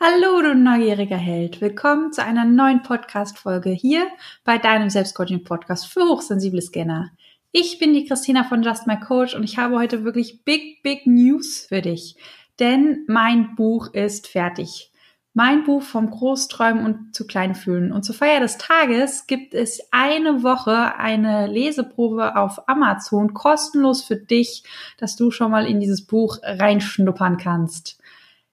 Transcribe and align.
Hallo, 0.00 0.42
du 0.42 0.56
neugieriger 0.56 1.16
Held. 1.16 1.60
Willkommen 1.60 2.12
zu 2.12 2.22
einer 2.22 2.44
neuen 2.44 2.82
Podcast-Folge 2.82 3.70
hier 3.70 4.08
bei 4.42 4.58
deinem 4.58 4.90
Selbstcoaching-Podcast 4.90 5.86
für 5.86 6.02
hochsensible 6.08 6.60
Scanner. 6.60 7.12
Ich 7.52 7.78
bin 7.78 7.94
die 7.94 8.04
Christina 8.04 8.42
von 8.42 8.64
Just 8.64 8.88
My 8.88 8.98
Coach 8.98 9.36
und 9.36 9.44
ich 9.44 9.56
habe 9.56 9.76
heute 9.76 10.04
wirklich 10.04 10.42
big, 10.44 10.82
big 10.82 11.06
News 11.06 11.66
für 11.68 11.80
dich. 11.80 12.16
Denn 12.58 13.04
mein 13.06 13.54
Buch 13.54 13.94
ist 13.94 14.26
fertig. 14.26 14.90
Mein 15.32 15.62
Buch 15.62 15.82
vom 15.82 16.10
Großträumen 16.10 16.84
und 16.84 17.14
zu 17.14 17.26
Kleinfühlen. 17.26 17.92
Und 17.92 18.04
zur 18.04 18.16
Feier 18.16 18.40
des 18.40 18.58
Tages 18.58 19.28
gibt 19.28 19.54
es 19.54 19.80
eine 19.92 20.42
Woche 20.42 20.96
eine 20.96 21.46
Leseprobe 21.46 22.36
auf 22.36 22.68
Amazon 22.68 23.32
kostenlos 23.32 24.02
für 24.02 24.16
dich, 24.16 24.64
dass 24.98 25.14
du 25.14 25.30
schon 25.30 25.52
mal 25.52 25.66
in 25.66 25.78
dieses 25.78 26.04
Buch 26.04 26.38
reinschnuppern 26.42 27.36
kannst. 27.36 28.00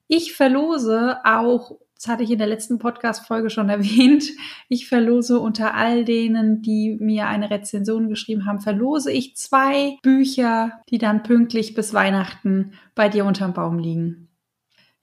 Ich 0.08 0.34
verlose 0.34 1.18
auch, 1.24 1.78
das 1.94 2.08
hatte 2.08 2.22
ich 2.22 2.30
in 2.30 2.38
der 2.38 2.46
letzten 2.46 2.78
Podcast-Folge 2.78 3.50
schon 3.50 3.68
erwähnt, 3.70 4.24
ich 4.68 4.88
verlose 4.88 5.40
unter 5.40 5.74
all 5.74 6.04
denen, 6.04 6.62
die 6.62 6.96
mir 7.00 7.26
eine 7.26 7.50
Rezension 7.50 8.08
geschrieben 8.08 8.46
haben, 8.46 8.60
verlose 8.60 9.12
ich 9.12 9.36
zwei 9.36 9.96
Bücher, 10.02 10.82
die 10.90 10.98
dann 10.98 11.22
pünktlich 11.22 11.74
bis 11.74 11.94
Weihnachten 11.94 12.72
bei 12.94 13.08
dir 13.08 13.24
unterm 13.24 13.52
Baum 13.52 13.78
liegen. 13.78 14.28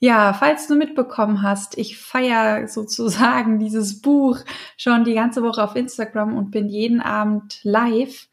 Ja, 0.02 0.32
falls 0.32 0.68
du 0.68 0.76
mitbekommen 0.76 1.42
hast, 1.42 1.78
ich 1.78 1.98
feiere 1.98 2.68
sozusagen 2.70 3.60
dieses 3.60 4.02
Buch 4.02 4.40
schon 4.78 5.04
die 5.04 5.14
ganze 5.14 5.44
Woche 5.44 5.64
auf 5.64 5.76
Instagram 5.76 6.38
und 6.38 6.52
bin 6.52 6.70
jeden 6.70 7.02
Abend 7.02 7.60
live 7.64 8.30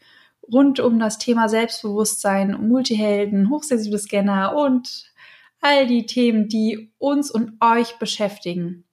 rund 0.52 0.78
um 0.78 0.98
das 0.98 1.18
Thema 1.18 1.48
Selbstbewusstsein, 1.48 2.68
Multihelden, 2.68 3.50
hochsensible 3.50 3.98
Scanner 3.98 4.54
und 4.54 5.12
all 5.60 5.86
die 5.86 6.06
Themen, 6.06 6.48
die 6.48 6.92
uns 6.98 7.30
und 7.30 7.52
euch 7.60 7.98
beschäftigen. 7.98 8.86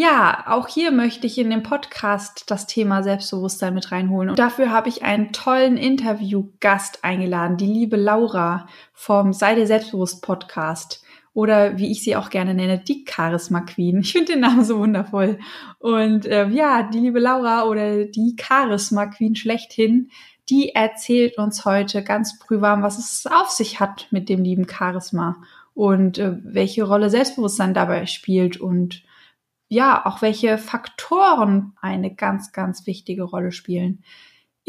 Ja, 0.00 0.44
auch 0.46 0.68
hier 0.68 0.92
möchte 0.92 1.26
ich 1.26 1.38
in 1.38 1.50
dem 1.50 1.64
Podcast 1.64 2.44
das 2.46 2.68
Thema 2.68 3.02
Selbstbewusstsein 3.02 3.74
mit 3.74 3.90
reinholen. 3.90 4.30
Und 4.30 4.38
dafür 4.38 4.70
habe 4.70 4.88
ich 4.88 5.02
einen 5.02 5.32
tollen 5.32 5.76
Interviewgast 5.76 7.02
eingeladen, 7.02 7.56
die 7.56 7.66
liebe 7.66 7.96
Laura 7.96 8.68
vom 8.92 9.32
Sei 9.32 9.56
dir 9.56 9.66
selbstbewusst 9.66 10.22
Podcast. 10.22 11.02
Oder 11.34 11.78
wie 11.78 11.90
ich 11.90 12.04
sie 12.04 12.14
auch 12.14 12.30
gerne 12.30 12.54
nenne, 12.54 12.78
die 12.78 13.04
Charisma 13.08 13.62
Queen. 13.62 13.98
Ich 14.02 14.12
finde 14.12 14.34
den 14.34 14.40
Namen 14.40 14.64
so 14.64 14.78
wundervoll. 14.78 15.40
Und 15.80 16.26
äh, 16.26 16.46
ja, 16.46 16.84
die 16.84 17.00
liebe 17.00 17.18
Laura 17.18 17.64
oder 17.64 18.04
die 18.04 18.36
Charisma 18.40 19.06
Queen 19.06 19.34
schlechthin, 19.34 20.10
die 20.48 20.76
erzählt 20.76 21.38
uns 21.38 21.64
heute 21.64 22.04
ganz 22.04 22.38
prüfwarm, 22.38 22.82
was 22.82 22.98
es 22.98 23.26
auf 23.26 23.50
sich 23.50 23.80
hat 23.80 24.06
mit 24.12 24.28
dem 24.28 24.44
lieben 24.44 24.68
Charisma 24.68 25.42
und 25.78 26.18
äh, 26.18 26.32
welche 26.42 26.82
Rolle 26.82 27.08
Selbstbewusstsein 27.08 27.72
dabei 27.72 28.06
spielt 28.06 28.56
und 28.56 29.04
ja, 29.68 30.04
auch 30.04 30.22
welche 30.22 30.58
Faktoren 30.58 31.72
eine 31.80 32.12
ganz, 32.12 32.50
ganz 32.50 32.88
wichtige 32.88 33.22
Rolle 33.22 33.52
spielen. 33.52 34.02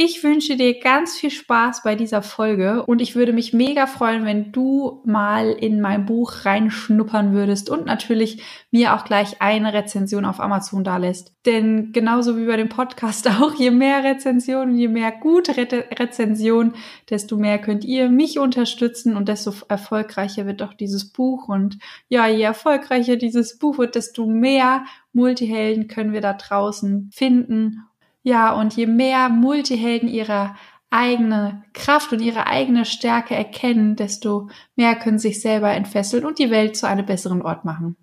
Ich 0.02 0.24
wünsche 0.24 0.56
dir 0.56 0.80
ganz 0.80 1.18
viel 1.18 1.30
Spaß 1.30 1.84
bei 1.84 1.94
dieser 1.94 2.22
Folge 2.22 2.86
und 2.86 3.02
ich 3.02 3.18
würde 3.18 3.34
mich 3.34 3.52
mega 3.52 3.86
freuen, 3.86 4.24
wenn 4.24 4.54
du 4.54 5.02
mal 5.04 5.50
in 5.50 5.82
mein 5.82 6.06
Buch 6.06 6.46
reinschnuppern 6.46 7.34
würdest 7.34 7.70
und 7.70 7.86
natürlich 7.86 8.42
mir 8.72 8.96
auch 8.96 9.04
gleich 9.04 9.42
eine 9.42 9.74
Rezension 9.74 10.24
auf 10.24 10.40
Amazon 10.40 10.86
da 10.86 10.96
lässt. 10.96 11.34
Denn 11.46 11.92
genauso 11.92 12.38
wie 12.38 12.46
bei 12.46 12.56
dem 12.56 12.70
Podcast 12.70 13.28
auch, 13.42 13.54
je 13.56 13.72
mehr 13.72 14.02
Rezensionen, 14.02 14.78
je 14.78 14.88
mehr 14.88 15.12
gute 15.12 15.58
Re 15.58 15.68
Rezensionen, 15.92 16.76
desto 17.10 17.36
mehr 17.36 17.60
könnt 17.60 17.84
ihr 17.84 18.08
mich 18.10 18.40
unterstützen 18.40 19.18
und 19.18 19.28
desto 19.28 19.54
erfolgreicher 19.68 20.46
wird 20.46 20.62
auch 20.62 20.76
dieses 20.76 21.12
Buch. 21.12 21.50
Und 21.50 21.78
ja, 22.08 22.26
je 22.26 22.44
erfolgreicher 22.44 23.18
dieses 23.18 23.60
Buch 23.60 23.78
wird, 23.78 23.96
desto 23.96 24.26
mehr 24.26 24.86
Multihelden 25.12 25.90
können 25.90 26.14
wir 26.14 26.22
da 26.22 26.32
draußen 26.32 27.10
finden 27.14 27.84
ja, 28.30 28.54
und 28.54 28.76
je 28.76 28.86
mehr 28.86 29.28
Multihelden 29.28 30.08
ihre 30.08 30.56
eigene 30.92 31.64
Kraft 31.74 32.14
und 32.14 32.22
ihre 32.22 32.46
eigene 32.46 32.86
Stärke 32.86 33.36
erkennen, 33.36 33.96
desto 33.96 34.50
mehr 34.76 34.96
können 34.96 35.18
sich 35.18 35.42
selber 35.42 35.72
entfesseln 35.72 36.26
und 36.26 36.38
die 36.38 36.52
Welt 36.52 36.78
zu 36.78 36.88
einem 36.88 37.08
besseren 37.08 37.42
Ort 37.42 37.66
machen. 37.66 37.98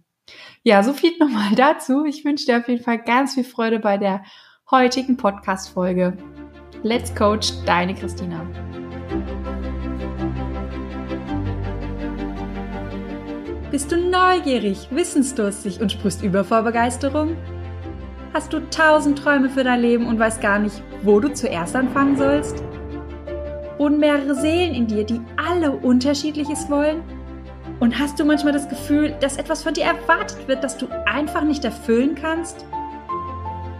Ja, 0.65 0.83
so 0.83 0.93
viel 0.93 1.17
nochmal 1.21 1.55
dazu. 1.55 2.05
Ich 2.05 2.25
wünsche 2.25 2.47
dir 2.47 2.59
auf 2.59 2.69
jeden 2.69 2.83
Fall 2.83 2.99
ganz 2.99 3.35
viel 3.35 3.45
Freude 3.45 3.79
bei 3.79 3.99
der 3.99 4.25
heutigen 4.69 5.17
Podcast-Folge. 5.17 6.17
Let's 6.83 7.15
Coach, 7.15 7.53
deine 7.65 7.95
Christina. 7.95 8.45
Bist 13.71 13.93
du 13.93 13.97
neugierig, 13.97 14.89
wissensdurstig 14.91 15.81
und 15.81 15.93
sprichst 15.93 16.23
über 16.23 16.43
vor 16.43 16.63
Begeisterung? 16.63 17.37
Hast 18.37 18.53
du 18.53 18.61
tausend 18.69 19.19
Träume 19.19 19.49
für 19.49 19.65
dein 19.65 19.81
Leben 19.81 20.07
und 20.07 20.19
weißt 20.19 20.43
gar 20.43 20.59
nicht, 20.59 20.83
wo 21.03 21.21
du 21.21 21.33
zuerst 21.33 21.75
anfangen 21.75 22.19
sollst? 22.19 22.63
Und 23.79 23.99
mehrere 23.99 24.35
Seelen 24.35 24.75
in 24.75 24.87
dir, 24.87 25.05
die 25.05 25.23
alle 25.39 25.71
unterschiedliches 25.71 26.69
wollen? 26.69 27.03
Und 27.81 27.99
hast 27.99 28.21
du 28.21 28.27
manchmal 28.27 28.53
das 28.53 28.69
Gefühl, 28.69 29.15
dass 29.21 29.39
etwas 29.39 29.63
von 29.63 29.73
dir 29.73 29.85
erwartet 29.85 30.49
wird, 30.49 30.63
das 30.63 30.77
du 30.77 30.87
einfach 31.07 31.45
nicht 31.45 31.65
erfüllen 31.65 32.15
kannst? 32.15 32.67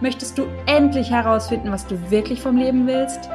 Möchtest 0.01 0.39
du 0.39 0.47
endlich 0.65 1.11
herausfinden, 1.11 1.71
was 1.71 1.85
du 1.85 2.09
wirklich 2.09 2.41
vom 2.41 2.57
Leben 2.57 2.87
willst? 2.87 3.29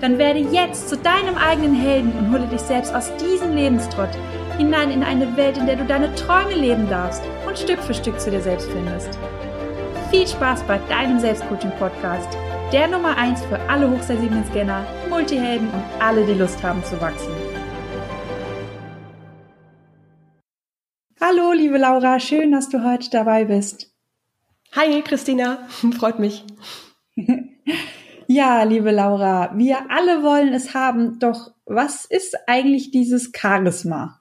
Dann 0.00 0.18
werde 0.18 0.38
jetzt 0.38 0.88
zu 0.88 0.98
deinem 0.98 1.36
eigenen 1.36 1.74
Helden 1.74 2.12
und 2.16 2.30
hole 2.30 2.46
dich 2.46 2.60
selbst 2.60 2.94
aus 2.94 3.10
diesem 3.16 3.56
Lebenstrott 3.56 4.10
hinein 4.56 4.92
in 4.92 5.02
eine 5.02 5.36
Welt, 5.36 5.58
in 5.58 5.66
der 5.66 5.74
du 5.74 5.84
deine 5.84 6.14
Träume 6.14 6.54
leben 6.54 6.88
darfst 6.88 7.24
und 7.44 7.58
Stück 7.58 7.80
für 7.80 7.94
Stück 7.94 8.20
zu 8.20 8.30
dir 8.30 8.40
selbst 8.40 8.70
findest. 8.70 9.18
Viel 10.10 10.26
Spaß 10.26 10.64
bei 10.64 10.78
deinem 10.88 11.20
Selbstcoaching-Podcast, 11.20 12.36
der 12.72 12.88
Nummer 12.88 13.16
1 13.16 13.44
für 13.44 13.60
alle 13.70 13.88
hochsensiblen 13.88 14.44
Scanner, 14.50 14.84
Multihelden 15.08 15.68
und 15.68 15.84
alle, 16.00 16.26
die 16.26 16.34
Lust 16.34 16.60
haben 16.64 16.82
zu 16.82 17.00
wachsen. 17.00 17.32
Hallo, 21.20 21.52
liebe 21.52 21.78
Laura, 21.78 22.18
schön, 22.18 22.50
dass 22.50 22.68
du 22.68 22.82
heute 22.82 23.08
dabei 23.10 23.44
bist. 23.44 23.94
Hi, 24.72 25.00
Christina, 25.02 25.68
freut 25.96 26.18
mich. 26.18 26.44
ja, 28.26 28.64
liebe 28.64 28.90
Laura, 28.90 29.52
wir 29.54 29.92
alle 29.92 30.24
wollen 30.24 30.52
es 30.52 30.74
haben, 30.74 31.20
doch 31.20 31.52
was 31.66 32.04
ist 32.04 32.36
eigentlich 32.48 32.90
dieses 32.90 33.30
Charisma? 33.32 34.19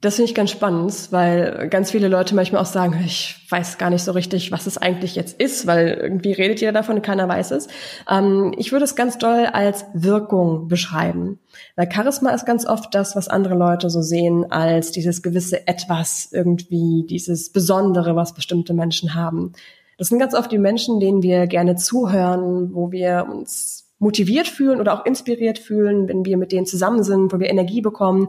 Das 0.00 0.16
finde 0.16 0.30
ich 0.30 0.34
ganz 0.34 0.50
spannend, 0.50 1.08
weil 1.10 1.68
ganz 1.68 1.90
viele 1.90 2.08
Leute 2.08 2.34
manchmal 2.34 2.62
auch 2.62 2.66
sagen, 2.66 2.98
ich 3.04 3.36
weiß 3.50 3.76
gar 3.76 3.90
nicht 3.90 4.02
so 4.02 4.12
richtig, 4.12 4.50
was 4.50 4.66
es 4.66 4.78
eigentlich 4.78 5.14
jetzt 5.14 5.38
ist, 5.38 5.66
weil 5.66 5.88
irgendwie 5.88 6.32
redet 6.32 6.60
jeder 6.60 6.72
davon 6.72 6.96
und 6.96 7.02
keiner 7.02 7.28
weiß 7.28 7.50
es. 7.50 7.68
Ähm, 8.08 8.54
ich 8.56 8.72
würde 8.72 8.86
es 8.86 8.96
ganz 8.96 9.18
doll 9.18 9.44
als 9.44 9.84
Wirkung 9.92 10.68
beschreiben. 10.68 11.38
Weil 11.76 11.92
Charisma 11.92 12.30
ist 12.30 12.46
ganz 12.46 12.64
oft 12.64 12.94
das, 12.94 13.14
was 13.14 13.28
andere 13.28 13.56
Leute 13.56 13.90
so 13.90 14.00
sehen 14.00 14.50
als 14.50 14.90
dieses 14.90 15.22
gewisse 15.22 15.66
Etwas, 15.66 16.30
irgendwie 16.32 17.04
dieses 17.06 17.52
Besondere, 17.52 18.16
was 18.16 18.32
bestimmte 18.32 18.72
Menschen 18.72 19.14
haben. 19.14 19.52
Das 19.98 20.08
sind 20.08 20.18
ganz 20.18 20.34
oft 20.34 20.50
die 20.50 20.58
Menschen, 20.58 20.98
denen 20.98 21.22
wir 21.22 21.46
gerne 21.46 21.76
zuhören, 21.76 22.72
wo 22.72 22.90
wir 22.90 23.26
uns 23.30 23.90
motiviert 23.98 24.48
fühlen 24.48 24.80
oder 24.80 24.94
auch 24.94 25.04
inspiriert 25.04 25.58
fühlen, 25.58 26.08
wenn 26.08 26.24
wir 26.24 26.38
mit 26.38 26.52
denen 26.52 26.64
zusammen 26.64 27.02
sind, 27.02 27.34
wo 27.34 27.38
wir 27.38 27.50
Energie 27.50 27.82
bekommen. 27.82 28.28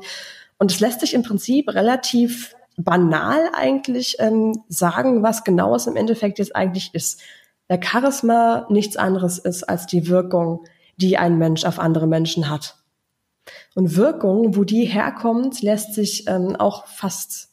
Und 0.62 0.72
es 0.72 0.80
lässt 0.80 1.00
sich 1.00 1.16
im 1.16 1.24
Prinzip 1.24 1.74
relativ 1.74 2.56
banal 2.78 3.50
eigentlich 3.56 4.18
ähm, 4.20 4.62
sagen, 4.68 5.24
was 5.24 5.44
genau 5.44 5.74
es 5.74 5.88
im 5.88 5.96
Endeffekt 5.96 6.38
jetzt 6.38 6.56
eigentlich 6.56 6.94
ist. 6.94 7.20
Der 7.68 7.82
Charisma 7.84 8.68
nichts 8.70 8.96
anderes 8.96 9.40
ist 9.40 9.64
als 9.64 9.88
die 9.88 10.08
Wirkung, 10.08 10.64
die 10.98 11.18
ein 11.18 11.40
Mensch 11.40 11.66
auf 11.66 11.80
andere 11.80 12.06
Menschen 12.06 12.48
hat. 12.48 12.76
Und 13.74 13.96
Wirkung, 13.96 14.56
wo 14.56 14.64
die 14.64 14.86
herkommt, 14.86 15.64
lässt 15.64 15.96
sich 15.96 16.28
ähm, 16.28 16.56
auch 16.56 16.86
fast 16.86 17.50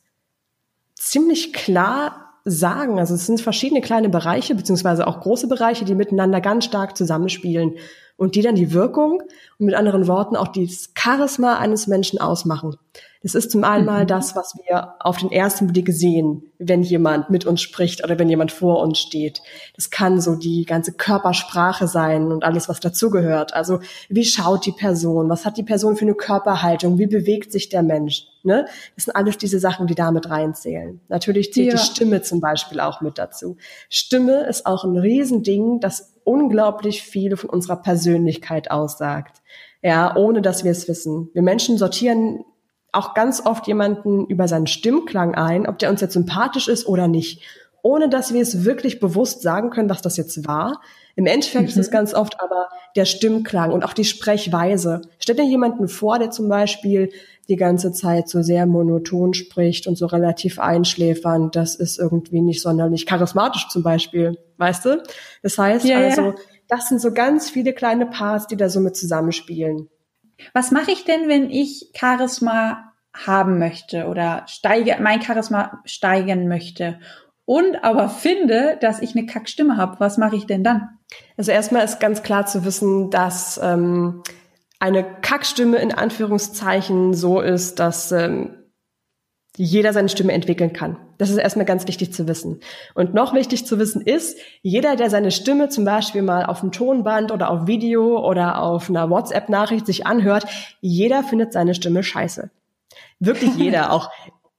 ziemlich 0.95 1.55
klar 1.55 2.35
sagen. 2.45 2.99
Also 2.99 3.15
es 3.15 3.25
sind 3.25 3.41
verschiedene 3.41 3.81
kleine 3.81 4.11
Bereiche, 4.11 4.55
beziehungsweise 4.55 5.07
auch 5.07 5.23
große 5.23 5.49
Bereiche, 5.49 5.87
die 5.87 5.95
miteinander 5.95 6.43
ganz 6.43 6.67
stark 6.67 6.95
zusammenspielen 6.95 7.77
und 8.19 8.35
die 8.35 8.43
dann 8.43 8.57
die 8.57 8.75
Wirkung 8.75 9.23
und 9.59 9.67
mit 9.67 9.75
anderen 9.75 10.07
Worten 10.07 10.37
auch 10.37 10.49
das 10.49 10.91
Charisma 10.95 11.57
eines 11.57 11.87
Menschen 11.87 12.21
ausmachen. 12.21 12.77
Das 13.23 13.35
ist 13.35 13.51
zum 13.51 13.65
einen 13.65 13.85
mal 13.85 14.05
mhm. 14.05 14.09
das, 14.09 14.37
was 14.37 14.55
wir 14.67 14.95
auf 15.01 15.17
den 15.19 15.33
ersten 15.33 15.67
Blick 15.67 15.93
sehen, 15.93 16.53
wenn 16.59 16.83
jemand 16.83 17.31
mit 17.31 17.47
uns 17.47 17.61
spricht 17.61 18.05
oder 18.05 18.19
wenn 18.19 18.29
jemand 18.29 18.53
vor 18.53 18.81
uns 18.81 18.99
steht. 18.99 19.43
Das 19.75 19.91
kann 19.91 20.21
so 20.21 20.37
die 20.37 20.65
ganze 20.65 20.93
Körpersprache 20.93 21.89
sein 21.89 22.31
und 22.31 22.45
alles, 22.45 22.69
was 22.69 22.81
dazugehört. 22.81 23.55
Also 23.55 23.81
wie 24.09 24.25
schaut 24.25 24.67
die 24.67 24.73
Person? 24.73 25.29
Was 25.29 25.45
hat 25.45 25.57
die 25.57 25.65
Person 25.65 25.97
für 25.97 26.05
eine 26.05 26.15
Körperhaltung? 26.15 26.99
Wie 26.99 27.07
bewegt 27.07 27.51
sich 27.51 27.69
der 27.69 27.83
Mensch? 27.83 28.27
Ne? 28.45 28.67
Das 28.95 29.07
sind 29.07 29.17
alles 29.17 29.37
diese 29.37 29.59
Sachen, 29.59 29.89
die 29.89 29.97
damit 29.97 30.31
reinzählen. 30.31 31.01
Natürlich 31.09 31.53
zählt 31.53 31.73
ja. 31.73 31.75
die 31.75 31.85
Stimme 31.85 32.23
zum 32.23 32.41
Beispiel 32.41 32.79
auch 32.79 33.01
mit 33.01 33.19
dazu. 33.19 33.57
Stimme 33.89 34.47
ist 34.47 34.65
auch 34.65 34.85
ein 34.85 34.97
Riesending, 34.97 35.81
das 35.81 36.15
unglaublich 36.23 37.03
viel 37.03 37.37
von 37.37 37.51
unserer 37.51 37.77
Persönlichkeit 37.77 38.71
aussagt. 38.71 39.43
Ja, 39.83 40.17
ohne 40.17 40.43
dass 40.43 40.65
wir 40.65 40.73
es 40.73 40.89
wissen. 40.89 41.31
Wir 41.35 41.43
Menschen 41.43 41.79
sortieren 41.79 42.45
auch 42.93 43.15
ganz 43.15 43.45
oft 43.45 43.67
jemanden 43.67 44.27
über 44.27 44.49
seinen 44.49 44.67
Stimmklang 44.67 45.35
ein, 45.35 45.67
ob 45.67 45.79
der 45.79 45.91
uns 45.91 46.01
jetzt 46.01 46.15
sympathisch 46.15 46.69
ist 46.69 46.87
oder 46.87 47.09
nicht, 47.09 47.43
ohne 47.83 48.09
dass 48.09 48.33
wir 48.33 48.43
es 48.43 48.65
wirklich 48.65 49.01
bewusst 49.01 49.43
sagen 49.43 49.71
können, 49.71 49.91
was 49.91 50.03
das 50.03 50.17
jetzt 50.17 50.47
war. 50.47 50.81
Im 51.17 51.27
Endeffekt 51.27 51.63
mhm. 51.63 51.69
ist 51.69 51.77
es 51.77 51.91
ganz 51.91 52.15
oft 52.15 52.41
aber 52.41 52.69
der 52.97 53.05
Stimmklang 53.05 53.73
und 53.73 53.85
auch 53.85 53.93
die 53.93 54.05
Sprechweise. 54.05 55.03
Stell 55.19 55.37
dir 55.37 55.45
jemanden 55.45 55.89
vor, 55.89 56.19
der 56.19 56.31
zum 56.31 56.49
Beispiel 56.49 57.11
die 57.49 57.57
ganze 57.57 57.93
Zeit 57.93 58.29
so 58.29 58.43
sehr 58.43 58.67
monoton 58.67 59.35
spricht 59.35 59.87
und 59.87 59.97
so 59.97 60.07
relativ 60.07 60.59
einschläfernd. 60.59 61.57
Das 61.57 61.75
ist 61.75 61.99
irgendwie 61.99 62.41
nicht 62.41 62.61
sonderlich 62.61 63.07
charismatisch 63.07 63.69
zum 63.69 63.83
Beispiel, 63.83 64.37
weißt 64.59 64.85
du? 64.85 65.03
Das 65.43 65.59
heißt 65.59 65.87
ja, 65.87 65.99
also, 65.99 66.35
das 66.69 66.89
sind 66.89 67.01
so 67.01 67.13
ganz 67.13 67.49
viele 67.49 67.73
kleine 67.73 68.07
Parts, 68.07 68.47
die 68.47 68.57
da 68.57 68.69
so 68.69 68.81
mit 68.81 68.97
zusammenspielen. 68.97 69.89
Was 70.53 70.71
mache 70.71 70.91
ich 70.91 71.05
denn, 71.05 71.29
wenn 71.29 71.51
ich 71.51 71.91
Charisma 71.95 72.93
haben 73.15 73.59
möchte 73.59 74.07
oder 74.07 74.45
steige, 74.47 74.97
mein 75.01 75.23
Charisma 75.23 75.81
steigen 75.85 76.49
möchte 76.49 77.01
und 77.45 77.83
aber 77.83 78.09
finde, 78.09 78.77
dass 78.81 79.01
ich 79.01 79.17
eine 79.17 79.27
Kackstimme 79.27 79.77
habe? 79.77 79.99
Was 80.01 80.19
mache 80.19 80.37
ich 80.37 80.47
denn 80.47 80.63
dann? 80.63 80.89
Also 81.37 81.51
erstmal 81.51 81.85
ist 81.85 82.01
ganz 82.01 82.23
klar 82.23 82.47
zu 82.47 82.65
wissen, 82.65 83.11
dass 83.11 83.59
ähm, 83.63 84.23
eine 84.79 85.05
Kackstimme 85.23 85.79
in 85.79 85.93
Anführungszeichen 85.93 87.15
so 87.15 87.41
ist, 87.41 87.79
dass 87.79 88.13
ähm, 88.13 88.55
jeder 89.59 89.93
seine 89.93 90.09
Stimme 90.09 90.33
entwickeln 90.33 90.73
kann. 90.73 90.97
Das 91.19 91.31
ist 91.31 91.37
erstmal 91.37 91.67
ganz 91.67 91.87
wichtig 91.89 92.13
zu 92.13 92.29
wissen. 92.29 92.61
Und 92.95 93.13
noch 93.13 93.35
wichtig 93.35 93.67
zu 93.67 93.79
wissen 93.79 94.01
ist, 94.01 94.39
jeder, 94.63 94.97
der 94.97 95.11
seine 95.11 95.31
Stimme 95.31 95.69
zum 95.69 95.85
Beispiel 95.85 96.23
mal 96.23 96.47
auf 96.47 96.61
dem 96.61 96.71
Tonband 96.71 97.33
oder 97.33 97.51
auf 97.51 97.67
Video 97.67 98.25
oder 98.25 98.63
auf 98.63 98.89
einer 98.89 99.11
WhatsApp-Nachricht 99.11 99.85
sich 99.85 100.07
anhört, 100.07 100.47
jeder 100.81 101.25
findet 101.25 101.53
seine 101.53 101.75
Stimme 101.75 102.03
scheiße. 102.03 102.51
Wirklich 103.19 103.55
jeder. 103.57 103.93
Auch 103.93 104.11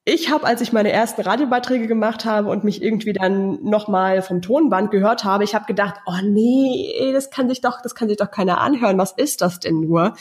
ich 0.04 0.32
habe, 0.32 0.46
als 0.46 0.60
ich 0.62 0.74
meine 0.74 0.92
ersten 0.92 1.22
Radiobeiträge 1.22 1.88
gemacht 1.88 2.26
habe 2.26 2.50
und 2.50 2.64
mich 2.64 2.82
irgendwie 2.82 3.14
dann 3.14 3.64
nochmal 3.64 4.22
vom 4.22 4.42
Tonband 4.42 4.92
gehört 4.92 5.24
habe, 5.24 5.44
ich 5.44 5.56
habe 5.56 5.66
gedacht, 5.66 5.96
oh 6.06 6.18
nee, 6.24 7.12
das 7.14 7.30
kann 7.30 7.48
sich 7.48 7.62
doch, 7.62 7.82
das 7.82 7.96
kann 7.96 8.10
sich 8.10 8.18
doch 8.18 8.32
keiner 8.32 8.60
anhören. 8.60 8.98
Was 8.98 9.12
ist 9.12 9.42
das 9.42 9.60
denn 9.60 9.80
nur? 9.80 10.14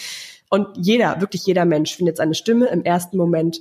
Und 0.50 0.68
jeder, 0.76 1.20
wirklich 1.20 1.44
jeder 1.46 1.64
Mensch 1.64 1.96
findet 1.96 2.16
seine 2.16 2.34
Stimme 2.34 2.66
im 2.66 2.84
ersten 2.84 3.16
Moment 3.16 3.60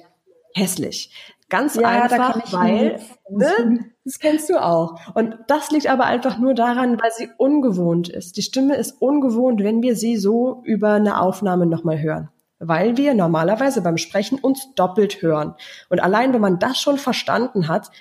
hässlich. 0.58 1.12
Ganz 1.50 1.76
ja, 1.76 1.88
einfach, 1.88 2.52
weil, 2.52 3.00
ne, 3.30 3.86
das 4.04 4.20
kennst 4.20 4.50
du 4.50 4.62
auch. 4.62 5.00
Und 5.16 5.38
das 5.48 5.72
liegt 5.72 5.88
aber 5.88 6.06
einfach 6.06 6.40
nur 6.40 6.54
daran, 6.54 7.00
weil 7.02 7.12
sie 7.12 7.30
ungewohnt 7.38 8.10
ist. 8.10 8.36
Die 8.36 8.42
Stimme 8.42 8.76
ist 8.76 9.02
ungewohnt, 9.02 9.64
wenn 9.64 9.82
wir 9.82 9.96
sie 9.96 10.18
so 10.18 10.62
über 10.66 10.94
eine 10.94 11.22
Aufnahme 11.22 11.66
nochmal 11.66 12.02
hören 12.02 12.30
weil 12.60 12.98
wir 12.98 13.14
normalerweise 13.14 13.82
beim 13.82 13.98
Sprechen 13.98 14.40
uns 14.40 14.74
doppelt 14.74 15.22
hören. 15.22 15.54
Und 15.90 16.00
allein 16.02 16.34
wenn 16.34 16.42
man 16.42 16.58
das 16.58 16.82
schon 16.82 16.98
verstanden 16.98 17.68
hat, 17.68 17.92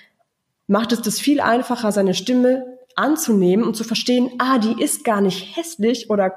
macht 0.67 0.91
es 0.91 1.01
das 1.01 1.19
viel 1.19 1.39
einfacher, 1.39 1.91
seine 1.91 2.13
Stimme 2.13 2.77
anzunehmen 2.95 3.65
und 3.65 3.75
zu 3.75 3.83
verstehen, 3.83 4.31
ah, 4.39 4.57
die 4.57 4.81
ist 4.81 5.03
gar 5.03 5.21
nicht 5.21 5.55
hässlich 5.55 6.09
oder 6.09 6.33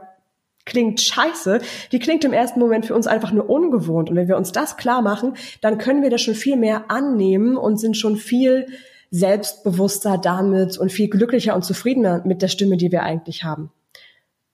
klingt 0.70 1.00
scheiße, 1.00 1.60
die 1.92 1.98
klingt 1.98 2.24
im 2.24 2.32
ersten 2.32 2.60
Moment 2.60 2.86
für 2.86 2.94
uns 2.94 3.06
einfach 3.06 3.32
nur 3.32 3.50
ungewohnt. 3.50 4.08
Und 4.08 4.16
wenn 4.16 4.28
wir 4.28 4.38
uns 4.38 4.52
das 4.52 4.78
klar 4.78 5.02
machen, 5.02 5.34
dann 5.60 5.76
können 5.76 6.02
wir 6.02 6.08
das 6.10 6.22
schon 6.22 6.34
viel 6.34 6.56
mehr 6.56 6.90
annehmen 6.90 7.58
und 7.58 7.78
sind 7.78 7.96
schon 7.96 8.16
viel 8.16 8.66
selbstbewusster 9.10 10.16
damit 10.16 10.78
und 10.78 10.92
viel 10.92 11.10
glücklicher 11.10 11.54
und 11.54 11.64
zufriedener 11.64 12.22
mit 12.24 12.40
der 12.40 12.48
Stimme, 12.48 12.76
die 12.76 12.92
wir 12.92 13.02
eigentlich 13.02 13.44
haben. 13.44 13.70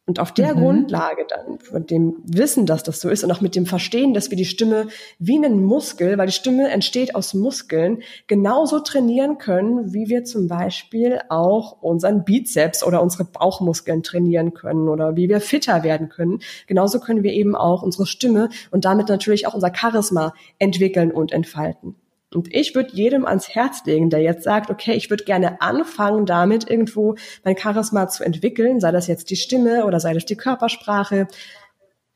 Und 0.09 0.21
auf 0.21 0.33
der 0.33 0.55
mhm. 0.55 0.61
Grundlage 0.61 1.27
dann, 1.29 1.59
von 1.59 1.85
dem 1.85 2.15
Wissen, 2.25 2.65
dass 2.65 2.85
das 2.85 3.01
so 3.01 3.11
ist 3.11 3.25
und 3.25 3.33
auch 3.33 3.41
mit 3.41 3.57
dem 3.57 3.67
Verstehen, 3.67 4.15
dass 4.15 4.31
wir 4.31 4.37
die 4.37 4.45
Stimme 4.45 4.87
wie 5.19 5.37
einen 5.37 5.65
Muskel, 5.65 6.17
weil 6.17 6.27
die 6.27 6.33
Stimme 6.33 6.69
entsteht 6.69 7.17
aus 7.17 7.35
Muskeln, 7.35 8.03
genauso 8.29 8.79
trainieren 8.79 9.39
können, 9.39 9.93
wie 9.93 10.09
wir 10.09 10.23
zum 10.23 10.47
Beispiel 10.47 11.21
auch 11.29 11.83
unseren 11.83 12.25
Bizeps 12.25 12.85
oder 12.85 13.03
unsere 13.03 13.25
Bauchmuskeln 13.25 14.05
trainieren 14.05 14.55
können 14.55 14.89
oder 14.89 15.17
wie 15.17 15.29
wir 15.29 15.41
fitter 15.41 15.83
werden 15.83 16.09
können. 16.09 16.39
Genauso 16.69 17.01
können 17.01 17.25
wir 17.25 17.33
eben 17.33 17.57
auch 17.57 17.83
unsere 17.83 18.07
Stimme 18.07 18.49
und 18.71 18.85
damit 18.85 19.09
natürlich 19.09 19.49
auch 19.49 19.55
unser 19.55 19.73
Charisma 19.75 20.35
entwickeln 20.61 21.11
und 21.11 21.33
entfalten. 21.33 21.97
Und 22.35 22.53
ich 22.53 22.75
würde 22.75 22.91
jedem 22.93 23.25
ans 23.25 23.49
Herz 23.49 23.85
legen, 23.85 24.11
der 24.11 24.21
jetzt 24.21 24.45
sagt, 24.45 24.71
okay, 24.71 24.95
ich 24.95 25.11
würde 25.11 25.25
gerne 25.25 25.61
anfangen, 25.61 26.27
damit 26.27 26.69
irgendwo 26.69 27.15
mein 27.45 27.57
Charisma 27.57 28.09
zu 28.09 28.25
entwickeln, 28.25 28.81
sei 28.81 28.91
das 28.91 29.07
jetzt 29.07 29.31
die 29.31 29.37
Stimme 29.37 29.87
oder 29.87 30.01
sei 30.01 30.13
das 30.13 30.25
die 30.25 30.37
Körpersprache. 30.37 31.29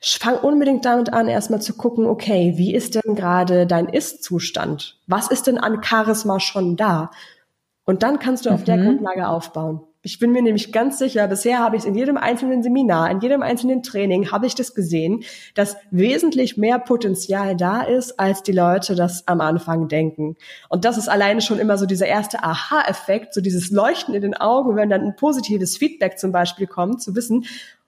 Fang 0.00 0.38
unbedingt 0.38 0.84
damit 0.84 1.12
an, 1.12 1.28
erstmal 1.28 1.62
zu 1.62 1.74
gucken, 1.74 2.06
okay, 2.06 2.54
wie 2.56 2.74
ist 2.74 2.94
denn 2.96 3.14
gerade 3.14 3.66
dein 3.66 3.88
Ist-Zustand? 3.88 4.98
Was 5.06 5.30
ist 5.30 5.46
denn 5.46 5.58
an 5.58 5.82
Charisma 5.82 6.40
schon 6.40 6.76
da? 6.76 7.10
Und 7.84 8.02
dann 8.02 8.18
kannst 8.18 8.46
du 8.46 8.50
auf 8.50 8.64
der 8.64 8.78
mhm. 8.78 8.84
Grundlage 8.84 9.28
aufbauen. 9.28 9.82
Ich 10.02 10.18
bin 10.18 10.32
mir 10.32 10.40
nämlich 10.40 10.72
ganz 10.72 10.98
sicher, 10.98 11.28
bisher 11.28 11.58
habe 11.58 11.76
ich 11.76 11.82
es 11.82 11.86
in 11.86 11.94
jedem 11.94 12.16
einzelnen 12.16 12.62
Seminar, 12.62 13.10
in 13.10 13.20
jedem 13.20 13.42
einzelnen 13.42 13.82
Training, 13.82 14.32
habe 14.32 14.46
ich 14.46 14.54
das 14.54 14.74
gesehen, 14.74 15.24
dass 15.54 15.76
wesentlich 15.90 16.56
mehr 16.56 16.78
Potenzial 16.78 17.54
da 17.54 17.82
ist, 17.82 18.18
als 18.18 18.42
die 18.42 18.52
Leute 18.52 18.94
das 18.94 19.28
am 19.28 19.42
Anfang 19.42 19.88
denken. 19.88 20.36
Und 20.70 20.86
das 20.86 20.96
ist 20.96 21.08
alleine 21.08 21.42
schon 21.42 21.58
immer 21.58 21.76
so 21.76 21.84
dieser 21.84 22.06
erste 22.06 22.42
Aha-Effekt, 22.42 23.34
so 23.34 23.42
dieses 23.42 23.70
Leuchten 23.70 24.14
in 24.14 24.22
den 24.22 24.34
Augen, 24.34 24.74
wenn 24.74 24.88
dann 24.88 25.02
ein 25.02 25.16
positives 25.16 25.76
Feedback 25.76 26.18
zum 26.18 26.32
Beispiel 26.32 26.66
kommt, 26.66 27.02
zu 27.02 27.14
wissen, 27.14 27.44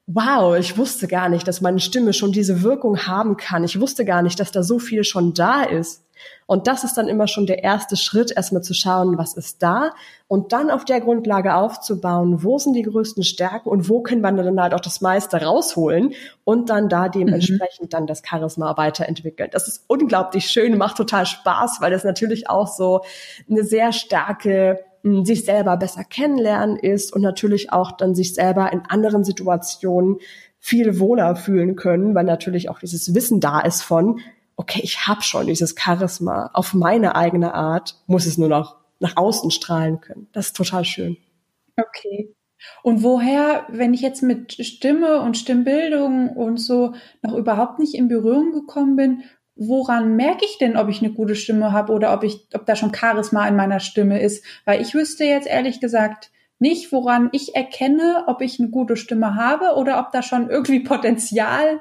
wow, 0.07 0.55
ich 0.59 0.77
wusste 0.77 1.09
gar 1.09 1.31
nicht, 1.31 1.49
dass 1.49 1.63
meine 1.63 1.81
Stimme 1.81 2.13
schon 2.13 2.33
diese 2.33 2.63
Wirkung 2.63 3.07
haben 3.07 3.39
kann. 3.39 3.65
Ich 3.65 3.81
wusste 3.81 4.05
gar 4.05 4.21
nicht, 4.21 4.39
dass 4.39 4.53
da 4.53 4.63
so 4.63 4.79
viel 4.79 5.05
schon 5.05 5.33
da 5.33 5.63
ist. 5.63 6.02
Und 6.47 6.67
das 6.67 6.85
ist 6.85 6.95
dann 6.95 7.09
immer 7.09 7.29
schon 7.29 7.47
der 7.47 7.65
erste 7.65 7.97
Schritt, 7.97 8.33
erstmal 8.35 8.63
zu 8.63 8.75
schauen, 8.75 9.17
was 9.17 9.35
ist 9.35 9.63
da 9.63 9.93
und 10.29 10.53
dann 10.53 10.71
auf 10.71 10.85
der 10.85 11.01
Grundlage 11.01 11.55
aufzubauen, 11.55 12.43
wo 12.43 12.59
sind 12.59 12.75
die 12.75 12.83
größten 12.83 13.23
Stärken 13.23 13.69
und 13.69 13.89
wo 13.89 14.01
können 14.01 14.23
wir 14.23 14.33
dann 14.33 14.61
halt 14.61 14.75
auch 14.75 14.81
das 14.81 15.01
meiste 15.01 15.43
rausholen 15.43 16.15
und 16.45 16.71
dann 16.71 16.89
da 16.89 17.09
dementsprechend 17.09 17.87
mhm. 17.87 17.91
dann 17.91 18.07
das 18.07 18.23
Charisma 18.27 18.77
weiterentwickeln. 18.77 19.51
Das 19.53 19.69
ist 19.69 19.85
unglaublich 19.89 20.47
schön, 20.47 20.77
macht 20.79 20.97
total 20.97 21.27
Spaß, 21.27 21.81
weil 21.81 21.91
das 21.91 22.05
natürlich 22.05 22.49
auch 22.49 22.67
so 22.67 23.03
eine 23.49 23.65
sehr 23.65 23.93
starke 23.93 24.81
hm, 25.03 25.25
sich 25.25 25.45
selber 25.45 25.77
besser 25.77 26.05
kennenlernen 26.05 26.77
ist 26.77 27.13
und 27.13 27.23
natürlich 27.23 27.73
auch 27.73 27.93
dann 27.93 28.15
sich 28.15 28.35
selber 28.35 28.73
in 28.73 28.83
anderen 28.89 29.25
Situationen 29.25 30.19
viel 30.59 31.01
wohler 31.01 31.35
fühlen 31.35 31.75
können, 31.75 32.15
weil 32.15 32.25
natürlich 32.25 32.69
auch 32.69 32.79
dieses 32.79 33.15
Wissen 33.15 33.41
da 33.41 33.61
ist 33.61 33.83
von, 33.83 34.21
okay, 34.57 34.81
ich 34.83 35.07
habe 35.07 35.23
schon 35.23 35.47
dieses 35.47 35.75
Charisma 35.79 36.51
auf 36.53 36.75
meine 36.75 37.17
eigene 37.17 37.55
Art, 37.55 37.97
muss 38.07 38.27
es 38.27 38.39
nur 38.39 38.49
noch 38.49 38.77
nach 39.01 39.17
außen 39.17 39.51
strahlen 39.51 40.01
können. 40.01 40.29
Das 40.33 40.47
ist 40.47 40.57
total 40.57 40.85
schön. 40.85 41.17
Okay. 41.77 42.35
Und 42.83 43.03
woher, 43.03 43.67
wenn 43.69 43.95
ich 43.95 44.01
jetzt 44.01 44.23
mit 44.23 44.53
Stimme 44.65 45.21
und 45.21 45.37
Stimmbildung 45.37 46.31
und 46.31 46.59
so 46.59 46.95
noch 47.23 47.35
überhaupt 47.35 47.79
nicht 47.79 47.95
in 47.95 48.09
Berührung 48.09 48.53
gekommen 48.53 48.97
bin, 48.97 49.23
woran 49.57 50.17
merke 50.17 50.45
ich 50.45 50.59
denn, 50.59 50.77
ob 50.77 50.89
ich 50.89 51.03
eine 51.03 51.13
gute 51.13 51.35
Stimme 51.35 51.73
habe 51.73 51.93
oder 51.93 52.15
ob 52.15 52.23
ich, 52.23 52.47
ob 52.55 52.67
da 52.67 52.77
schon 52.77 52.95
Charisma 52.95 53.47
in 53.49 53.57
meiner 53.57 53.81
Stimme 53.81 54.21
ist? 54.21 54.45
Weil 54.65 54.81
ich 54.81 54.95
wüsste 54.95 55.25
jetzt 55.25 55.47
ehrlich 55.47 55.81
gesagt 55.81 56.31
nicht, 56.59 56.93
woran 56.93 57.29
ich 57.33 57.57
erkenne, 57.57 58.25
ob 58.29 58.41
ich 58.41 58.61
eine 58.61 58.71
gute 58.71 58.97
Stimme 58.97 59.35
habe 59.35 59.75
oder 59.77 59.99
ob 59.99 60.13
da 60.13 60.23
schon 60.23 60.49
irgendwie 60.49 60.81
Potenzial 60.81 61.81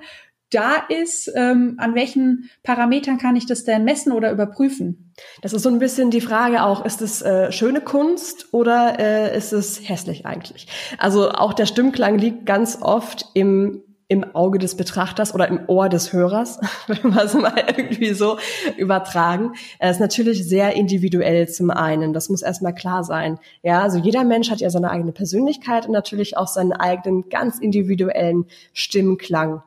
da 0.51 0.75
ist, 0.89 1.31
ähm, 1.35 1.75
an 1.77 1.95
welchen 1.95 2.49
Parametern 2.63 3.17
kann 3.17 3.35
ich 3.35 3.45
das 3.45 3.63
denn 3.63 3.83
messen 3.83 4.11
oder 4.11 4.31
überprüfen? 4.31 5.13
Das 5.41 5.53
ist 5.53 5.63
so 5.63 5.69
ein 5.69 5.79
bisschen 5.79 6.11
die 6.11 6.21
Frage 6.21 6.63
auch, 6.63 6.85
ist 6.85 7.01
es 7.01 7.21
äh, 7.21 7.51
schöne 7.51 7.81
Kunst 7.81 8.53
oder 8.53 8.99
äh, 8.99 9.37
ist 9.37 9.53
es 9.53 9.87
hässlich 9.87 10.25
eigentlich? 10.25 10.67
Also 10.97 11.31
auch 11.31 11.53
der 11.53 11.65
Stimmklang 11.65 12.17
liegt 12.17 12.45
ganz 12.45 12.77
oft 12.81 13.25
im 13.33 13.81
im 14.11 14.35
Auge 14.35 14.59
des 14.59 14.75
Betrachters 14.75 15.33
oder 15.33 15.47
im 15.47 15.61
Ohr 15.67 15.87
des 15.87 16.11
Hörers, 16.11 16.59
wenn 16.87 17.13
wir 17.13 17.23
es 17.23 17.33
mal 17.33 17.63
irgendwie 17.77 18.13
so 18.13 18.37
übertragen. 18.75 19.53
Es 19.79 19.91
ist 19.91 19.99
natürlich 20.01 20.45
sehr 20.45 20.75
individuell 20.75 21.47
zum 21.47 21.69
einen. 21.69 22.11
Das 22.11 22.27
muss 22.27 22.41
erstmal 22.41 22.75
klar 22.75 23.05
sein. 23.05 23.39
Ja, 23.63 23.81
also 23.81 23.99
jeder 23.99 24.25
Mensch 24.25 24.51
hat 24.51 24.59
ja 24.59 24.69
seine 24.69 24.91
eigene 24.91 25.13
Persönlichkeit 25.13 25.85
und 25.85 25.93
natürlich 25.93 26.35
auch 26.35 26.47
seinen 26.47 26.73
eigenen 26.73 27.29
ganz 27.29 27.57
individuellen 27.57 28.47
Stimmklang. 28.73 29.63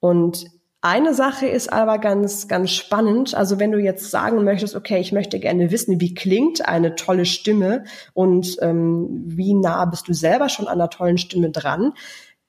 Und 0.00 0.46
eine 0.82 1.14
Sache 1.14 1.46
ist 1.46 1.72
aber 1.72 1.98
ganz, 1.98 2.46
ganz 2.46 2.70
spannend. 2.70 3.34
Also 3.34 3.58
wenn 3.58 3.72
du 3.72 3.78
jetzt 3.78 4.10
sagen 4.10 4.44
möchtest, 4.44 4.76
okay, 4.76 5.00
ich 5.00 5.10
möchte 5.10 5.40
gerne 5.40 5.70
wissen, 5.72 6.00
wie 6.00 6.14
klingt 6.14 6.68
eine 6.68 6.94
tolle 6.94 7.24
Stimme 7.24 7.84
und 8.14 8.56
ähm, 8.60 9.08
wie 9.26 9.54
nah 9.54 9.84
bist 9.86 10.06
du 10.06 10.14
selber 10.14 10.48
schon 10.48 10.68
an 10.68 10.74
einer 10.74 10.90
tollen 10.90 11.18
Stimme 11.18 11.50
dran. 11.50 11.92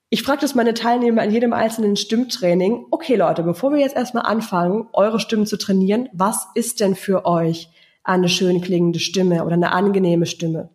Ich 0.10 0.24
frage 0.24 0.42
das 0.42 0.56
meine 0.56 0.74
Teilnehmer 0.74 1.24
in 1.24 1.32
jedem 1.32 1.51
einzelnen 1.51 1.96
Stimmtraining. 1.96 2.86
Okay, 2.92 3.16
Leute, 3.16 3.44
bevor 3.44 3.72
wir 3.72 3.80
jetzt 3.80 3.96
erstmal 3.96 4.25
anfangen, 4.25 4.88
eure 4.94 5.20
Stimmen 5.20 5.46
zu 5.46 5.58
trainieren, 5.58 6.08
was 6.13 6.48
ist 6.54 6.80
denn 6.80 6.96
für 6.96 7.25
euch 7.25 7.70
eine 8.04 8.30
schön 8.30 8.62
klingende 8.62 9.00
Stimme 9.00 9.44
oder 9.44 9.56
eine 9.56 9.72
angenehme 9.72 10.25
Stimme? 10.25 10.70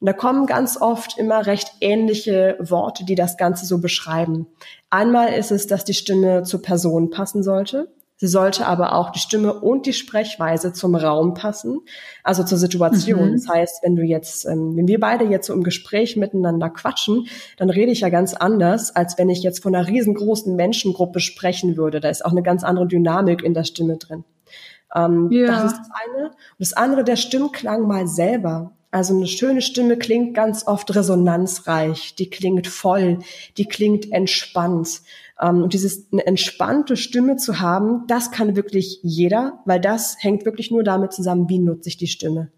Und 0.00 0.06
da 0.06 0.12
kommen 0.12 0.46
ganz 0.46 0.80
oft 0.80 1.18
immer 1.18 1.46
recht 1.46 1.72
ähnliche 1.80 2.56
Worte, 2.58 3.04
die 3.04 3.14
das 3.14 3.36
Ganze 3.36 3.66
so 3.66 3.80
beschreiben. 3.80 4.46
Einmal 4.88 5.34
ist 5.34 5.50
es, 5.52 5.66
dass 5.66 5.84
die 5.84 5.94
Stimme 5.94 6.42
zur 6.42 6.62
Person 6.62 7.10
passen 7.10 7.42
sollte. 7.42 7.88
Sie 8.20 8.26
sollte 8.26 8.66
aber 8.66 8.94
auch 8.96 9.10
die 9.10 9.18
Stimme 9.18 9.54
und 9.54 9.86
die 9.86 9.94
Sprechweise 9.94 10.74
zum 10.74 10.94
Raum 10.94 11.32
passen, 11.32 11.80
also 12.22 12.44
zur 12.44 12.58
Situation. 12.58 13.30
Mhm. 13.30 13.32
Das 13.32 13.48
heißt, 13.48 13.82
wenn 13.82 13.96
du 13.96 14.02
jetzt, 14.02 14.44
ähm, 14.44 14.76
wenn 14.76 14.86
wir 14.86 15.00
beide 15.00 15.24
jetzt 15.24 15.46
so 15.46 15.54
im 15.54 15.62
Gespräch 15.62 16.16
miteinander 16.16 16.68
quatschen, 16.68 17.28
dann 17.56 17.70
rede 17.70 17.92
ich 17.92 18.00
ja 18.00 18.10
ganz 18.10 18.34
anders, 18.34 18.94
als 18.94 19.16
wenn 19.16 19.30
ich 19.30 19.42
jetzt 19.42 19.62
von 19.62 19.74
einer 19.74 19.88
riesengroßen 19.88 20.54
Menschengruppe 20.54 21.20
sprechen 21.20 21.78
würde. 21.78 22.00
Da 22.00 22.10
ist 22.10 22.22
auch 22.22 22.32
eine 22.32 22.42
ganz 22.42 22.62
andere 22.62 22.86
Dynamik 22.86 23.42
in 23.42 23.54
der 23.54 23.64
Stimme 23.64 23.96
drin. 23.96 24.24
Ähm, 24.94 25.30
ja. 25.30 25.46
Das 25.46 25.72
ist 25.72 25.78
das 25.78 25.88
eine. 25.90 26.24
Und 26.26 26.34
das 26.58 26.72
andere, 26.74 27.04
der 27.04 27.16
Stimmklang 27.16 27.86
mal 27.86 28.06
selber. 28.06 28.72
Also 28.90 29.14
eine 29.14 29.28
schöne 29.28 29.62
Stimme 29.62 29.96
klingt 29.96 30.34
ganz 30.34 30.66
oft 30.66 30.94
resonanzreich, 30.94 32.16
die 32.16 32.28
klingt 32.28 32.66
voll, 32.66 33.20
die 33.56 33.66
klingt 33.66 34.10
entspannt. 34.10 35.02
Ähm, 35.40 35.62
und 35.62 35.72
dieses 35.74 36.08
eine 36.12 36.26
entspannte 36.26 36.96
Stimme 36.96 37.36
zu 37.36 37.60
haben, 37.60 38.04
das 38.08 38.32
kann 38.32 38.56
wirklich 38.56 38.98
jeder, 39.02 39.60
weil 39.64 39.80
das 39.80 40.16
hängt 40.18 40.44
wirklich 40.44 40.72
nur 40.72 40.82
damit 40.82 41.12
zusammen, 41.12 41.48
wie 41.48 41.60
nutze 41.60 41.88
ich 41.88 41.98
die 41.98 42.08
Stimme. 42.08 42.50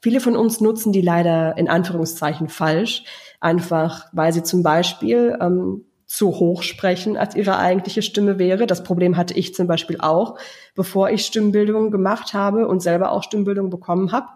Viele 0.00 0.20
von 0.20 0.36
uns 0.36 0.60
nutzen 0.60 0.92
die 0.92 1.00
leider 1.00 1.56
in 1.56 1.68
Anführungszeichen 1.68 2.48
falsch, 2.48 3.04
einfach 3.40 4.06
weil 4.12 4.32
sie 4.32 4.42
zum 4.42 4.62
Beispiel 4.62 5.38
ähm, 5.40 5.84
zu 6.06 6.28
hoch 6.28 6.62
sprechen, 6.62 7.16
als 7.16 7.34
ihre 7.34 7.58
eigentliche 7.58 8.02
Stimme 8.02 8.38
wäre. 8.38 8.66
Das 8.66 8.84
Problem 8.84 9.16
hatte 9.16 9.34
ich 9.34 9.54
zum 9.54 9.66
Beispiel 9.66 9.98
auch, 10.00 10.38
bevor 10.74 11.10
ich 11.10 11.26
Stimmbildung 11.26 11.90
gemacht 11.90 12.32
habe 12.32 12.68
und 12.68 12.80
selber 12.80 13.10
auch 13.10 13.24
Stimmbildung 13.24 13.70
bekommen 13.70 14.12
habe. 14.12 14.28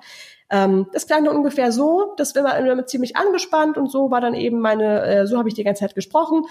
Ähm, 0.50 0.86
das 0.92 1.06
klang 1.06 1.24
dann 1.24 1.36
ungefähr 1.36 1.72
so, 1.72 2.14
das 2.16 2.34
war 2.34 2.58
immer 2.58 2.86
ziemlich 2.86 3.16
angespannt 3.16 3.78
und 3.78 3.90
so 3.90 4.10
war 4.10 4.20
dann 4.20 4.34
eben 4.34 4.60
meine, 4.60 5.02
äh, 5.04 5.26
so 5.26 5.38
habe 5.38 5.48
ich 5.48 5.54
die 5.54 5.64
ganze 5.64 5.80
Zeit 5.80 5.94
gesprochen. 5.94 6.44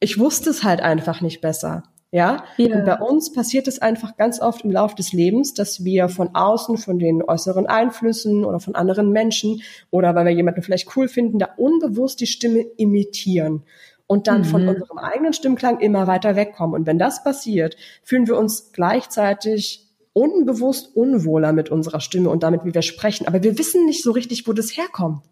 Ich 0.00 0.18
wusste 0.18 0.50
es 0.50 0.64
halt 0.64 0.80
einfach 0.80 1.20
nicht 1.20 1.40
besser. 1.40 1.82
Ja? 2.12 2.44
ja. 2.58 2.76
Und 2.76 2.84
bei 2.84 2.98
uns 2.98 3.32
passiert 3.32 3.66
es 3.66 3.80
einfach 3.80 4.16
ganz 4.16 4.40
oft 4.40 4.64
im 4.64 4.70
Laufe 4.70 4.94
des 4.94 5.12
Lebens, 5.12 5.54
dass 5.54 5.82
wir 5.82 6.08
von 6.08 6.34
außen, 6.34 6.76
von 6.76 6.98
den 6.98 7.22
äußeren 7.22 7.66
Einflüssen 7.66 8.44
oder 8.44 8.60
von 8.60 8.74
anderen 8.74 9.10
Menschen 9.10 9.62
oder 9.90 10.14
weil 10.14 10.26
wir 10.26 10.32
jemanden 10.32 10.62
vielleicht 10.62 10.94
cool 10.96 11.08
finden, 11.08 11.38
da 11.38 11.48
unbewusst 11.56 12.20
die 12.20 12.26
Stimme 12.26 12.60
imitieren 12.76 13.64
und 14.06 14.26
dann 14.26 14.42
mhm. 14.42 14.44
von 14.44 14.68
unserem 14.68 14.98
eigenen 14.98 15.32
Stimmklang 15.32 15.80
immer 15.80 16.06
weiter 16.06 16.36
wegkommen. 16.36 16.74
Und 16.74 16.86
wenn 16.86 16.98
das 16.98 17.24
passiert, 17.24 17.76
fühlen 18.02 18.26
wir 18.26 18.36
uns 18.36 18.72
gleichzeitig 18.72 19.88
unbewusst 20.12 20.94
unwohler 20.94 21.52
mit 21.52 21.70
unserer 21.70 22.00
Stimme 22.00 22.30
und 22.30 22.42
damit, 22.42 22.64
wie 22.64 22.74
wir 22.74 22.82
sprechen. 22.82 23.26
Aber 23.26 23.42
wir 23.42 23.58
wissen 23.58 23.86
nicht 23.86 24.02
so 24.02 24.12
richtig, 24.12 24.46
wo 24.46 24.52
das 24.52 24.76
herkommt. 24.76 25.22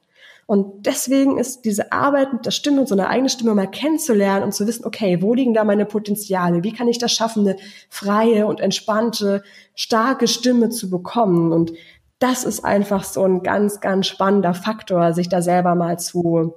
Und 0.46 0.86
deswegen 0.86 1.38
ist 1.38 1.64
diese 1.64 1.92
Arbeit 1.92 2.32
mit 2.32 2.44
der 2.44 2.50
Stimme 2.50 2.80
und 2.80 2.88
so 2.88 2.94
eine 2.96 3.08
eigene 3.08 3.28
Stimme 3.28 3.54
mal 3.54 3.70
kennenzulernen 3.70 4.42
und 4.42 4.52
zu 4.52 4.66
wissen, 4.66 4.84
okay, 4.84 5.22
wo 5.22 5.32
liegen 5.32 5.54
da 5.54 5.62
meine 5.62 5.86
Potenziale? 5.86 6.64
Wie 6.64 6.72
kann 6.72 6.88
ich 6.88 6.98
das 6.98 7.12
schaffen, 7.12 7.46
eine 7.46 7.56
freie 7.88 8.46
und 8.46 8.58
entspannte, 8.58 9.44
starke 9.76 10.26
Stimme 10.26 10.70
zu 10.70 10.90
bekommen? 10.90 11.52
Und 11.52 11.72
das 12.18 12.42
ist 12.42 12.64
einfach 12.64 13.04
so 13.04 13.22
ein 13.22 13.44
ganz, 13.44 13.80
ganz 13.80 14.08
spannender 14.08 14.54
Faktor, 14.54 15.12
sich 15.12 15.28
da 15.28 15.40
selber 15.40 15.76
mal 15.76 16.00
zu 16.00 16.54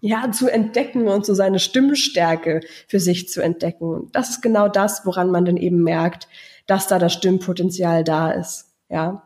ja, 0.00 0.32
zu 0.32 0.48
entdecken 0.48 1.06
und 1.06 1.24
so 1.24 1.32
seine 1.32 1.60
Stimmstärke 1.60 2.60
für 2.88 2.98
sich 2.98 3.28
zu 3.28 3.40
entdecken. 3.40 3.84
Und 3.84 4.16
das 4.16 4.30
ist 4.30 4.40
genau 4.42 4.68
das, 4.68 5.06
woran 5.06 5.30
man 5.30 5.44
dann 5.44 5.56
eben 5.56 5.84
merkt, 5.84 6.28
dass 6.66 6.86
da 6.86 6.98
das 6.98 7.12
Stimmpotenzial 7.12 8.04
da 8.04 8.30
ist. 8.30 8.72
Ja, 8.88 9.22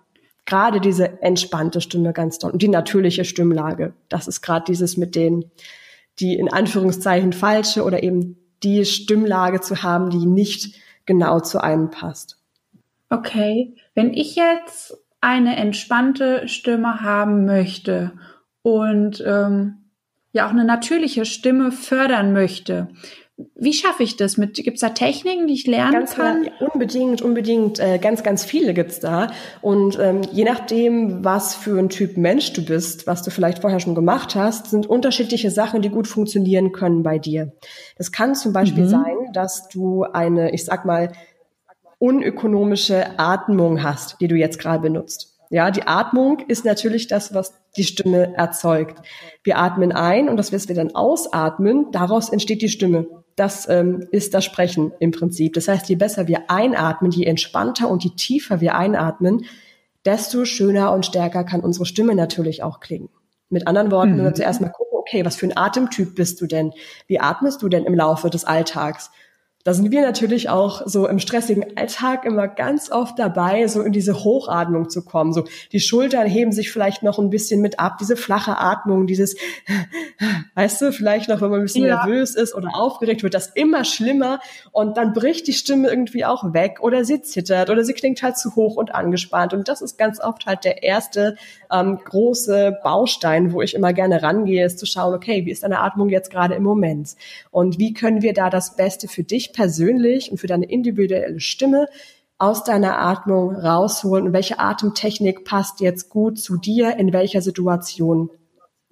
gerade 0.46 0.80
diese 0.80 1.22
entspannte 1.22 1.80
Stimme 1.80 2.12
ganz 2.12 2.38
toll 2.38 2.52
und 2.52 2.62
die 2.62 2.68
natürliche 2.68 3.24
Stimmlage. 3.24 3.94
Das 4.08 4.28
ist 4.28 4.42
gerade 4.42 4.64
dieses 4.66 4.96
mit 4.96 5.14
den, 5.14 5.50
die 6.18 6.36
in 6.36 6.50
Anführungszeichen 6.50 7.32
falsche 7.32 7.84
oder 7.84 8.02
eben 8.02 8.38
die 8.62 8.84
Stimmlage 8.84 9.60
zu 9.60 9.82
haben, 9.82 10.10
die 10.10 10.24
nicht 10.24 10.76
genau 11.04 11.40
zu 11.40 11.62
einem 11.62 11.90
passt. 11.90 12.38
Okay, 13.10 13.74
wenn 13.94 14.14
ich 14.14 14.36
jetzt 14.36 14.96
eine 15.20 15.56
entspannte 15.56 16.48
Stimme 16.48 17.00
haben 17.00 17.44
möchte 17.44 18.12
und 18.62 19.22
ähm, 19.26 19.86
ja 20.32 20.46
auch 20.46 20.50
eine 20.50 20.64
natürliche 20.64 21.24
Stimme 21.24 21.72
fördern 21.72 22.32
möchte. 22.32 22.88
Wie 23.54 23.74
schaffe 23.74 24.02
ich 24.02 24.16
das? 24.16 24.38
Mit 24.38 24.54
gibt's 24.54 24.80
da 24.80 24.90
Techniken, 24.90 25.46
die 25.46 25.52
ich 25.52 25.66
lernen 25.66 25.92
ganz 25.92 26.14
kann? 26.14 26.44
Ja, 26.44 26.66
unbedingt, 26.72 27.20
unbedingt. 27.20 27.78
Äh, 27.78 27.98
ganz, 27.98 28.22
ganz 28.22 28.46
viele 28.46 28.72
gibt's 28.72 28.98
da. 28.98 29.30
Und 29.60 29.98
ähm, 30.00 30.22
je 30.32 30.44
nachdem, 30.44 31.22
was 31.22 31.54
für 31.54 31.78
ein 31.78 31.90
Typ 31.90 32.16
Mensch 32.16 32.54
du 32.54 32.64
bist, 32.64 33.06
was 33.06 33.22
du 33.22 33.30
vielleicht 33.30 33.58
vorher 33.58 33.78
schon 33.78 33.94
gemacht 33.94 34.34
hast, 34.34 34.70
sind 34.70 34.86
unterschiedliche 34.86 35.50
Sachen, 35.50 35.82
die 35.82 35.90
gut 35.90 36.08
funktionieren 36.08 36.72
können 36.72 37.02
bei 37.02 37.18
dir. 37.18 37.52
Das 37.98 38.10
kann 38.10 38.34
zum 38.34 38.54
Beispiel 38.54 38.84
mhm. 38.84 38.88
sein, 38.88 39.16
dass 39.34 39.68
du 39.68 40.04
eine, 40.04 40.54
ich 40.54 40.64
sag 40.64 40.86
mal, 40.86 41.12
unökonomische 41.98 43.18
Atmung 43.18 43.82
hast, 43.82 44.16
die 44.20 44.28
du 44.28 44.34
jetzt 44.34 44.58
gerade 44.58 44.80
benutzt. 44.80 45.34
Ja, 45.50 45.70
die 45.70 45.86
Atmung 45.86 46.40
ist 46.48 46.64
natürlich 46.64 47.06
das, 47.06 47.34
was 47.34 47.52
die 47.76 47.84
Stimme 47.84 48.34
erzeugt. 48.34 49.06
Wir 49.44 49.58
atmen 49.58 49.92
ein 49.92 50.28
und 50.28 50.38
das, 50.38 50.52
was 50.52 50.68
wir 50.68 50.74
dann 50.74 50.94
ausatmen, 50.94 51.90
daraus 51.92 52.30
entsteht 52.30 52.62
die 52.62 52.68
Stimme. 52.68 53.06
Das 53.36 53.68
ähm, 53.68 54.08
ist 54.10 54.34
das 54.34 54.44
Sprechen 54.44 54.92
im 54.98 55.10
Prinzip. 55.12 55.52
Das 55.52 55.68
heißt, 55.68 55.88
je 55.88 55.96
besser 55.96 56.26
wir 56.26 56.50
einatmen, 56.50 57.10
je 57.10 57.26
entspannter 57.26 57.88
und 57.88 58.02
je 58.02 58.10
tiefer 58.10 58.60
wir 58.60 58.74
einatmen, 58.74 59.44
desto 60.06 60.44
schöner 60.44 60.92
und 60.92 61.04
stärker 61.04 61.44
kann 61.44 61.60
unsere 61.60 61.84
Stimme 61.84 62.14
natürlich 62.14 62.62
auch 62.62 62.80
klingen. 62.80 63.10
Mit 63.50 63.66
anderen 63.66 63.90
Worten, 63.90 64.12
mhm. 64.12 64.18
wenn 64.18 64.24
wir 64.24 64.34
zuerst 64.34 64.60
mal 64.60 64.70
gucken, 64.70 64.98
okay, 64.98 65.24
was 65.24 65.36
für 65.36 65.46
ein 65.46 65.56
Atemtyp 65.56 66.14
bist 66.14 66.40
du 66.40 66.46
denn? 66.46 66.72
Wie 67.06 67.20
atmest 67.20 67.62
du 67.62 67.68
denn 67.68 67.84
im 67.84 67.94
Laufe 67.94 68.30
des 68.30 68.44
Alltags? 68.44 69.10
Da 69.66 69.74
sind 69.74 69.90
wir 69.90 70.02
natürlich 70.02 70.48
auch 70.48 70.82
so 70.86 71.08
im 71.08 71.18
stressigen 71.18 71.76
Alltag 71.76 72.24
immer 72.24 72.46
ganz 72.46 72.92
oft 72.92 73.18
dabei, 73.18 73.66
so 73.66 73.82
in 73.82 73.90
diese 73.90 74.22
Hochatmung 74.22 74.90
zu 74.90 75.04
kommen. 75.04 75.32
So 75.32 75.42
die 75.72 75.80
Schultern 75.80 76.28
heben 76.28 76.52
sich 76.52 76.70
vielleicht 76.70 77.02
noch 77.02 77.18
ein 77.18 77.30
bisschen 77.30 77.60
mit 77.60 77.80
ab, 77.80 77.98
diese 77.98 78.16
flache 78.16 78.58
Atmung, 78.58 79.08
dieses, 79.08 79.34
weißt 80.54 80.82
du, 80.82 80.92
vielleicht 80.92 81.28
noch, 81.28 81.40
wenn 81.40 81.50
man 81.50 81.58
ein 81.58 81.64
bisschen 81.64 81.84
ja. 81.84 82.06
nervös 82.06 82.36
ist 82.36 82.54
oder 82.54 82.76
aufgeregt, 82.76 83.24
wird 83.24 83.34
das 83.34 83.48
immer 83.48 83.84
schlimmer 83.84 84.38
und 84.70 84.96
dann 84.96 85.12
bricht 85.12 85.48
die 85.48 85.52
Stimme 85.52 85.88
irgendwie 85.88 86.24
auch 86.24 86.52
weg 86.52 86.78
oder 86.80 87.04
sie 87.04 87.22
zittert 87.22 87.68
oder 87.68 87.82
sie 87.82 87.92
klingt 87.92 88.22
halt 88.22 88.38
zu 88.38 88.54
hoch 88.54 88.76
und 88.76 88.94
angespannt. 88.94 89.52
Und 89.52 89.66
das 89.66 89.82
ist 89.82 89.98
ganz 89.98 90.20
oft 90.20 90.46
halt 90.46 90.62
der 90.62 90.84
erste 90.84 91.34
ähm, 91.72 91.98
große 92.04 92.78
Baustein, 92.84 93.52
wo 93.52 93.62
ich 93.62 93.74
immer 93.74 93.92
gerne 93.92 94.22
rangehe, 94.22 94.64
ist 94.64 94.78
zu 94.78 94.86
schauen, 94.86 95.12
okay, 95.12 95.44
wie 95.44 95.50
ist 95.50 95.64
deine 95.64 95.80
Atmung 95.80 96.08
jetzt 96.08 96.30
gerade 96.30 96.54
im 96.54 96.62
Moment? 96.62 97.16
Und 97.50 97.80
wie 97.80 97.94
können 97.94 98.22
wir 98.22 98.32
da 98.32 98.48
das 98.48 98.76
Beste 98.76 99.08
für 99.08 99.24
dich 99.24 99.55
persönlich 99.56 100.30
und 100.30 100.38
für 100.38 100.46
deine 100.46 100.66
individuelle 100.66 101.40
Stimme 101.40 101.88
aus 102.38 102.62
deiner 102.62 102.98
Atmung 102.98 103.56
rausholen 103.56 104.26
und 104.26 104.32
welche 104.34 104.60
Atemtechnik 104.60 105.44
passt 105.44 105.80
jetzt 105.80 106.10
gut 106.10 106.38
zu 106.38 106.58
dir 106.58 106.96
in 106.98 107.12
welcher 107.12 107.40
Situation. 107.40 108.30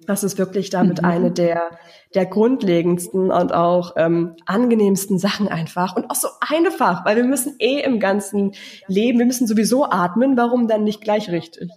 Das 0.07 0.23
ist 0.23 0.37
wirklich 0.37 0.71
damit 0.71 1.01
mhm. 1.01 1.07
eine 1.07 1.31
der, 1.31 1.69
der 2.15 2.25
grundlegendsten 2.25 3.31
und 3.31 3.53
auch 3.53 3.93
ähm, 3.97 4.35
angenehmsten 4.45 5.19
Sachen 5.19 5.47
einfach 5.47 5.95
und 5.95 6.09
auch 6.09 6.15
so 6.15 6.27
einfach, 6.41 7.05
weil 7.05 7.15
wir 7.15 7.23
müssen 7.23 7.55
eh 7.59 7.81
im 7.81 7.99
ganzen 7.99 8.53
Leben, 8.87 9.19
wir 9.19 9.25
müssen 9.25 9.47
sowieso 9.47 9.85
atmen, 9.85 10.35
warum 10.35 10.67
dann 10.67 10.83
nicht 10.83 11.01
gleich 11.01 11.29
richtig? 11.29 11.69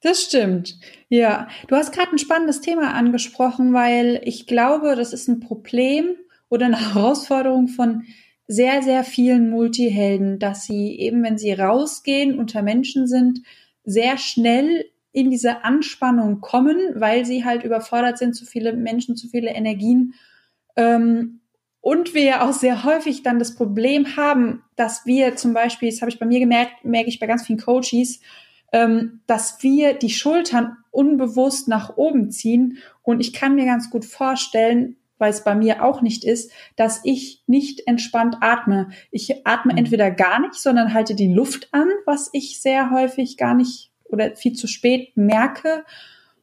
Das 0.00 0.20
stimmt. 0.20 0.78
Ja, 1.08 1.48
du 1.68 1.76
hast 1.76 1.92
gerade 1.92 2.10
ein 2.12 2.18
spannendes 2.18 2.60
Thema 2.60 2.94
angesprochen, 2.94 3.72
weil 3.72 4.20
ich 4.24 4.46
glaube, 4.46 4.96
das 4.96 5.12
ist 5.12 5.28
ein 5.28 5.40
Problem 5.40 6.16
oder 6.48 6.66
eine 6.66 6.78
Herausforderung 6.94 7.68
von 7.68 8.04
sehr, 8.46 8.82
sehr 8.82 9.04
vielen 9.04 9.50
Multihelden, 9.50 10.38
dass 10.38 10.64
sie 10.64 10.98
eben, 10.98 11.22
wenn 11.22 11.38
sie 11.38 11.52
rausgehen, 11.52 12.38
unter 12.38 12.62
Menschen 12.62 13.06
sind, 13.06 13.40
sehr 13.84 14.18
schnell 14.18 14.84
in 15.12 15.30
diese 15.30 15.64
Anspannung 15.64 16.40
kommen, 16.40 16.78
weil 16.94 17.24
sie 17.24 17.44
halt 17.44 17.64
überfordert 17.64 18.18
sind, 18.18 18.34
zu 18.34 18.44
viele 18.44 18.74
Menschen, 18.74 19.16
zu 19.16 19.28
viele 19.28 19.50
Energien. 19.50 20.14
Ähm, 20.76 21.40
und 21.80 22.14
wir 22.14 22.42
auch 22.42 22.52
sehr 22.52 22.82
häufig 22.84 23.22
dann 23.22 23.38
das 23.38 23.54
Problem 23.54 24.16
haben, 24.16 24.62
dass 24.74 25.06
wir 25.06 25.36
zum 25.36 25.52
Beispiel, 25.54 25.90
das 25.90 26.00
habe 26.00 26.10
ich 26.10 26.18
bei 26.18 26.26
mir 26.26 26.40
gemerkt, 26.40 26.84
merke 26.84 27.08
ich 27.08 27.20
bei 27.20 27.26
ganz 27.26 27.46
vielen 27.46 27.60
Coaches, 27.60 28.20
ähm, 28.72 29.20
dass 29.26 29.62
wir 29.62 29.94
die 29.94 30.10
Schultern 30.10 30.78
unbewusst 30.90 31.68
nach 31.68 31.96
oben 31.96 32.30
ziehen. 32.30 32.78
Und 33.02 33.20
ich 33.20 33.32
kann 33.32 33.54
mir 33.54 33.66
ganz 33.66 33.90
gut 33.90 34.04
vorstellen, 34.04 34.96
weil 35.18 35.30
es 35.30 35.44
bei 35.44 35.54
mir 35.54 35.84
auch 35.84 36.02
nicht 36.02 36.24
ist, 36.24 36.50
dass 36.76 37.00
ich 37.04 37.42
nicht 37.46 37.86
entspannt 37.86 38.36
atme. 38.40 38.88
Ich 39.10 39.46
atme 39.46 39.72
mhm. 39.72 39.78
entweder 39.78 40.10
gar 40.10 40.40
nicht, 40.40 40.54
sondern 40.54 40.94
halte 40.94 41.14
die 41.14 41.32
Luft 41.32 41.68
an, 41.72 41.88
was 42.06 42.30
ich 42.32 42.60
sehr 42.60 42.90
häufig 42.90 43.36
gar 43.36 43.54
nicht 43.54 43.90
oder 44.04 44.36
viel 44.36 44.52
zu 44.54 44.66
spät 44.66 45.16
merke. 45.16 45.84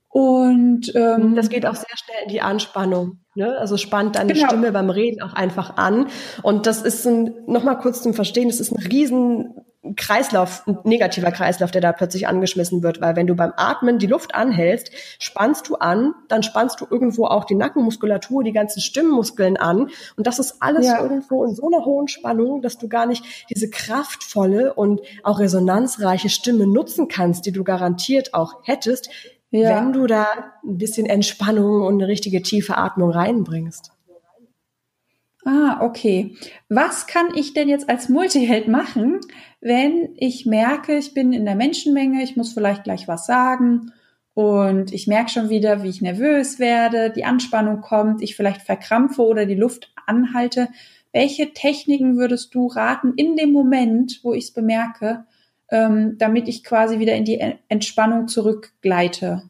Und 0.09 0.93
ähm, 0.93 1.35
das 1.35 1.47
geht 1.47 1.65
auch 1.65 1.75
sehr 1.75 1.95
schnell 1.95 2.23
in 2.23 2.29
die 2.29 2.41
Anspannung. 2.41 3.19
Ne? 3.33 3.57
Also 3.57 3.77
spannt 3.77 4.17
deine 4.17 4.33
genau. 4.33 4.47
Stimme 4.47 4.71
beim 4.73 4.89
Reden 4.89 5.21
auch 5.21 5.33
einfach 5.33 5.77
an. 5.77 6.07
Und 6.43 6.65
das 6.65 6.81
ist 6.81 7.07
ein, 7.07 7.33
nochmal 7.47 7.77
kurz 7.77 8.01
zum 8.01 8.13
Verstehen, 8.13 8.49
das 8.49 8.59
ist 8.59 8.73
ein 8.73 8.83
riesen 8.83 9.55
Kreislauf, 9.95 10.61
ein 10.67 10.77
negativer 10.83 11.31
Kreislauf, 11.31 11.71
der 11.71 11.81
da 11.81 11.91
plötzlich 11.91 12.27
angeschmissen 12.27 12.83
wird, 12.83 13.01
weil 13.01 13.15
wenn 13.15 13.25
du 13.25 13.35
beim 13.35 13.51
Atmen 13.57 13.97
die 13.97 14.05
Luft 14.05 14.35
anhältst, 14.35 14.91
spannst 15.17 15.67
du 15.69 15.75
an, 15.75 16.13
dann 16.27 16.43
spannst 16.43 16.79
du 16.81 16.85
irgendwo 16.87 17.25
auch 17.25 17.45
die 17.45 17.55
Nackenmuskulatur, 17.55 18.43
die 18.43 18.51
ganzen 18.51 18.79
Stimmmuskeln 18.79 19.57
an 19.57 19.89
und 20.17 20.27
das 20.27 20.37
ist 20.37 20.61
alles 20.61 20.85
ja. 20.85 21.01
irgendwo 21.01 21.43
in 21.43 21.55
so 21.55 21.67
einer 21.67 21.83
hohen 21.83 22.07
Spannung, 22.07 22.61
dass 22.61 22.77
du 22.77 22.89
gar 22.89 23.07
nicht 23.07 23.25
diese 23.49 23.71
kraftvolle 23.71 24.75
und 24.75 25.01
auch 25.23 25.39
resonanzreiche 25.39 26.29
Stimme 26.29 26.67
nutzen 26.67 27.07
kannst, 27.07 27.47
die 27.47 27.51
du 27.51 27.63
garantiert 27.63 28.35
auch 28.35 28.61
hättest, 28.63 29.09
ja. 29.49 29.75
wenn 29.75 29.93
du 29.93 30.05
da 30.05 30.27
ein 30.63 30.77
bisschen 30.77 31.07
Entspannung 31.07 31.81
und 31.81 31.95
eine 31.95 32.07
richtige 32.07 32.43
tiefe 32.43 32.77
Atmung 32.77 33.09
reinbringst. 33.09 33.91
Ah, 35.43 35.79
okay. 35.81 36.35
Was 36.69 37.07
kann 37.07 37.33
ich 37.35 37.53
denn 37.53 37.67
jetzt 37.67 37.89
als 37.89 38.09
Multiheld 38.09 38.67
machen, 38.67 39.19
wenn 39.59 40.09
ich 40.17 40.45
merke, 40.45 40.97
ich 40.97 41.13
bin 41.13 41.33
in 41.33 41.45
der 41.45 41.55
Menschenmenge, 41.55 42.23
ich 42.23 42.35
muss 42.37 42.53
vielleicht 42.53 42.83
gleich 42.83 43.07
was 43.07 43.25
sagen 43.25 43.91
und 44.35 44.93
ich 44.93 45.07
merke 45.07 45.31
schon 45.31 45.49
wieder, 45.49 45.81
wie 45.83 45.89
ich 45.89 46.01
nervös 46.01 46.59
werde, 46.59 47.11
die 47.11 47.25
Anspannung 47.25 47.81
kommt, 47.81 48.21
ich 48.21 48.35
vielleicht 48.35 48.61
verkrampfe 48.61 49.23
oder 49.23 49.47
die 49.47 49.55
Luft 49.55 49.91
anhalte. 50.05 50.69
Welche 51.11 51.53
Techniken 51.53 52.17
würdest 52.17 52.53
du 52.53 52.67
raten 52.67 53.13
in 53.15 53.35
dem 53.35 53.51
Moment, 53.51 54.19
wo 54.23 54.33
ich 54.33 54.45
es 54.45 54.51
bemerke, 54.51 55.25
ähm, 55.69 56.17
damit 56.19 56.47
ich 56.47 56.63
quasi 56.63 56.99
wieder 56.99 57.15
in 57.15 57.25
die 57.25 57.39
Entspannung 57.67 58.27
zurückgleite? 58.27 59.49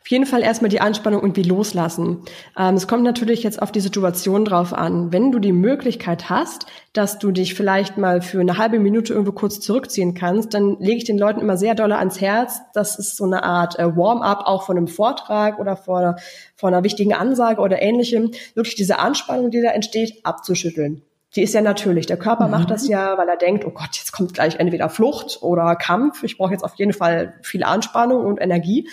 Auf 0.00 0.08
jeden 0.08 0.26
Fall 0.26 0.42
erstmal 0.42 0.68
die 0.68 0.80
Anspannung 0.80 1.20
irgendwie 1.20 1.42
loslassen. 1.42 2.24
Ähm, 2.58 2.74
es 2.74 2.88
kommt 2.88 3.02
natürlich 3.02 3.42
jetzt 3.42 3.60
auf 3.60 3.72
die 3.72 3.80
Situation 3.80 4.44
drauf 4.44 4.72
an. 4.72 5.12
Wenn 5.12 5.32
du 5.32 5.38
die 5.38 5.52
Möglichkeit 5.52 6.30
hast, 6.30 6.66
dass 6.92 7.18
du 7.18 7.30
dich 7.30 7.54
vielleicht 7.54 7.98
mal 7.98 8.20
für 8.20 8.40
eine 8.40 8.58
halbe 8.58 8.78
Minute 8.78 9.12
irgendwo 9.12 9.32
kurz 9.32 9.60
zurückziehen 9.60 10.14
kannst, 10.14 10.54
dann 10.54 10.76
lege 10.80 10.98
ich 10.98 11.04
den 11.04 11.18
Leuten 11.18 11.40
immer 11.40 11.56
sehr 11.56 11.74
doll 11.74 11.92
ans 11.92 12.20
Herz. 12.20 12.60
Das 12.74 12.98
ist 12.98 13.16
so 13.16 13.24
eine 13.24 13.44
Art 13.44 13.78
äh, 13.78 13.96
Warm-up 13.96 14.42
auch 14.44 14.64
von 14.64 14.76
einem 14.76 14.88
Vortrag 14.88 15.58
oder 15.58 15.76
vor 15.76 15.98
einer, 15.98 16.16
vor 16.56 16.68
einer 16.68 16.84
wichtigen 16.84 17.14
Ansage 17.14 17.60
oder 17.60 17.80
ähnlichem. 17.80 18.32
Wirklich 18.54 18.74
diese 18.74 18.98
Anspannung, 18.98 19.50
die 19.50 19.62
da 19.62 19.70
entsteht, 19.70 20.24
abzuschütteln. 20.24 21.02
Die 21.34 21.42
ist 21.42 21.54
ja 21.54 21.62
natürlich. 21.62 22.06
Der 22.06 22.18
Körper 22.18 22.44
mhm. 22.44 22.50
macht 22.50 22.70
das 22.70 22.86
ja, 22.86 23.16
weil 23.16 23.28
er 23.28 23.36
denkt, 23.36 23.64
oh 23.64 23.70
Gott, 23.70 23.96
jetzt 23.96 24.12
kommt 24.12 24.34
gleich 24.34 24.56
entweder 24.56 24.88
Flucht 24.88 25.38
oder 25.42 25.76
Kampf. 25.76 26.22
Ich 26.24 26.36
brauche 26.36 26.52
jetzt 26.52 26.64
auf 26.64 26.74
jeden 26.76 26.92
Fall 26.92 27.34
viel 27.42 27.64
Anspannung 27.64 28.24
und 28.24 28.40
Energie. 28.40 28.88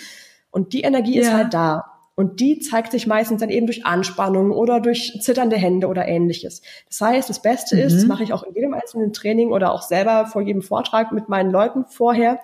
Und 0.50 0.72
die 0.72 0.82
Energie 0.82 1.16
ja. 1.16 1.22
ist 1.22 1.32
halt 1.32 1.54
da. 1.54 1.84
Und 2.20 2.40
die 2.40 2.58
zeigt 2.58 2.92
sich 2.92 3.06
meistens 3.06 3.40
dann 3.40 3.48
eben 3.48 3.66
durch 3.66 3.86
Anspannung 3.86 4.50
oder 4.50 4.80
durch 4.80 5.18
zitternde 5.22 5.56
Hände 5.56 5.86
oder 5.86 6.06
ähnliches. 6.06 6.60
Das 6.86 7.00
heißt, 7.00 7.30
das 7.30 7.40
Beste 7.40 7.76
mhm. 7.76 7.82
ist, 7.82 7.96
das 7.96 8.04
mache 8.04 8.22
ich 8.22 8.34
auch 8.34 8.42
in 8.42 8.54
jedem 8.54 8.74
einzelnen 8.74 9.14
Training 9.14 9.52
oder 9.52 9.72
auch 9.72 9.80
selber 9.80 10.26
vor 10.26 10.42
jedem 10.42 10.60
Vortrag 10.60 11.12
mit 11.12 11.30
meinen 11.30 11.50
Leuten 11.50 11.86
vorher, 11.86 12.40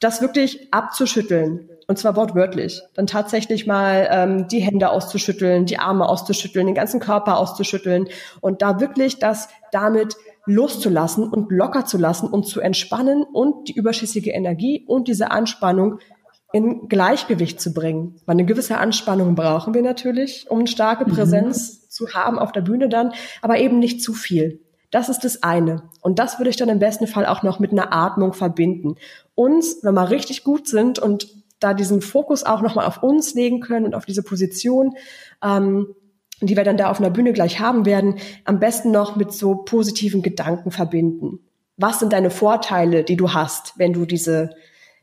das 0.00 0.20
wirklich 0.20 0.72
abzuschütteln. 0.72 1.68
Und 1.86 1.98
zwar 1.98 2.16
wortwörtlich. 2.16 2.82
Dann 2.94 3.06
tatsächlich 3.06 3.66
mal 3.66 4.08
ähm, 4.10 4.48
die 4.48 4.60
Hände 4.60 4.90
auszuschütteln, 4.90 5.66
die 5.66 5.78
Arme 5.78 6.08
auszuschütteln, 6.08 6.66
den 6.66 6.74
ganzen 6.74 6.98
Körper 6.98 7.38
auszuschütteln 7.38 8.08
und 8.40 8.62
da 8.62 8.80
wirklich 8.80 9.18
das 9.18 9.48
damit 9.70 10.16
loszulassen 10.46 11.28
und 11.28 11.52
locker 11.52 11.84
zu 11.84 11.98
lassen 11.98 12.28
und 12.28 12.46
zu 12.46 12.60
entspannen 12.60 13.22
und 13.22 13.68
die 13.68 13.74
überschüssige 13.74 14.30
Energie 14.30 14.84
und 14.86 15.06
diese 15.06 15.30
Anspannung 15.30 15.98
in 16.52 16.88
Gleichgewicht 16.88 17.60
zu 17.60 17.72
bringen. 17.72 18.16
Weil 18.26 18.34
eine 18.34 18.44
gewisse 18.44 18.78
Anspannung 18.78 19.34
brauchen 19.34 19.74
wir 19.74 19.82
natürlich, 19.82 20.46
um 20.50 20.60
eine 20.60 20.68
starke 20.68 21.06
mhm. 21.06 21.14
Präsenz 21.14 21.72
mhm. 21.72 21.90
zu 21.90 22.08
haben 22.14 22.38
auf 22.38 22.52
der 22.52 22.60
Bühne 22.60 22.88
dann, 22.88 23.12
aber 23.40 23.58
eben 23.58 23.78
nicht 23.78 24.02
zu 24.02 24.12
viel. 24.12 24.60
Das 24.90 25.08
ist 25.08 25.24
das 25.24 25.42
eine. 25.42 25.84
Und 26.02 26.18
das 26.18 26.38
würde 26.38 26.50
ich 26.50 26.56
dann 26.56 26.68
im 26.68 26.78
besten 26.78 27.06
Fall 27.06 27.24
auch 27.24 27.42
noch 27.42 27.58
mit 27.58 27.72
einer 27.72 27.94
Atmung 27.94 28.34
verbinden. 28.34 28.96
Uns, 29.34 29.78
wenn 29.82 29.94
wir 29.94 30.10
richtig 30.10 30.44
gut 30.44 30.68
sind 30.68 30.98
und 30.98 31.28
da 31.60 31.72
diesen 31.72 32.02
Fokus 32.02 32.44
auch 32.44 32.60
nochmal 32.60 32.86
auf 32.86 33.02
uns 33.02 33.34
legen 33.34 33.60
können 33.60 33.86
und 33.86 33.94
auf 33.94 34.04
diese 34.04 34.22
Position, 34.22 34.94
ähm, 35.42 35.94
die 36.42 36.56
wir 36.56 36.64
dann 36.64 36.76
da 36.76 36.90
auf 36.90 37.00
einer 37.00 37.10
Bühne 37.10 37.32
gleich 37.32 37.60
haben 37.60 37.86
werden, 37.86 38.16
am 38.44 38.58
besten 38.58 38.90
noch 38.90 39.16
mit 39.16 39.32
so 39.32 39.54
positiven 39.54 40.22
Gedanken 40.22 40.70
verbinden. 40.70 41.38
Was 41.76 42.00
sind 42.00 42.12
deine 42.12 42.30
Vorteile, 42.30 43.04
die 43.04 43.16
du 43.16 43.32
hast, 43.32 43.78
wenn 43.78 43.92
du 43.92 44.04
diese 44.04 44.50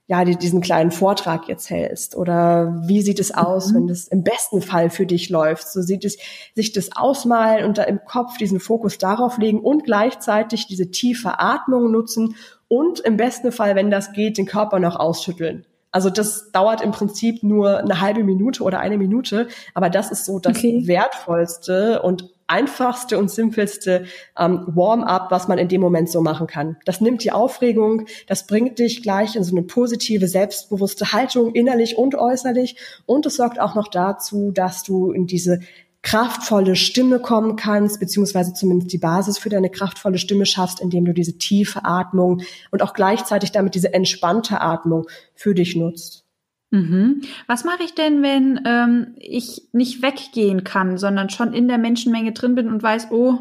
ja, 0.09 0.25
die, 0.25 0.35
diesen 0.35 0.59
kleinen 0.59 0.89
Vortrag 0.89 1.47
jetzt 1.47 1.69
hältst? 1.69 2.15
Oder 2.15 2.81
wie 2.87 3.03
sieht 3.03 3.19
es 3.19 3.31
aus, 3.31 3.71
mhm. 3.71 3.75
wenn 3.75 3.87
das 3.87 4.07
im 4.07 4.23
besten 4.23 4.63
Fall 4.63 4.89
für 4.89 5.05
dich 5.05 5.29
läuft? 5.29 5.71
So 5.71 5.83
sieht 5.83 6.03
es 6.03 6.17
sich 6.55 6.71
das 6.71 6.89
ausmalen 6.95 7.63
und 7.63 7.77
da 7.77 7.83
im 7.83 8.03
Kopf 8.03 8.37
diesen 8.37 8.59
Fokus 8.59 8.97
darauf 8.97 9.37
legen 9.37 9.59
und 9.59 9.83
gleichzeitig 9.83 10.65
diese 10.65 10.89
tiefe 10.89 11.39
Atmung 11.39 11.91
nutzen 11.91 12.35
und 12.67 12.99
im 13.01 13.17
besten 13.17 13.51
Fall, 13.51 13.75
wenn 13.75 13.91
das 13.91 14.11
geht, 14.11 14.39
den 14.39 14.47
Körper 14.47 14.79
noch 14.79 14.95
ausschütteln. 14.95 15.67
Also 15.91 16.09
das 16.09 16.51
dauert 16.51 16.81
im 16.81 16.91
Prinzip 16.91 17.43
nur 17.43 17.77
eine 17.77 18.01
halbe 18.01 18.23
Minute 18.23 18.63
oder 18.63 18.79
eine 18.79 18.97
Minute, 18.97 19.47
aber 19.75 19.91
das 19.91 20.09
ist 20.09 20.25
so 20.25 20.39
das 20.39 20.57
okay. 20.57 20.87
wertvollste 20.87 22.01
und 22.01 22.29
einfachste 22.49 23.17
und 23.17 23.29
simpelste 23.29 24.05
ähm, 24.37 24.63
Warm-up, 24.67 25.31
was 25.31 25.47
man 25.47 25.57
in 25.57 25.67
dem 25.67 25.81
Moment 25.81 26.09
so 26.09 26.21
machen 26.21 26.47
kann. 26.47 26.77
Das 26.85 27.01
nimmt 27.01 27.23
die 27.23 27.31
Aufregung, 27.31 28.05
das 28.27 28.47
bringt 28.47 28.79
dich 28.79 29.01
gleich 29.01 29.35
in 29.35 29.43
so 29.43 29.55
eine 29.55 29.63
positive, 29.63 30.27
selbstbewusste 30.27 31.13
Haltung, 31.13 31.53
innerlich 31.53 31.97
und 31.97 32.15
äußerlich. 32.15 32.77
Und 33.05 33.25
es 33.25 33.35
sorgt 33.35 33.59
auch 33.59 33.75
noch 33.75 33.87
dazu, 33.87 34.51
dass 34.51 34.83
du 34.83 35.11
in 35.11 35.27
diese 35.27 35.59
kraftvolle 36.01 36.75
Stimme 36.75 37.19
kommen 37.19 37.55
kannst, 37.55 37.99
beziehungsweise 37.99 38.53
zumindest 38.53 38.93
die 38.93 38.97
Basis 38.97 39.37
für 39.37 39.49
deine 39.49 39.69
kraftvolle 39.69 40.17
Stimme 40.17 40.45
schaffst, 40.45 40.79
indem 40.79 41.05
du 41.05 41.13
diese 41.13 41.37
tiefe 41.37 41.83
Atmung 41.83 42.41
und 42.71 42.81
auch 42.81 42.93
gleichzeitig 42.93 43.51
damit 43.51 43.75
diese 43.75 43.93
entspannte 43.93 44.61
Atmung 44.61 45.07
für 45.35 45.53
dich 45.53 45.75
nutzt. 45.75 46.28
Mhm. 46.71 47.21
Was 47.47 47.63
mache 47.63 47.83
ich 47.83 47.95
denn, 47.95 48.21
wenn 48.21 48.61
ähm, 48.65 49.15
ich 49.17 49.69
nicht 49.71 50.01
weggehen 50.01 50.63
kann, 50.63 50.97
sondern 50.97 51.29
schon 51.29 51.53
in 51.53 51.67
der 51.67 51.77
Menschenmenge 51.77 52.31
drin 52.31 52.55
bin 52.55 52.67
und 52.67 52.83
weiß, 52.83 53.07
oh, 53.11 53.39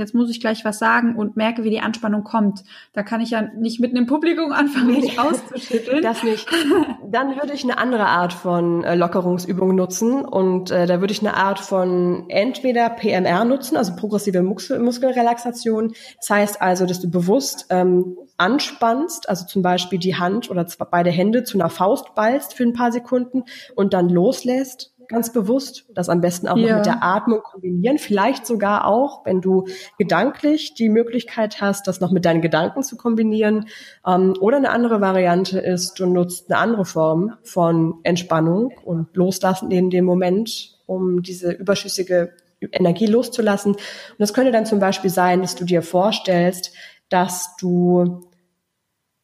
jetzt 0.00 0.14
muss 0.14 0.30
ich 0.30 0.40
gleich 0.40 0.64
was 0.64 0.78
sagen 0.78 1.14
und 1.14 1.36
merke, 1.36 1.62
wie 1.62 1.70
die 1.70 1.80
Anspannung 1.80 2.24
kommt. 2.24 2.64
Da 2.92 3.02
kann 3.02 3.20
ich 3.20 3.30
ja 3.30 3.42
nicht 3.42 3.80
mitten 3.80 3.96
im 3.96 4.06
Publikum 4.06 4.50
anfangen, 4.50 5.00
mich 5.00 5.18
auszuschütteln. 5.20 6.02
Das 6.02 6.24
nicht. 6.24 6.48
Dann 7.06 7.36
würde 7.36 7.52
ich 7.52 7.62
eine 7.62 7.78
andere 7.78 8.06
Art 8.06 8.32
von 8.32 8.82
äh, 8.82 8.96
Lockerungsübung 8.96 9.74
nutzen 9.74 10.24
und 10.24 10.70
äh, 10.70 10.86
da 10.86 11.00
würde 11.00 11.12
ich 11.12 11.20
eine 11.20 11.36
Art 11.36 11.60
von 11.60 12.24
entweder 12.28 12.88
PMR 12.90 13.44
nutzen, 13.44 13.76
also 13.76 13.94
progressive 13.94 14.42
Muskel 14.42 14.80
Muskelrelaxation. 14.80 15.92
Das 16.18 16.30
heißt 16.30 16.62
also, 16.62 16.86
dass 16.86 17.00
du 17.00 17.10
bewusst 17.10 17.66
ähm, 17.70 18.16
anspannst, 18.40 19.28
also 19.28 19.46
zum 19.46 19.62
Beispiel 19.62 19.98
die 19.98 20.16
Hand 20.16 20.50
oder 20.50 20.66
beide 20.90 21.10
Hände 21.10 21.44
zu 21.44 21.58
einer 21.58 21.68
Faust 21.68 22.14
ballst 22.14 22.54
für 22.54 22.62
ein 22.62 22.72
paar 22.72 22.90
Sekunden 22.90 23.44
und 23.74 23.92
dann 23.92 24.08
loslässt, 24.08 24.94
ganz 25.08 25.32
bewusst, 25.32 25.86
das 25.92 26.08
am 26.08 26.20
besten 26.20 26.48
auch 26.48 26.56
ja. 26.56 26.68
noch 26.68 26.76
mit 26.76 26.86
der 26.86 27.02
Atmung 27.02 27.42
kombinieren, 27.42 27.98
vielleicht 27.98 28.46
sogar 28.46 28.86
auch, 28.86 29.26
wenn 29.26 29.40
du 29.40 29.66
gedanklich 29.98 30.74
die 30.74 30.88
Möglichkeit 30.88 31.60
hast, 31.60 31.86
das 31.86 32.00
noch 32.00 32.12
mit 32.12 32.24
deinen 32.24 32.40
Gedanken 32.40 32.82
zu 32.82 32.96
kombinieren. 32.96 33.66
Ähm, 34.06 34.34
oder 34.40 34.56
eine 34.56 34.70
andere 34.70 35.00
Variante 35.00 35.58
ist, 35.58 35.98
du 35.98 36.06
nutzt 36.06 36.50
eine 36.50 36.60
andere 36.60 36.84
Form 36.84 37.34
von 37.42 37.96
Entspannung 38.04 38.72
und 38.84 39.14
Loslassen 39.16 39.70
in 39.72 39.90
dem 39.90 40.04
Moment, 40.04 40.78
um 40.86 41.22
diese 41.22 41.50
überschüssige 41.50 42.32
Energie 42.60 43.06
loszulassen. 43.06 43.72
Und 43.72 43.80
das 44.18 44.32
könnte 44.32 44.52
dann 44.52 44.64
zum 44.64 44.78
Beispiel 44.78 45.10
sein, 45.10 45.42
dass 45.42 45.56
du 45.56 45.64
dir 45.64 45.82
vorstellst, 45.82 46.72
dass 47.08 47.56
du 47.56 48.29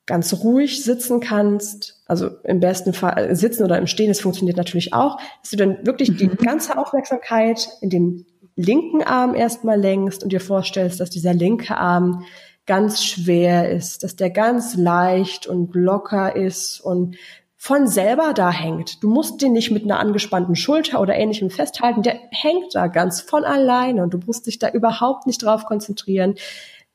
ganz 0.06 0.32
ruhig 0.32 0.84
sitzen 0.84 1.20
kannst, 1.20 2.00
also 2.06 2.30
im 2.44 2.60
besten 2.60 2.92
Fall 2.92 3.30
äh, 3.30 3.36
sitzen 3.36 3.64
oder 3.64 3.76
im 3.76 3.88
Stehen, 3.88 4.08
das 4.08 4.20
funktioniert 4.20 4.56
natürlich 4.56 4.94
auch, 4.94 5.18
dass 5.42 5.50
du 5.50 5.56
dann 5.56 5.84
wirklich 5.84 6.10
mhm. 6.10 6.16
die 6.16 6.28
ganze 6.28 6.78
Aufmerksamkeit 6.78 7.68
in 7.80 7.90
den 7.90 8.26
linken 8.54 9.02
Arm 9.02 9.34
erstmal 9.34 9.78
lenkst 9.78 10.22
und 10.22 10.32
dir 10.32 10.40
vorstellst, 10.40 11.00
dass 11.00 11.10
dieser 11.10 11.34
linke 11.34 11.76
Arm 11.76 12.24
ganz 12.66 13.04
schwer 13.04 13.70
ist, 13.70 14.02
dass 14.02 14.16
der 14.16 14.30
ganz 14.30 14.76
leicht 14.76 15.46
und 15.46 15.74
locker 15.74 16.34
ist 16.34 16.80
und 16.80 17.16
von 17.58 17.86
selber 17.86 18.32
da 18.32 18.52
hängt. 18.52 19.02
Du 19.02 19.08
musst 19.08 19.42
den 19.42 19.52
nicht 19.52 19.70
mit 19.70 19.84
einer 19.84 19.98
angespannten 19.98 20.54
Schulter 20.54 21.00
oder 21.00 21.16
ähnlichem 21.16 21.50
festhalten, 21.50 22.02
der 22.02 22.18
hängt 22.30 22.74
da 22.74 22.86
ganz 22.86 23.20
von 23.20 23.44
alleine 23.44 24.02
und 24.02 24.14
du 24.14 24.18
musst 24.24 24.46
dich 24.46 24.58
da 24.58 24.70
überhaupt 24.70 25.26
nicht 25.26 25.42
drauf 25.42 25.64
konzentrieren 25.64 26.36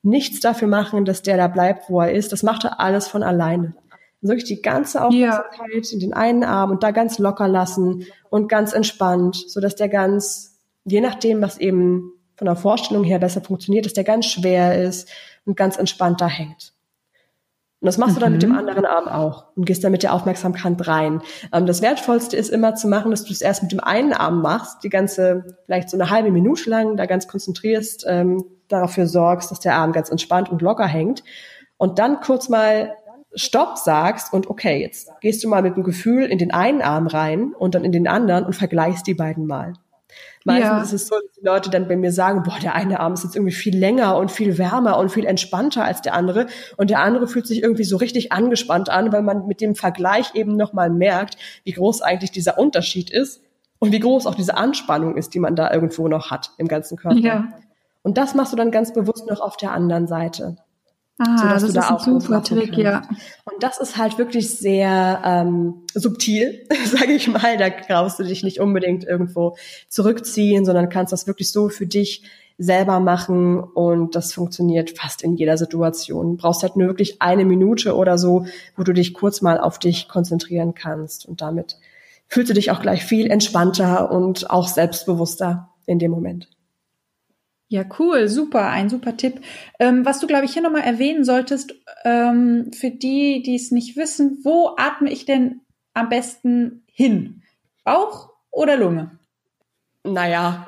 nichts 0.04 0.40
dafür 0.40 0.68
machen, 0.68 1.06
dass 1.06 1.22
der 1.22 1.38
da 1.38 1.48
bleibt, 1.48 1.90
wo 1.90 2.02
er 2.02 2.12
ist. 2.12 2.32
Das 2.32 2.44
macht 2.44 2.64
er 2.64 2.80
alles 2.80 3.08
von 3.08 3.24
alleine. 3.24 3.76
Und 4.22 4.30
wirklich 4.30 4.46
die 4.46 4.62
ganze 4.62 5.04
Aufmerksamkeit 5.04 5.86
ja. 5.86 5.94
in 5.94 6.00
den 6.00 6.14
einen 6.14 6.44
Arm 6.44 6.72
und 6.72 6.84
da 6.84 6.92
ganz 6.92 7.18
locker 7.20 7.48
lassen 7.48 8.06
und 8.30 8.48
ganz 8.48 8.74
entspannt, 8.74 9.36
so 9.36 9.60
dass 9.60 9.76
der 9.76 9.90
ganz, 9.90 10.60
je 10.86 11.02
nachdem, 11.02 11.42
was 11.42 11.58
eben 11.58 12.14
von 12.36 12.46
der 12.46 12.56
Vorstellung 12.56 13.04
her 13.04 13.20
besser 13.20 13.42
funktioniert, 13.42 13.86
dass 13.86 13.94
der 13.94 14.04
ganz 14.04 14.26
schwer 14.26 14.84
ist 14.84 15.10
und 15.46 15.58
ganz 15.58 15.78
entspannt 15.78 16.22
da 16.22 16.28
hängt. 16.28 16.74
Und 17.82 17.88
das 17.88 17.98
machst 17.98 18.12
mhm. 18.12 18.15
du 18.15 18.22
dann 18.22 18.32
mit 18.34 18.44
dem 18.44 18.52
mhm. 18.52 18.58
anderen 18.60 18.86
Arm 18.86 19.08
auch 19.08 19.46
und 19.56 19.65
gehst 19.65 19.84
dann 19.84 19.91
mit 19.91 20.04
der 20.04 20.13
Aufmerksamkeit 20.13 20.88
rein. 20.88 21.22
Ähm, 21.52 21.65
das 21.65 21.82
Wertvollste 21.82 22.38
ist 22.38 22.50
immer 22.50 22.76
zu 22.76 22.88
machen, 22.88 23.10
dass 23.10 23.24
du 23.24 23.34
es 23.34 23.41
erst 23.41 23.63
mit 23.63 23.72
dem 23.72 23.80
einen 23.80 24.13
Arm 24.13 24.41
machst, 24.41 24.84
die 24.84 24.89
ganze, 24.89 25.58
vielleicht 25.65 25.89
so 25.89 25.98
eine 25.98 26.12
halbe 26.12 26.32
Minute 26.32 26.70
lang, 26.70 26.96
da 26.96 27.08
ganz 27.08 27.28
konzentrierst, 27.28 28.06
ähm, 28.08 28.46
dafür 28.67 29.08
sorgst, 29.08 29.50
dass 29.50 29.60
der 29.60 29.76
Arm 29.76 29.94
ganz 29.94 30.10
entspannt 30.10 30.50
und 30.50 30.62
locker 30.62 30.88
hängt. 30.88 31.24
und 31.78 31.98
dann 31.98 32.22
kurz 32.22 32.48
mal 32.48 32.94
Stopp 33.34 33.78
sagst 33.78 34.34
und 34.34 34.50
okay, 34.50 34.82
jetzt 34.82 35.10
gehst 35.22 35.44
du 35.44 35.48
mal 35.48 35.62
mit 35.62 35.76
dem 35.76 35.84
Gefühl 35.84 36.26
in 36.26 36.38
den 36.38 36.52
einen 36.52 36.82
Arm 36.82 37.08
rein 37.08 37.54
und 37.58 37.76
dann 37.76 37.86
in 37.86 37.91
den 37.91 38.08
anderen 38.08 38.46
und 38.46 38.54
vergleichst 38.54 39.08
die 39.08 39.13
beiden 39.13 39.48
mal. 39.48 39.74
Meistens 40.43 40.69
ja. 40.69 40.82
ist 40.82 40.93
es 40.93 41.08
so, 41.08 41.15
dass 41.15 41.32
die 41.34 41.45
Leute 41.45 41.69
dann 41.69 41.88
bei 41.88 41.95
mir 41.95 42.12
sagen, 42.12 42.43
boah, 42.43 42.58
der 42.62 42.73
eine 42.75 42.99
Arm 42.99 43.13
ist 43.13 43.23
jetzt 43.23 43.36
irgendwie 43.36 43.54
viel 43.54 43.77
länger 43.77 44.17
und 44.17 44.32
viel 44.32 44.58
wärmer 44.58 44.97
und 44.97 45.10
viel 45.10 45.25
entspannter 45.25 45.84
als 45.84 46.01
der 46.01 46.15
andere 46.15 46.47
und 46.77 46.89
der 46.89 46.99
andere 46.99 47.27
fühlt 47.27 47.45
sich 47.45 47.62
irgendwie 47.62 47.84
so 47.84 47.97
richtig 47.97 48.32
angespannt 48.32 48.89
an, 48.89 49.12
weil 49.13 49.21
man 49.21 49.45
mit 49.45 49.62
dem 49.62 49.75
Vergleich 49.75 50.34
eben 50.34 50.56
nochmal 50.56 50.89
merkt, 50.89 51.38
wie 51.63 51.73
groß 51.73 52.01
eigentlich 52.01 52.32
dieser 52.32 52.58
Unterschied 52.58 53.12
ist 53.12 53.41
und 53.80 53.91
wie 53.91 53.99
groß 53.99 54.25
auch 54.25 54.36
diese 54.36 54.58
Anspannung 54.58 55.15
ist, 55.15 55.34
die 55.34 55.39
man 55.39 55.56
da 55.56 55.71
irgendwo 55.71 56.08
noch 56.08 56.32
hat 56.32 56.51
im 56.58 56.67
ganzen 56.67 56.97
Körper. 56.97 57.17
Ja. 57.17 57.47
Und 58.04 58.17
das 58.17 58.34
machst 58.34 58.51
du 58.51 58.58
dann 58.58 58.71
ganz 58.71 58.93
bewusst 58.93 59.27
noch 59.27 59.41
auf 59.41 59.58
der 59.58 59.71
anderen 59.71 60.08
Seite. 60.08 60.58
Ah, 61.17 61.54
das 61.54 61.63
ist 61.63 61.76
da 61.76 61.89
ein 61.89 62.19
super 62.19 62.41
Trick, 62.41 62.78
ja. 62.78 63.04
Und 63.45 63.62
das 63.62 63.80
ist 63.80 63.97
halt 63.97 64.17
wirklich 64.17 64.58
sehr 64.58 65.21
ähm, 65.24 65.84
subtil, 65.93 66.67
sage 66.86 67.13
ich 67.13 67.28
mal. 67.28 67.58
Da 67.58 67.69
brauchst 67.88 68.19
du 68.19 68.24
dich 68.24 68.43
nicht 68.43 68.60
unbedingt 68.60 69.04
irgendwo 69.04 69.56
zurückziehen, 69.88 70.65
sondern 70.65 70.89
kannst 70.89 71.13
das 71.13 71.28
wirklich 71.28 71.52
so 71.52 71.69
für 71.69 71.86
dich 71.86 72.24
selber 72.58 73.00
machen 73.00 73.60
und 73.60 74.15
das 74.15 74.34
funktioniert 74.34 74.97
fast 74.97 75.24
in 75.24 75.36
jeder 75.36 75.58
Situation. 75.58 76.32
Du 76.32 76.38
brauchst 76.38 76.62
halt 76.62 76.76
nur 76.76 76.88
wirklich 76.88 77.21
eine 77.21 77.45
Minute 77.45 77.95
oder 77.95 78.17
so, 78.17 78.45
wo 78.76 78.84
du 78.84 78.93
dich 78.93 79.13
kurz 79.13 79.41
mal 79.41 79.60
auf 79.60 79.80
dich 79.80 80.08
konzentrieren 80.08 80.76
kannst 80.76 81.26
und 81.26 81.41
damit 81.41 81.78
fühlst 82.28 82.52
du 82.52 82.54
dich 82.54 82.71
auch 82.71 82.82
gleich 82.82 83.04
viel 83.04 83.30
entspannter 83.30 84.12
und 84.12 84.50
auch 84.50 84.67
selbstbewusster 84.67 85.69
in 85.86 86.00
dem 86.00 86.12
Moment. 86.12 86.50
Ja, 87.72 87.86
cool, 88.00 88.28
super, 88.28 88.68
ein 88.68 88.90
super 88.90 89.16
Tipp. 89.16 89.40
Ähm, 89.80 90.04
was 90.04 90.20
du, 90.20 90.28
glaube 90.28 90.44
ich, 90.44 90.52
hier 90.52 90.62
nochmal 90.62 90.82
erwähnen 90.82 91.24
solltest, 91.24 91.74
ähm, 92.04 92.70
für 92.74 92.92
die, 92.92 93.44
die 93.44 93.56
es 93.56 93.72
nicht 93.72 93.96
wissen, 93.96 94.40
wo 94.44 94.76
atme 94.76 95.10
ich 95.10 95.24
denn 95.24 95.62
am 95.94 96.10
besten 96.10 96.84
hin? 96.92 97.44
Bauch 97.86 98.34
oder 98.52 98.76
Lunge? 98.76 99.18
Naja, 100.04 100.66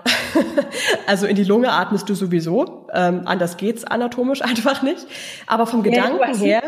also 1.07 1.25
in 1.25 1.35
die 1.35 1.43
Lunge 1.43 1.71
atmest 1.71 2.07
du 2.07 2.13
sowieso. 2.13 2.87
Ähm, 2.93 3.23
anders 3.25 3.57
geht's 3.57 3.83
anatomisch 3.83 4.41
einfach 4.43 4.83
nicht. 4.83 5.07
Aber 5.47 5.65
vom 5.65 5.81
Gedanken 5.81 6.35
her, 6.35 6.61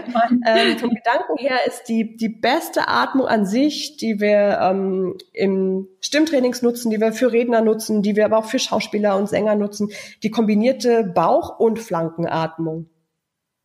ähm, 0.48 0.80
vom 0.80 0.90
Gedanken 0.90 1.38
her 1.38 1.58
ist 1.68 1.84
die 1.84 2.18
die 2.18 2.30
beste 2.30 2.88
Atmung 2.88 3.28
an 3.28 3.46
sich, 3.46 3.98
die 3.98 4.20
wir 4.20 4.60
ähm, 4.62 5.16
im 5.32 5.88
Stimmtrainings 6.02 6.64
nutzen, 6.64 6.90
die 6.90 7.00
wir 7.00 7.14
für 7.14 7.32
Redner 7.32 7.62
nutzen, 7.62 8.02
die 8.02 8.16
wir 8.16 8.26
aber 8.26 8.40
auch 8.40 8.46
für 8.46 8.60
Schauspieler 8.60 9.16
und 9.16 9.30
Sänger 9.30 9.56
nutzen, 9.56 9.90
die 10.24 10.32
kombinierte 10.32 11.04
Bauch- 11.04 11.60
und 11.60 11.78
Flankenatmung. 11.78 12.90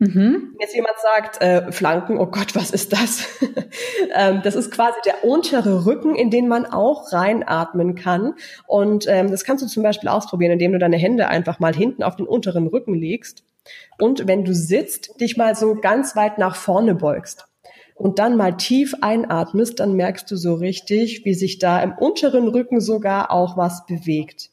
Mhm. 0.01 0.53
Wenn 0.53 0.61
jetzt 0.61 0.75
jemand 0.75 0.97
sagt, 0.99 1.43
äh, 1.43 1.71
Flanken, 1.73 2.19
oh 2.19 2.27
Gott, 2.27 2.57
was 2.57 2.71
ist 2.71 2.95
das? 2.95 3.29
ähm, 4.15 4.41
das 4.43 4.55
ist 4.55 4.71
quasi 4.71 4.99
der 5.05 5.25
untere 5.25 5.85
Rücken, 5.85 6.17
in 6.17 6.31
den 6.31 6.49
man 6.49 6.65
auch 6.65 7.13
reinatmen 7.13 7.97
kann. 7.97 8.33
Und 8.67 9.07
ähm, 9.09 9.31
das 9.31 9.45
kannst 9.45 9.63
du 9.63 9.69
zum 9.69 9.83
Beispiel 9.83 10.09
ausprobieren, 10.09 10.53
indem 10.53 10.73
du 10.73 10.79
deine 10.79 10.97
Hände 10.97 11.29
einfach 11.29 11.61
mal 11.61 11.75
hinten 11.75 12.03
auf 12.03 12.17
den 12.17 12.27
unteren 12.27 12.67
Rücken 12.67 12.95
legst. 12.95 13.45
Und 13.99 14.27
wenn 14.27 14.43
du 14.47 14.55
sitzt, 14.55 15.21
dich 15.21 15.37
mal 15.37 15.55
so 15.55 15.75
ganz 15.75 16.17
weit 16.17 16.39
nach 16.39 16.57
vorne 16.57 16.95
beugst 16.95 17.45
und 17.95 18.19
dann 18.19 18.39
mal 18.39 18.57
tief 18.57 18.95
einatmest, 19.03 19.81
dann 19.81 19.93
merkst 19.93 20.31
du 20.31 20.37
so 20.37 20.55
richtig, 20.55 21.27
wie 21.27 21.35
sich 21.35 21.59
da 21.59 21.83
im 21.83 21.93
unteren 21.93 22.49
Rücken 22.49 22.81
sogar 22.81 23.31
auch 23.31 23.59
was 23.59 23.85
bewegt. 23.85 24.49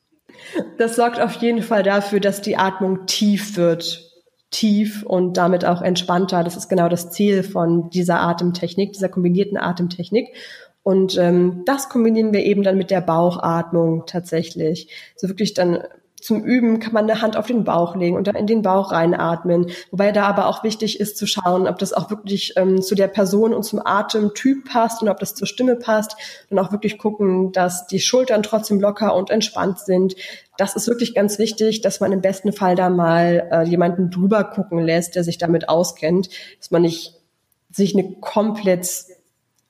Das 0.77 0.97
sorgt 0.97 1.21
auf 1.21 1.35
jeden 1.35 1.61
Fall 1.61 1.83
dafür, 1.83 2.19
dass 2.19 2.41
die 2.41 2.57
Atmung 2.57 3.05
tief 3.05 3.55
wird 3.55 4.06
tief 4.49 5.03
und 5.03 5.37
damit 5.37 5.65
auch 5.65 5.81
entspannter. 5.81 6.43
Das 6.43 6.55
ist 6.55 6.69
genau 6.69 6.89
das 6.89 7.11
Ziel 7.11 7.43
von 7.43 7.89
dieser 7.89 8.21
Atemtechnik, 8.21 8.93
dieser 8.93 9.09
kombinierten 9.09 9.57
Atemtechnik. 9.57 10.29
Und 10.83 11.17
ähm, 11.17 11.63
das 11.65 11.89
kombinieren 11.89 12.31
wir 12.31 12.45
eben 12.45 12.63
dann 12.63 12.77
mit 12.77 12.91
der 12.91 13.01
Bauchatmung 13.01 14.05
tatsächlich. 14.05 14.89
So 15.17 15.27
wirklich 15.27 15.53
dann 15.53 15.83
zum 16.19 16.43
Üben 16.43 16.79
kann 16.79 16.93
man 16.93 17.09
eine 17.09 17.21
Hand 17.21 17.37
auf 17.37 17.45
den 17.45 17.63
Bauch 17.63 17.95
legen 17.95 18.15
und 18.15 18.27
dann 18.27 18.35
in 18.35 18.47
den 18.47 18.63
Bauch 18.63 18.91
reinatmen. 18.91 19.69
Wobei 19.91 20.11
da 20.11 20.23
aber 20.23 20.47
auch 20.47 20.63
wichtig 20.63 20.99
ist 20.99 21.15
zu 21.15 21.27
schauen, 21.27 21.67
ob 21.67 21.77
das 21.77 21.93
auch 21.93 22.09
wirklich 22.09 22.53
ähm, 22.57 22.81
zu 22.81 22.95
der 22.95 23.07
Person 23.07 23.53
und 23.53 23.63
zum 23.63 23.79
Atemtyp 23.85 24.65
passt 24.65 25.03
und 25.03 25.09
ob 25.09 25.19
das 25.19 25.35
zur 25.35 25.47
Stimme 25.47 25.75
passt. 25.75 26.15
Und 26.49 26.57
auch 26.57 26.71
wirklich 26.71 26.97
gucken, 26.97 27.51
dass 27.51 27.85
die 27.85 27.99
Schultern 27.99 28.41
trotzdem 28.41 28.79
locker 28.79 29.13
und 29.15 29.29
entspannt 29.29 29.79
sind. 29.79 30.15
Das 30.57 30.75
ist 30.75 30.87
wirklich 30.87 31.13
ganz 31.13 31.37
wichtig, 31.37 31.81
dass 31.81 31.99
man 31.99 32.11
im 32.11 32.21
besten 32.21 32.51
Fall 32.51 32.75
da 32.75 32.89
mal 32.89 33.47
äh, 33.51 33.63
jemanden 33.63 34.09
drüber 34.09 34.43
gucken 34.43 34.79
lässt, 34.79 35.15
der 35.15 35.23
sich 35.23 35.37
damit 35.37 35.69
auskennt, 35.69 36.29
dass 36.57 36.71
man 36.71 36.81
nicht 36.81 37.13
sich 37.71 37.95
eine 37.95 38.15
komplett 38.21 38.89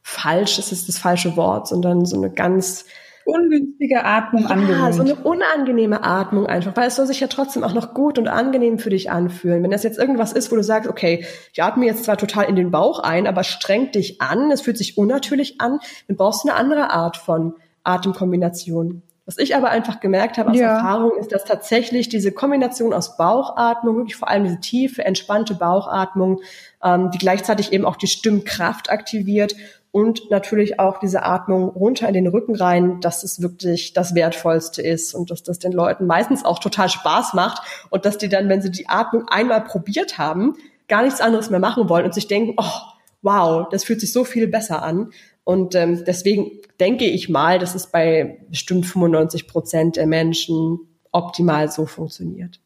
falsch, 0.02 0.56
das 0.56 0.72
ist 0.72 0.88
das 0.88 0.98
falsche 0.98 1.36
Wort, 1.36 1.68
sondern 1.68 2.06
so 2.06 2.16
eine 2.16 2.30
ganz 2.30 2.86
ungünstige 3.28 4.06
Atmung 4.06 4.44
ja, 4.44 4.50
angewöhnt. 4.50 4.94
so 4.96 5.02
eine 5.02 5.16
unangenehme 5.16 6.04
Atmung 6.04 6.48
einfach, 6.48 6.76
weil 6.76 6.88
es 6.88 6.96
soll 6.96 7.06
sich 7.06 7.20
ja 7.20 7.28
trotzdem 7.28 7.64
auch 7.64 7.74
noch 7.74 7.94
gut 7.94 8.18
und 8.18 8.28
angenehm 8.28 8.80
für 8.80 8.90
dich 8.90 9.12
anfühlen. 9.12 9.62
Wenn 9.64 9.72
das 9.72 9.84
jetzt 9.84 10.00
irgendwas 10.00 10.32
ist, 10.32 10.52
wo 10.52 10.56
du 10.56 10.64
sagst, 10.64 10.90
okay, 10.90 11.26
ich 11.54 11.62
atme 11.62 11.86
jetzt 11.86 12.06
zwar 12.06 12.18
total 12.18 12.46
in 12.46 12.56
den 12.56 12.72
Bauch 12.72 13.00
ein, 13.00 13.28
aber 13.28 13.44
streng 13.44 13.92
dich 13.92 14.22
an, 14.22 14.50
es 14.52 14.62
fühlt 14.62 14.78
sich 14.78 14.98
unnatürlich 14.98 15.60
an, 15.60 15.80
dann 16.08 16.18
brauchst 16.18 16.44
du 16.44 16.50
eine 16.50 16.58
andere 16.58 16.90
Art 16.90 17.18
von 17.18 17.54
Atemkombination. 17.84 19.04
Was 19.28 19.38
ich 19.38 19.58
aber 19.58 19.72
einfach 19.72 20.00
gemerkt 20.00 20.38
habe 20.38 20.52
aus 20.52 20.58
ja. 20.58 20.76
Erfahrung, 20.76 21.12
ist, 21.20 21.34
dass 21.34 21.44
tatsächlich 21.44 22.08
diese 22.08 22.32
Kombination 22.32 22.94
aus 22.94 23.18
Bauchatmung, 23.18 23.98
wirklich 23.98 24.16
vor 24.16 24.30
allem 24.30 24.46
diese 24.46 24.62
tiefe, 24.62 25.04
entspannte 25.04 25.54
Bauchatmung, 25.54 26.40
ähm, 26.82 27.12
die 27.12 27.18
gleichzeitig 27.18 27.74
eben 27.74 27.84
auch 27.84 27.98
die 27.98 28.08
Stimmkraft 28.08 28.90
aktiviert 28.90 29.54
und 29.98 30.30
natürlich 30.30 30.80
auch 30.80 31.00
diese 31.00 31.24
Atmung 31.24 31.70
runter 31.70 32.08
in 32.08 32.14
den 32.14 32.28
Rücken 32.28 32.56
rein, 32.56 33.02
dass 33.02 33.24
es 33.24 33.42
wirklich 33.42 33.94
das 33.94 34.14
Wertvollste 34.14 34.84
ist 34.84 35.16
und 35.16 35.32
dass 35.32 35.42
das 35.42 35.58
den 35.58 35.72
Leuten 35.72 36.06
meistens 36.06 36.46
auch 36.46 36.60
total 36.60 36.88
Spaß 36.88 37.34
macht 37.34 37.64
und 37.90 38.06
dass 38.06 38.20
die 38.20 38.30
dann, 38.30 38.48
wenn 38.48 38.62
sie 38.62 38.70
die 38.70 38.88
Atmung 38.88 39.28
einmal 39.28 39.64
probiert 39.64 40.20
haben, 40.20 40.54
gar 40.88 41.02
nichts 41.02 41.20
anderes 41.20 41.50
mehr 41.50 41.60
machen 41.60 41.90
wollen 41.90 42.06
und 42.06 42.14
sich 42.14 42.28
denken, 42.28 42.54
oh, 42.58 42.80
wow, 43.24 43.68
das 43.72 43.86
fühlt 43.86 44.00
sich 44.00 44.14
so 44.14 44.24
viel 44.24 44.48
besser 44.48 44.84
an. 44.84 45.10
Und 45.44 45.74
ähm, 45.74 46.04
deswegen 46.06 46.52
denke 46.80 47.06
ich 47.06 47.28
mal, 47.28 47.58
dass 47.58 47.74
es 47.74 47.88
bei 47.88 48.46
bestimmt 48.50 48.86
95 48.86 49.48
Prozent 49.48 49.96
der 49.96 50.06
Menschen 50.06 50.78
optimal 51.12 51.72
so 51.72 51.88
funktioniert. 51.88 52.60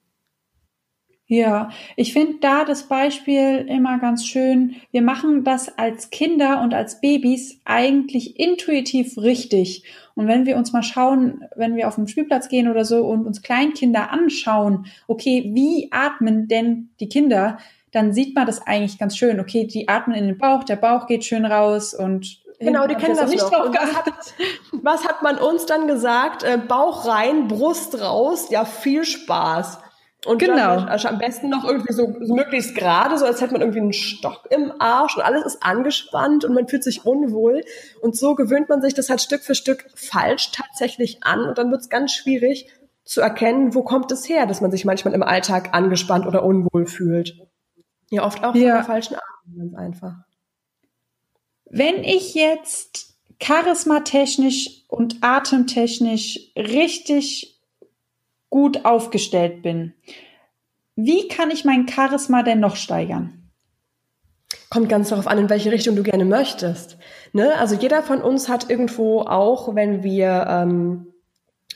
Ja, 1.32 1.70
ich 1.96 2.12
finde 2.12 2.40
da 2.42 2.66
das 2.66 2.90
Beispiel 2.90 3.66
immer 3.70 4.00
ganz 4.00 4.26
schön. 4.28 4.76
Wir 4.92 5.02
machen 5.02 5.46
das 5.46 5.78
als 5.78 6.10
Kinder 6.10 6.62
und 6.62 6.74
als 6.74 7.00
Babys 7.00 7.62
eigentlich 7.64 8.38
intuitiv 8.38 9.18
richtig. 9.18 9.86
Und 10.14 10.28
wenn 10.28 10.46
wir 10.46 10.58
uns 10.58 10.74
mal 10.74 10.84
schauen, 10.84 11.46
wenn 11.56 11.78
wir 11.78 11.88
auf 11.88 11.96
den 11.96 12.10
Spielplatz 12.10 12.50
gehen 12.50 12.70
oder 12.70 12.84
so 12.84 13.06
und 13.06 13.26
uns 13.26 13.42
Kleinkinder 13.42 14.12
anschauen, 14.12 14.88
okay, 15.08 15.50
wie 15.54 15.88
atmen 15.94 16.50
denn 16.50 16.90
die 17.00 17.08
Kinder, 17.08 17.60
dann 17.94 18.12
sieht 18.12 18.36
man 18.36 18.46
das 18.46 18.68
eigentlich 18.68 19.00
ganz 19.00 19.16
schön. 19.16 19.40
Okay, 19.40 19.66
die 19.66 19.88
atmen 19.88 20.18
in 20.18 20.28
den 20.28 20.38
Bauch, 20.38 20.66
der 20.66 20.76
Bauch 20.76 21.08
geht 21.08 21.24
schön 21.24 21.46
raus 21.46 21.94
und 21.94 22.42
Genau, 22.60 22.88
die 22.88 22.96
kennen 22.96 23.16
das 23.16 23.30
nicht 23.30 23.42
noch. 23.42 23.52
Drauf 23.52 23.74
was, 23.74 23.96
hat, 23.96 24.14
was 24.84 25.08
hat 25.08 25.24
man 25.24 25.38
uns 25.38 25.66
dann 25.66 25.88
gesagt? 25.88 26.44
Äh, 26.44 26.58
Bauch 26.58 27.08
rein, 27.08 27.48
Brust 27.48 28.02
raus. 28.02 28.50
Ja, 28.52 28.66
viel 28.66 29.06
Spaß. 29.06 29.80
Und 30.26 30.38
genau. 30.38 30.76
Dann, 30.76 30.90
also 30.90 31.08
am 31.08 31.18
besten 31.18 31.50
noch 31.50 31.64
irgendwie 31.64 31.94
so, 31.94 32.16
so 32.22 32.36
möglichst 32.36 32.76
gerade, 32.76 33.18
so 33.18 33.26
als 33.26 33.42
hätte 33.42 33.54
man 33.54 33.62
irgendwie 33.62 33.80
einen 33.80 33.94
Stock 33.94 34.48
im 34.52 34.72
Arsch 34.80 35.18
und 35.18 35.24
alles 35.24 35.46
ist 35.46 35.64
angespannt 35.64 36.46
und 36.46 36.54
man 36.54 36.68
fühlt 36.68 36.84
sich 36.84 37.06
unwohl. 37.06 37.64
Und 38.02 38.16
so 38.16 38.36
gewöhnt 38.36 38.70
man 38.70 38.82
sich 38.82 38.94
das 38.94 39.10
halt 39.10 39.22
Stück 39.22 39.42
für 39.42 39.56
Stück 39.56 39.86
falsch 39.96 40.52
tatsächlich 40.52 41.24
an 41.24 41.42
und 41.48 41.58
dann 41.58 41.72
wird 41.72 41.82
es 41.82 41.90
ganz 41.90 42.14
schwierig 42.14 42.68
zu 43.04 43.20
erkennen, 43.20 43.74
wo 43.74 43.82
kommt 43.82 44.12
es 44.12 44.30
her, 44.30 44.46
dass 44.46 44.62
man 44.62 44.70
sich 44.70 44.86
manchmal 44.86 45.16
im 45.16 45.24
Alltag 45.24 45.70
angespannt 45.74 46.28
oder 46.28 46.44
unwohl 46.44 46.86
fühlt. 46.86 47.36
Ja, 48.12 48.24
oft 48.24 48.44
auch 48.44 48.54
ja. 48.54 48.62
von 48.62 48.76
der 48.76 48.84
falschen 48.84 49.16
Atmung, 49.16 49.58
ganz 49.58 49.74
einfach. 49.74 50.14
Wenn 51.66 52.04
ich 52.04 52.36
jetzt 52.36 53.16
charismatechnisch 53.40 54.86
und 54.88 55.18
atemtechnisch 55.22 56.52
richtig 56.56 57.61
gut 58.52 58.86
aufgestellt 58.86 59.64
bin. 59.64 59.94
Wie 60.96 61.28
kann 61.28 61.50
ich 61.50 61.66
mein 61.66 61.88
Charisma 61.88 62.44
denn 62.44 62.60
noch 62.60 62.76
steigern? 62.76 63.50
Kommt 64.70 64.90
ganz 64.90 65.10
darauf 65.10 65.26
an, 65.26 65.40
in 65.40 65.50
welche 65.50 65.72
Richtung 65.72 65.96
du 65.96 66.04
gerne 66.04 66.26
möchtest. 66.26 66.98
Ne? 67.34 67.56
Also 67.58 67.76
jeder 67.76 68.04
von 68.04 68.22
uns 68.22 68.48
hat 68.48 68.70
irgendwo 68.70 69.22
auch, 69.22 69.74
wenn 69.74 70.04
wir 70.04 70.46
ähm, 70.48 71.08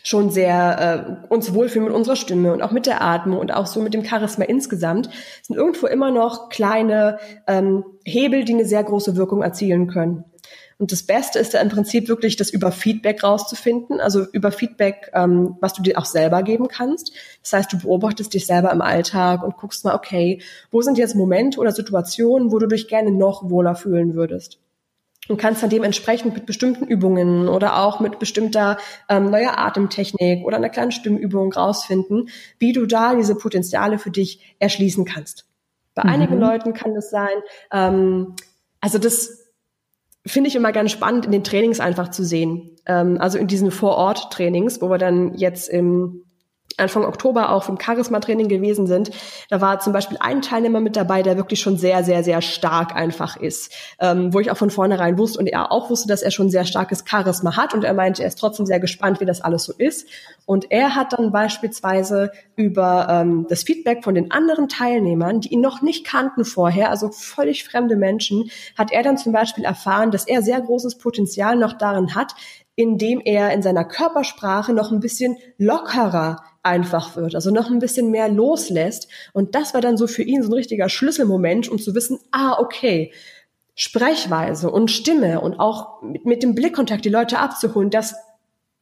schon 0.04 0.30
sehr 0.30 1.26
äh, 1.30 1.34
uns 1.34 1.54
wohlfühlen 1.54 1.88
mit 1.88 1.96
unserer 1.96 2.16
Stimme 2.16 2.54
und 2.54 2.62
auch 2.62 2.72
mit 2.72 2.86
der 2.86 3.02
Atmung 3.02 3.40
und 3.40 3.52
auch 3.52 3.66
so 3.66 3.82
mit 3.82 3.94
dem 3.94 4.06
Charisma 4.06 4.46
insgesamt, 4.46 5.10
sind 5.42 5.56
irgendwo 5.56 5.88
immer 5.88 6.12
noch 6.12 6.50
kleine 6.50 7.18
ähm, 7.48 7.84
Hebel, 8.04 8.44
die 8.44 8.54
eine 8.54 8.66
sehr 8.66 8.84
große 8.84 9.16
Wirkung 9.16 9.42
erzielen 9.42 9.88
können. 9.88 10.26
Und 10.78 10.92
das 10.92 11.04
Beste 11.04 11.40
ist 11.40 11.54
da 11.54 11.62
im 11.62 11.70
Prinzip 11.70 12.10
wirklich, 12.10 12.36
das 12.36 12.50
über 12.50 12.72
Feedback 12.72 13.24
rauszufinden, 13.24 14.02
also 14.02 14.26
über 14.34 14.52
Feedback, 14.52 15.10
ähm, 15.14 15.56
was 15.62 15.74
du 15.74 15.82
dir 15.82 15.98
auch 15.98 16.06
selber 16.06 16.44
geben 16.44 16.68
kannst. 16.68 17.14
Das 17.42 17.54
heißt, 17.54 17.74
du 17.74 17.80
beobachtest 17.80 18.34
dich 18.34 18.46
selber 18.46 18.72
im 18.72 18.82
Alltag 18.82 19.42
und 19.44 19.56
guckst 19.56 19.86
mal, 19.86 19.96
okay, 19.96 20.42
wo 20.72 20.82
sind 20.82 20.98
jetzt 20.98 21.16
Momente 21.16 21.60
oder 21.60 21.72
Situationen, 21.72 22.52
wo 22.52 22.60
du 22.60 22.68
dich 22.68 22.90
gerne 22.90 23.12
noch 23.12 23.50
wohler 23.50 23.76
fühlen 23.76 24.16
würdest? 24.16 24.60
und 25.28 25.38
kannst 25.38 25.64
dann 25.64 25.70
dementsprechend 25.70 26.34
mit 26.34 26.46
bestimmten 26.46 26.86
Übungen 26.86 27.48
oder 27.48 27.80
auch 27.82 28.00
mit 28.00 28.20
bestimmter 28.20 28.78
ähm, 29.10 29.30
neuer 29.32 29.58
Atemtechnik 29.58 30.46
oder 30.46 30.58
einer 30.58 30.70
kleinen 30.70 30.92
Stimmübung 30.92 31.52
rausfinden, 31.52 32.30
wie 32.60 32.74
du 32.74 32.86
da 32.86 33.16
diese 33.16 33.36
Potenziale 33.36 33.98
für 33.98 34.12
dich 34.12 34.56
erschließen 34.60 35.06
kannst. 35.06 35.46
Bei 35.96 36.04
mhm. 36.04 36.10
einigen 36.10 36.40
Leuten 36.40 36.74
kann 36.74 36.94
das 36.94 37.10
sein, 37.10 37.38
ähm, 37.72 38.36
also 38.82 39.00
das 39.00 39.45
finde 40.26 40.50
ich 40.50 40.56
immer 40.56 40.72
ganz 40.72 40.92
spannend, 40.92 41.26
in 41.26 41.32
den 41.32 41.44
Trainings 41.44 41.80
einfach 41.80 42.10
zu 42.10 42.24
sehen. 42.24 42.72
Ähm, 42.86 43.18
also 43.20 43.38
in 43.38 43.48
diesen 43.48 43.72
Vor-Ort-Trainings, 43.72 44.82
wo 44.82 44.90
wir 44.90 44.98
dann 44.98 45.34
jetzt 45.36 45.70
im 45.70 46.25
Anfang 46.78 47.06
Oktober 47.06 47.52
auch 47.52 47.64
vom 47.64 47.80
Charisma-Training 47.80 48.50
gewesen 48.50 48.88
sind. 48.88 49.12
Da 49.50 49.62
war 49.62 49.80
zum 49.80 49.94
Beispiel 49.94 50.18
ein 50.20 50.42
Teilnehmer 50.42 50.82
mit 50.82 50.96
dabei, 50.96 51.24
der 51.24 51.38
wirklich 51.38 51.60
schon 51.62 51.78
sehr, 51.78 52.04
sehr, 52.04 52.24
sehr 52.24 52.42
stark 52.42 52.96
einfach 52.96 53.38
ist. 53.38 53.72
Ähm, 54.00 54.34
wo 54.34 54.40
ich 54.40 54.52
auch 54.52 54.58
von 54.58 54.70
vornherein 54.70 55.18
wusste 55.18 55.40
und 55.40 55.48
er 55.48 55.72
auch 55.72 55.90
wusste, 55.90 56.08
dass 56.08 56.22
er 56.22 56.32
schon 56.32 56.50
sehr 56.50 56.66
starkes 56.66 57.06
Charisma 57.08 57.56
hat. 57.56 57.74
Und 57.74 57.84
er 57.84 57.94
meinte, 57.94 58.24
er 58.24 58.28
ist 58.28 58.40
trotzdem 58.40 58.66
sehr 58.66 58.80
gespannt, 58.80 59.22
wie 59.22 59.26
das 59.26 59.42
alles 59.42 59.64
so 59.64 59.74
ist. 59.78 60.08
Und 60.46 60.72
er 60.72 60.96
hat 60.96 61.14
dann 61.14 61.32
beispielsweise 61.32 62.32
über 62.56 63.08
ähm, 63.10 63.46
das 63.50 63.64
Feedback 63.64 64.04
von 64.04 64.16
den 64.16 64.32
anderen 64.32 64.68
Teilnehmern, 64.68 65.42
die 65.42 65.54
ihn 65.54 65.62
noch 65.62 65.82
nicht 65.82 66.06
kannten 66.06 66.46
vorher, 66.46 66.90
also 66.90 67.10
völlig 67.10 67.64
fremde 67.64 67.96
Menschen, 67.96 68.50
hat 68.78 68.92
er 68.92 69.04
dann 69.04 69.18
zum 69.18 69.32
Beispiel 69.32 69.64
erfahren, 69.64 70.12
dass 70.12 70.28
er 70.28 70.42
sehr 70.42 70.60
großes 70.62 70.98
Potenzial 70.98 71.56
noch 71.56 71.74
darin 71.74 72.16
hat, 72.16 72.36
indem 72.76 73.22
er 73.24 73.52
in 73.52 73.62
seiner 73.62 73.86
Körpersprache 73.86 74.74
noch 74.74 74.92
ein 74.92 75.00
bisschen 75.00 75.38
lockerer 75.58 76.44
einfach 76.62 77.16
wird, 77.16 77.36
also 77.36 77.52
noch 77.52 77.70
ein 77.70 77.80
bisschen 77.80 78.12
mehr 78.12 78.28
loslässt. 78.28 79.08
Und 79.34 79.56
das 79.56 79.74
war 79.74 79.82
dann 79.82 79.98
so 79.98 80.08
für 80.08 80.24
ihn 80.24 80.42
so 80.42 80.50
ein 80.50 80.54
richtiger 80.54 80.90
Schlüsselmoment, 80.90 81.70
um 81.70 81.78
zu 81.78 81.96
wissen, 81.96 82.20
ah, 82.32 82.58
okay, 82.60 83.14
Sprechweise 83.76 84.72
und 84.72 84.90
Stimme 84.90 85.42
und 85.42 85.60
auch 85.60 86.02
mit, 86.02 86.26
mit 86.26 86.44
dem 86.44 86.56
Blickkontakt 86.56 87.06
die 87.06 87.10
Leute 87.10 87.40
abzuholen, 87.40 87.90
das 87.90 88.16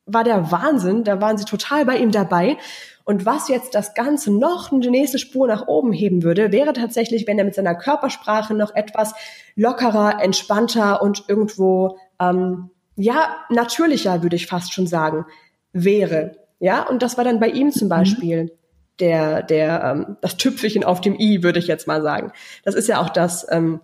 war 0.05 0.23
der 0.23 0.51
Wahnsinn. 0.51 1.03
Da 1.03 1.21
waren 1.21 1.37
sie 1.37 1.45
total 1.45 1.85
bei 1.85 1.97
ihm 1.97 2.11
dabei. 2.11 2.57
Und 3.05 3.25
was 3.25 3.49
jetzt 3.49 3.75
das 3.75 3.95
Ganze 3.95 4.31
noch 4.31 4.71
eine 4.71 4.89
nächste 4.89 5.19
Spur 5.19 5.47
nach 5.47 5.67
oben 5.67 5.91
heben 5.91 6.23
würde, 6.23 6.51
wäre 6.51 6.73
tatsächlich, 6.73 7.27
wenn 7.27 7.37
er 7.37 7.45
mit 7.45 7.55
seiner 7.55 7.75
Körpersprache 7.75 8.53
noch 8.53 8.75
etwas 8.75 9.13
lockerer, 9.55 10.21
entspannter 10.21 11.01
und 11.01 11.25
irgendwo 11.27 11.97
ähm, 12.19 12.69
ja, 12.95 13.37
natürlicher, 13.49 14.23
würde 14.23 14.35
ich 14.35 14.47
fast 14.47 14.73
schon 14.73 14.87
sagen, 14.87 15.25
wäre. 15.71 16.37
Ja, 16.59 16.87
und 16.87 17.01
das 17.01 17.17
war 17.17 17.23
dann 17.23 17.39
bei 17.39 17.49
ihm 17.49 17.71
zum 17.71 17.87
mhm. 17.87 17.89
Beispiel 17.89 18.43
mhm. 18.43 18.51
der, 18.99 19.43
der, 19.43 19.83
ähm, 19.83 20.17
das 20.21 20.37
Tüpfelchen 20.37 20.83
auf 20.83 21.01
dem 21.01 21.19
i, 21.19 21.43
würde 21.43 21.59
ich 21.59 21.67
jetzt 21.67 21.87
mal 21.87 22.01
sagen. 22.01 22.31
Das 22.63 22.75
ist 22.75 22.87
ja 22.87 23.01
auch 23.01 23.09
das, 23.09 23.45
ähm, 23.49 23.81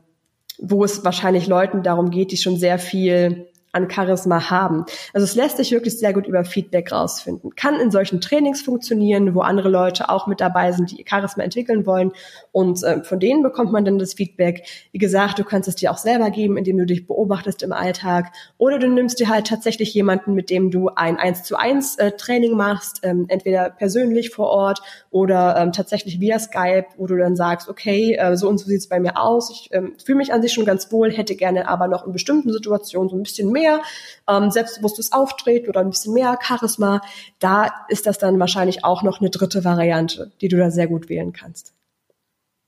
wo 0.57 0.83
es 0.83 1.03
wahrscheinlich 1.03 1.47
Leuten 1.47 1.83
darum 1.83 2.09
geht, 2.09 2.31
die 2.31 2.37
schon 2.37 2.57
sehr 2.57 2.79
viel 2.79 3.48
an 3.71 3.89
Charisma 3.89 4.49
haben. 4.49 4.86
Also 5.13 5.25
es 5.25 5.36
lässt 5.36 5.58
sich 5.58 5.71
wirklich 5.71 5.97
sehr 5.97 6.13
gut 6.13 6.27
über 6.27 6.43
Feedback 6.43 6.91
rausfinden. 6.91 7.55
Kann 7.55 7.79
in 7.79 7.91
solchen 7.91 8.19
Trainings 8.21 8.62
funktionieren, 8.62 9.36
wo 9.36 9.41
andere 9.41 9.69
Leute 9.69 10.10
auch 10.10 10.27
mit 10.27 10.41
dabei 10.41 10.71
sind, 10.71 10.91
die 10.91 11.05
Charisma 11.08 11.43
entwickeln 11.43 11.86
wollen. 11.86 12.12
Und 12.51 12.84
äh, 12.84 13.03
von 13.03 13.19
denen 13.19 13.43
bekommt 13.43 13.71
man 13.71 13.86
dann 13.86 13.99
das 13.99 14.13
Feedback. 14.13 14.63
Wie 14.91 14.97
gesagt, 14.97 15.38
du 15.38 15.43
kannst 15.43 15.67
es 15.67 15.75
dir 15.75 15.91
auch 15.91 15.97
selber 15.97 16.32
geben, 16.32 16.58
indem 16.58 16.77
du 16.77 16.86
dich 16.86 17.05
beobachtest 17.05 17.62
im 17.62 17.71
Alltag. 17.71 18.32
Oder 18.58 18.79
du 18.79 18.88
nimmst 18.88 19.19
dir 19.19 19.29
halt 19.29 19.47
tatsächlich 19.47 19.93
jemanden, 19.93 20.34
mit 20.34 20.49
dem 20.49 20.71
du 20.71 20.89
ein 20.89 21.17
1 21.17 21.43
zu 21.43 21.58
1 21.58 21.97
äh, 21.97 22.12
Training 22.12 22.55
machst, 22.55 23.01
ähm, 23.03 23.25
entweder 23.27 23.69
persönlich 23.69 24.32
vor 24.32 24.47
Ort 24.47 24.82
oder 25.12 25.58
ähm, 25.58 25.71
tatsächlich 25.71 26.19
via 26.19 26.39
Skype, 26.39 26.86
wo 26.97 27.05
du 27.05 27.17
dann 27.17 27.36
sagst, 27.36 27.69
okay, 27.69 28.15
äh, 28.15 28.36
so 28.36 28.49
und 28.49 28.58
so 28.58 28.65
sieht 28.65 28.79
es 28.79 28.89
bei 28.89 28.99
mir 28.99 29.19
aus. 29.21 29.51
Ich 29.51 29.69
ähm, 29.71 29.93
fühle 30.03 30.17
mich 30.17 30.34
an 30.34 30.41
sich 30.41 30.53
schon 30.53 30.65
ganz 30.65 30.91
wohl, 30.91 31.12
hätte 31.12 31.36
gerne 31.36 31.67
aber 31.67 31.88
noch 31.88 32.05
in 32.05 32.12
bestimmten 32.12 32.51
Situationen 32.51 33.10
so 33.10 33.15
ein 33.15 33.23
bisschen 33.23 33.51
mehr 33.51 33.58
mehr 33.59 33.81
ähm, 34.27 34.51
selbstbewusstes 34.51 35.11
Auftreten 35.11 35.69
oder 35.69 35.81
ein 35.81 35.89
bisschen 35.89 36.13
mehr 36.13 36.37
Charisma, 36.41 37.01
da 37.39 37.85
ist 37.89 38.05
das 38.05 38.17
dann 38.17 38.39
wahrscheinlich 38.39 38.83
auch 38.83 39.03
noch 39.03 39.19
eine 39.19 39.29
dritte 39.29 39.63
Variante, 39.63 40.31
die 40.41 40.47
du 40.47 40.57
da 40.57 40.71
sehr 40.71 40.87
gut 40.87 41.09
wählen 41.09 41.33
kannst. 41.33 41.73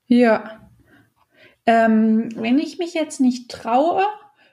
Ja. 0.06 0.60
Ähm, 1.64 2.28
wenn 2.36 2.58
ich 2.58 2.78
mich 2.78 2.94
jetzt 2.94 3.20
nicht 3.20 3.50
traue, 3.50 4.02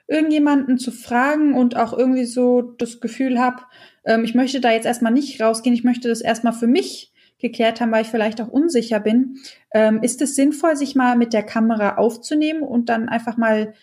irgendjemanden 0.06 0.78
zu 0.78 0.90
fragen 0.90 1.54
und 1.54 1.76
auch 1.76 1.92
irgendwie 1.92 2.24
so 2.24 2.62
das 2.62 3.00
Gefühl 3.00 3.38
habe, 3.38 3.62
ähm, 4.04 4.24
ich 4.24 4.34
möchte 4.34 4.60
da 4.60 4.72
jetzt 4.72 4.86
erstmal 4.86 5.12
nicht 5.12 5.40
rausgehen, 5.40 5.74
ich 5.74 5.84
möchte 5.84 6.08
das 6.08 6.20
erstmal 6.20 6.52
für 6.52 6.66
mich 6.66 7.12
geklärt 7.40 7.80
haben, 7.80 7.90
weil 7.92 8.02
ich 8.02 8.10
vielleicht 8.10 8.40
auch 8.40 8.48
unsicher 8.48 9.00
bin. 9.00 9.36
Ähm, 9.72 10.02
ist 10.02 10.20
es 10.22 10.34
sinnvoll, 10.34 10.76
sich 10.76 10.94
mal 10.94 11.16
mit 11.16 11.32
der 11.32 11.42
Kamera 11.42 11.96
aufzunehmen 11.96 12.62
und 12.62 12.88
dann 12.88 13.08
einfach 13.08 13.36
mal 13.36 13.74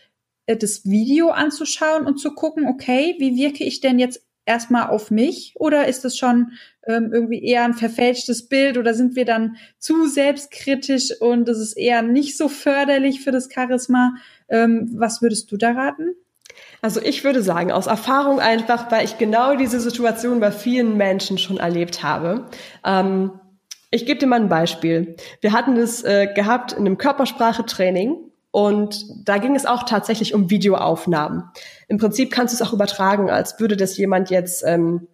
das 0.47 0.85
Video 0.85 1.29
anzuschauen 1.29 2.05
und 2.05 2.19
zu 2.19 2.33
gucken, 2.33 2.67
okay, 2.67 3.15
wie 3.19 3.35
wirke 3.35 3.63
ich 3.63 3.81
denn 3.81 3.99
jetzt 3.99 4.21
erstmal 4.45 4.89
auf 4.89 5.11
mich 5.11 5.53
oder 5.57 5.87
ist 5.87 6.05
das 6.05 6.17
schon 6.17 6.53
ähm, 6.87 7.11
irgendwie 7.13 7.43
eher 7.43 7.65
ein 7.65 7.73
verfälschtes 7.73 8.47
Bild 8.47 8.77
oder 8.77 8.93
sind 8.93 9.15
wir 9.15 9.25
dann 9.25 9.57
zu 9.77 10.07
selbstkritisch 10.07 11.11
und 11.19 11.49
es 11.49 11.59
ist 11.59 11.73
eher 11.73 12.01
nicht 12.01 12.37
so 12.37 12.47
förderlich 12.47 13.21
für 13.21 13.31
das 13.31 13.49
Charisma? 13.53 14.15
Ähm, 14.47 14.89
was 14.95 15.21
würdest 15.21 15.51
du 15.51 15.57
da 15.57 15.71
raten? 15.71 16.15
Also 16.81 17.01
ich 17.01 17.23
würde 17.23 17.43
sagen, 17.43 17.71
aus 17.71 17.87
Erfahrung 17.87 18.39
einfach, 18.39 18.89
weil 18.89 19.03
ich 19.05 19.17
genau 19.17 19.55
diese 19.55 19.79
Situation 19.79 20.39
bei 20.39 20.51
vielen 20.51 20.95
Menschen 20.95 21.37
schon 21.37 21.57
erlebt 21.57 22.03
habe. 22.03 22.45
Ähm, 22.85 23.31
ich 23.91 24.05
gebe 24.05 24.19
dir 24.19 24.27
mal 24.27 24.39
ein 24.39 24.49
Beispiel. 24.49 25.15
Wir 25.41 25.51
hatten 25.51 25.75
es 25.77 26.03
äh, 26.03 26.27
gehabt 26.33 26.73
in 26.73 26.79
einem 26.79 26.97
Körpersprache-Training 26.97 28.26
und 28.51 29.05
da 29.27 29.37
ging 29.37 29.55
es 29.55 29.65
auch 29.65 29.83
tatsächlich 29.83 30.33
um 30.33 30.49
Videoaufnahmen. 30.49 31.43
Im 31.87 31.97
Prinzip 31.97 32.31
kannst 32.31 32.53
du 32.53 32.61
es 32.63 32.67
auch 32.67 32.73
übertragen, 32.73 33.29
als 33.29 33.59
würde 33.59 33.77
das 33.77 33.97
jemand 33.97 34.29
jetzt 34.29 34.63
ähm, 34.65 35.07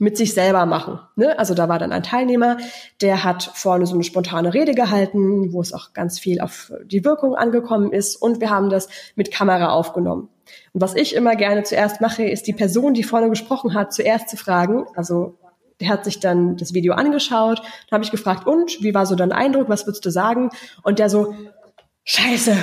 mit 0.00 0.16
sich 0.16 0.32
selber 0.32 0.64
machen. 0.64 0.98
Ne? 1.14 1.38
Also 1.38 1.54
da 1.54 1.68
war 1.68 1.78
dann 1.78 1.92
ein 1.92 2.02
Teilnehmer, 2.02 2.56
der 3.02 3.22
hat 3.22 3.42
vorne 3.54 3.86
so 3.86 3.94
eine 3.94 4.02
spontane 4.02 4.54
Rede 4.54 4.74
gehalten, 4.74 5.52
wo 5.52 5.60
es 5.60 5.74
auch 5.74 5.92
ganz 5.92 6.18
viel 6.18 6.40
auf 6.40 6.72
die 6.84 7.04
Wirkung 7.04 7.34
angekommen 7.34 7.92
ist 7.92 8.16
und 8.16 8.40
wir 8.40 8.48
haben 8.48 8.70
das 8.70 8.88
mit 9.14 9.30
Kamera 9.30 9.68
aufgenommen. 9.68 10.30
Und 10.72 10.80
was 10.80 10.96
ich 10.96 11.14
immer 11.14 11.36
gerne 11.36 11.64
zuerst 11.64 12.00
mache, 12.00 12.24
ist 12.24 12.46
die 12.46 12.54
Person, 12.54 12.94
die 12.94 13.04
vorne 13.04 13.28
gesprochen 13.28 13.74
hat, 13.74 13.92
zuerst 13.92 14.30
zu 14.30 14.38
fragen, 14.38 14.86
also 14.96 15.38
der 15.80 15.90
hat 15.90 16.04
sich 16.04 16.18
dann 16.18 16.56
das 16.56 16.72
Video 16.72 16.94
angeschaut, 16.94 17.58
dann 17.58 17.96
habe 17.96 18.04
ich 18.04 18.10
gefragt, 18.10 18.46
und 18.46 18.82
wie 18.82 18.94
war 18.94 19.04
so 19.04 19.14
dein 19.16 19.32
Eindruck, 19.32 19.68
was 19.68 19.86
würdest 19.86 20.04
du 20.04 20.10
sagen? 20.10 20.50
Und 20.82 20.98
der 20.98 21.10
so, 21.10 21.34
Scheiße. 22.10 22.56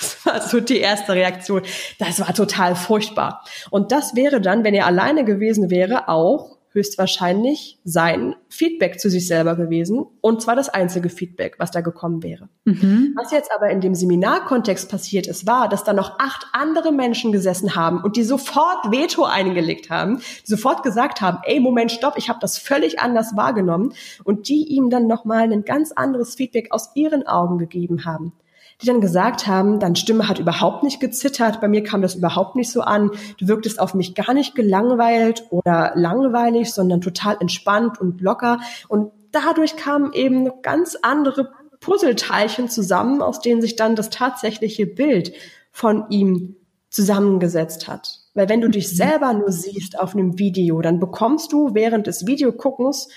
Das 0.00 0.24
war 0.24 0.40
so 0.40 0.60
die 0.60 0.78
erste 0.78 1.12
Reaktion. 1.12 1.60
Das 1.98 2.18
war 2.20 2.32
total 2.32 2.74
furchtbar. 2.74 3.44
Und 3.68 3.92
das 3.92 4.16
wäre 4.16 4.40
dann, 4.40 4.64
wenn 4.64 4.72
er 4.72 4.86
alleine 4.86 5.24
gewesen 5.24 5.68
wäre, 5.68 6.08
auch 6.08 6.56
höchstwahrscheinlich 6.72 7.78
sein 7.84 8.36
Feedback 8.48 8.98
zu 8.98 9.10
sich 9.10 9.26
selber 9.26 9.54
gewesen. 9.56 10.06
Und 10.22 10.40
zwar 10.40 10.56
das 10.56 10.70
einzige 10.70 11.10
Feedback, 11.10 11.56
was 11.58 11.72
da 11.72 11.82
gekommen 11.82 12.22
wäre. 12.22 12.48
Mhm. 12.64 13.14
Was 13.16 13.32
jetzt 13.32 13.50
aber 13.54 13.68
in 13.68 13.82
dem 13.82 13.94
Seminarkontext 13.94 14.88
passiert 14.88 15.26
ist, 15.26 15.46
war, 15.46 15.68
dass 15.68 15.84
da 15.84 15.92
noch 15.92 16.18
acht 16.18 16.46
andere 16.52 16.90
Menschen 16.90 17.32
gesessen 17.32 17.74
haben 17.74 18.02
und 18.02 18.16
die 18.16 18.24
sofort 18.24 18.90
Veto 18.90 19.24
eingelegt 19.24 19.90
haben, 19.90 20.18
die 20.18 20.50
sofort 20.50 20.84
gesagt 20.84 21.20
haben, 21.20 21.38
ey, 21.42 21.60
Moment, 21.60 21.92
stopp, 21.92 22.14
ich 22.16 22.30
habe 22.30 22.38
das 22.40 22.56
völlig 22.56 22.98
anders 23.00 23.36
wahrgenommen 23.36 23.92
und 24.24 24.48
die 24.48 24.64
ihm 24.68 24.88
dann 24.88 25.06
nochmal 25.06 25.52
ein 25.52 25.64
ganz 25.66 25.92
anderes 25.92 26.34
Feedback 26.34 26.68
aus 26.70 26.92
ihren 26.94 27.26
Augen 27.26 27.58
gegeben 27.58 28.06
haben 28.06 28.32
die 28.80 28.86
dann 28.86 29.00
gesagt 29.00 29.46
haben, 29.46 29.78
deine 29.78 29.96
Stimme 29.96 30.28
hat 30.28 30.38
überhaupt 30.38 30.82
nicht 30.82 31.00
gezittert, 31.00 31.60
bei 31.60 31.68
mir 31.68 31.82
kam 31.82 32.02
das 32.02 32.14
überhaupt 32.14 32.56
nicht 32.56 32.70
so 32.70 32.80
an, 32.80 33.10
du 33.38 33.48
wirktest 33.48 33.78
auf 33.80 33.94
mich 33.94 34.14
gar 34.14 34.34
nicht 34.34 34.54
gelangweilt 34.54 35.44
oder 35.50 35.92
langweilig, 35.94 36.72
sondern 36.72 37.00
total 37.00 37.36
entspannt 37.40 38.00
und 38.00 38.20
locker. 38.20 38.60
Und 38.88 39.12
dadurch 39.32 39.76
kamen 39.76 40.12
eben 40.12 40.50
ganz 40.62 40.96
andere 41.02 41.52
Puzzleteilchen 41.80 42.68
zusammen, 42.68 43.22
aus 43.22 43.40
denen 43.40 43.60
sich 43.60 43.76
dann 43.76 43.96
das 43.96 44.10
tatsächliche 44.10 44.86
Bild 44.86 45.32
von 45.72 46.06
ihm 46.10 46.56
zusammengesetzt 46.90 47.88
hat. 47.88 48.20
Weil 48.34 48.48
wenn 48.48 48.60
du 48.60 48.68
dich 48.68 48.90
mhm. 48.92 48.96
selber 48.96 49.32
nur 49.32 49.52
siehst 49.52 49.98
auf 49.98 50.14
einem 50.14 50.38
Video, 50.38 50.80
dann 50.80 50.98
bekommst 51.00 51.52
du 51.52 51.74
während 51.74 52.06
des 52.06 52.26
Videoguckens 52.26 53.08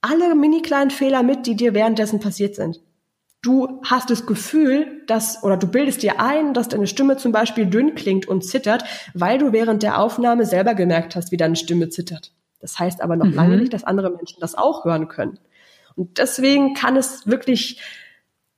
alle 0.00 0.34
mini 0.34 0.60
kleinen 0.60 0.90
Fehler 0.90 1.22
mit, 1.22 1.46
die 1.46 1.56
dir 1.56 1.74
währenddessen 1.74 2.20
passiert 2.20 2.56
sind 2.56 2.80
du 3.44 3.80
hast 3.84 4.10
das 4.10 4.26
Gefühl, 4.26 5.02
dass, 5.06 5.42
oder 5.44 5.56
du 5.56 5.66
bildest 5.66 6.02
dir 6.02 6.20
ein, 6.20 6.54
dass 6.54 6.68
deine 6.68 6.86
Stimme 6.86 7.16
zum 7.16 7.30
Beispiel 7.30 7.66
dünn 7.66 7.94
klingt 7.94 8.26
und 8.26 8.42
zittert, 8.42 8.84
weil 9.12 9.38
du 9.38 9.52
während 9.52 9.82
der 9.82 9.98
Aufnahme 10.00 10.46
selber 10.46 10.74
gemerkt 10.74 11.14
hast, 11.14 11.30
wie 11.30 11.36
deine 11.36 11.56
Stimme 11.56 11.90
zittert. 11.90 12.32
Das 12.60 12.78
heißt 12.78 13.02
aber 13.02 13.16
noch 13.16 13.26
mhm. 13.26 13.34
lange 13.34 13.56
nicht, 13.58 13.74
dass 13.74 13.84
andere 13.84 14.10
Menschen 14.10 14.40
das 14.40 14.54
auch 14.54 14.84
hören 14.84 15.08
können. 15.08 15.38
Und 15.94 16.18
deswegen 16.18 16.74
kann 16.74 16.96
es 16.96 17.26
wirklich 17.26 17.80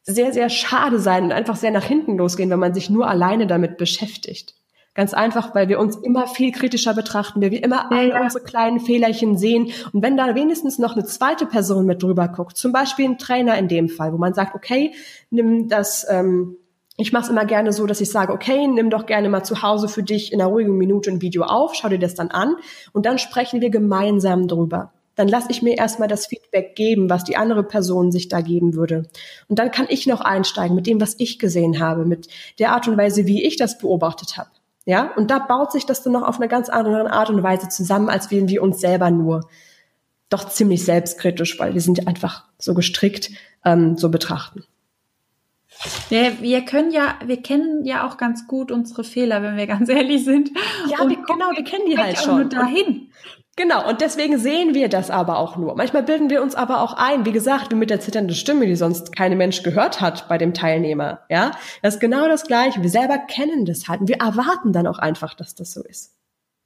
sehr, 0.04 0.32
sehr 0.32 0.48
schade 0.48 1.00
sein 1.00 1.24
und 1.24 1.32
einfach 1.32 1.56
sehr 1.56 1.72
nach 1.72 1.84
hinten 1.84 2.16
losgehen, 2.16 2.48
wenn 2.50 2.60
man 2.60 2.72
sich 2.72 2.88
nur 2.88 3.08
alleine 3.08 3.48
damit 3.48 3.76
beschäftigt. 3.76 4.54
Ganz 4.96 5.12
einfach, 5.12 5.54
weil 5.54 5.68
wir 5.68 5.78
uns 5.78 5.96
immer 5.96 6.26
viel 6.26 6.52
kritischer 6.52 6.94
betrachten, 6.94 7.42
wir, 7.42 7.50
wir 7.50 7.62
immer 7.62 7.90
ja. 7.92 8.22
unsere 8.22 8.42
kleinen 8.42 8.80
Fehlerchen 8.80 9.36
sehen. 9.36 9.70
Und 9.92 10.02
wenn 10.02 10.16
da 10.16 10.34
wenigstens 10.34 10.78
noch 10.78 10.94
eine 10.94 11.04
zweite 11.04 11.44
Person 11.44 11.84
mit 11.84 12.02
drüber 12.02 12.28
guckt, 12.28 12.56
zum 12.56 12.72
Beispiel 12.72 13.04
ein 13.04 13.18
Trainer 13.18 13.58
in 13.58 13.68
dem 13.68 13.90
Fall, 13.90 14.14
wo 14.14 14.16
man 14.16 14.32
sagt, 14.32 14.54
okay, 14.54 14.94
nimm 15.28 15.68
das, 15.68 16.06
ähm, 16.08 16.56
ich 16.96 17.12
mache 17.12 17.24
es 17.24 17.28
immer 17.28 17.44
gerne 17.44 17.74
so, 17.74 17.84
dass 17.84 18.00
ich 18.00 18.10
sage, 18.10 18.32
okay, 18.32 18.66
nimm 18.66 18.88
doch 18.88 19.04
gerne 19.04 19.28
mal 19.28 19.44
zu 19.44 19.60
Hause 19.60 19.88
für 19.88 20.02
dich 20.02 20.32
in 20.32 20.40
einer 20.40 20.48
ruhigen 20.48 20.78
Minute 20.78 21.10
ein 21.10 21.20
Video 21.20 21.42
auf, 21.42 21.74
schau 21.74 21.90
dir 21.90 21.98
das 21.98 22.14
dann 22.14 22.30
an 22.30 22.56
und 22.94 23.04
dann 23.04 23.18
sprechen 23.18 23.60
wir 23.60 23.68
gemeinsam 23.68 24.48
drüber. 24.48 24.94
Dann 25.14 25.28
lasse 25.28 25.48
ich 25.50 25.60
mir 25.60 25.76
erstmal 25.76 26.08
das 26.08 26.26
Feedback 26.26 26.74
geben, 26.74 27.10
was 27.10 27.22
die 27.22 27.36
andere 27.36 27.64
Person 27.64 28.12
sich 28.12 28.28
da 28.28 28.40
geben 28.40 28.74
würde. 28.74 29.02
Und 29.48 29.58
dann 29.58 29.70
kann 29.70 29.86
ich 29.90 30.06
noch 30.06 30.22
einsteigen 30.22 30.74
mit 30.74 30.86
dem, 30.86 31.02
was 31.02 31.16
ich 31.18 31.38
gesehen 31.38 31.80
habe, 31.80 32.06
mit 32.06 32.28
der 32.58 32.72
Art 32.72 32.88
und 32.88 32.96
Weise, 32.96 33.26
wie 33.26 33.44
ich 33.44 33.58
das 33.58 33.76
beobachtet 33.76 34.38
habe. 34.38 34.48
Ja, 34.86 35.12
und 35.16 35.32
da 35.32 35.40
baut 35.40 35.72
sich 35.72 35.84
das 35.84 36.02
dann 36.02 36.12
noch 36.12 36.22
auf 36.22 36.36
eine 36.36 36.48
ganz 36.48 36.68
andere 36.68 37.10
Art 37.10 37.28
und 37.28 37.42
Weise 37.42 37.68
zusammen, 37.68 38.08
als 38.08 38.30
wenn 38.30 38.48
wir 38.48 38.62
uns 38.62 38.80
selber 38.80 39.10
nur 39.10 39.48
doch 40.28 40.48
ziemlich 40.48 40.84
selbstkritisch, 40.84 41.58
weil 41.58 41.74
wir 41.74 41.80
sind 41.80 42.06
einfach 42.06 42.44
so 42.58 42.72
gestrickt, 42.72 43.30
ähm, 43.64 43.96
so 43.96 44.10
betrachten. 44.10 44.64
Ja, 46.08 46.40
wir 46.40 46.64
können 46.64 46.92
ja, 46.92 47.18
wir 47.24 47.42
kennen 47.42 47.84
ja 47.84 48.06
auch 48.06 48.16
ganz 48.16 48.46
gut 48.46 48.70
unsere 48.70 49.04
Fehler, 49.04 49.42
wenn 49.42 49.56
wir 49.56 49.66
ganz 49.66 49.88
ehrlich 49.88 50.24
sind. 50.24 50.50
Ja, 50.88 50.98
wir, 51.08 51.16
genau, 51.16 51.50
wir 51.54 51.64
kennen 51.64 51.86
die 51.90 51.98
halt 51.98 52.18
schon. 52.18 52.36
Nur 52.36 52.48
dahin. 52.48 53.10
Genau, 53.58 53.88
und 53.88 54.02
deswegen 54.02 54.38
sehen 54.38 54.74
wir 54.74 54.90
das 54.90 55.10
aber 55.10 55.38
auch 55.38 55.56
nur. 55.56 55.74
Manchmal 55.76 56.02
bilden 56.02 56.28
wir 56.28 56.42
uns 56.42 56.54
aber 56.54 56.82
auch 56.82 56.92
ein, 56.92 57.24
wie 57.24 57.32
gesagt, 57.32 57.72
wie 57.72 57.76
mit 57.76 57.88
der 57.88 58.00
zitternden 58.00 58.36
Stimme, 58.36 58.66
die 58.66 58.76
sonst 58.76 59.16
keine 59.16 59.34
Mensch 59.34 59.62
gehört 59.62 60.02
hat 60.02 60.28
bei 60.28 60.36
dem 60.36 60.52
Teilnehmer. 60.52 61.20
Ja, 61.30 61.52
das 61.80 61.94
ist 61.94 62.00
genau 62.00 62.28
das 62.28 62.46
Gleiche. 62.46 62.82
Wir 62.82 62.90
selber 62.90 63.16
kennen 63.16 63.64
das 63.64 63.88
halt 63.88 64.02
und 64.02 64.08
wir 64.08 64.16
erwarten 64.16 64.74
dann 64.74 64.86
auch 64.86 64.98
einfach, 64.98 65.32
dass 65.32 65.54
das 65.54 65.72
so 65.72 65.82
ist. 65.82 66.14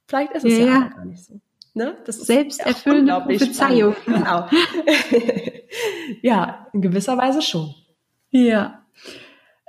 Vielleicht 0.07 0.33
ist 0.33 0.43
es 0.43 0.57
ja, 0.57 0.65
ja 0.65 0.79
gar 0.93 1.05
nicht 1.05 1.23
so. 1.23 1.39
Ne? 1.73 1.95
Das 2.05 2.17
ist 2.17 2.27
Selbsterfüllende 2.27 3.21
Prophezeiung. 3.21 3.95
Genau. 4.05 4.49
ja, 6.21 6.67
in 6.73 6.81
gewisser 6.81 7.17
Weise 7.17 7.41
schon. 7.41 7.73
Ja. 8.31 8.80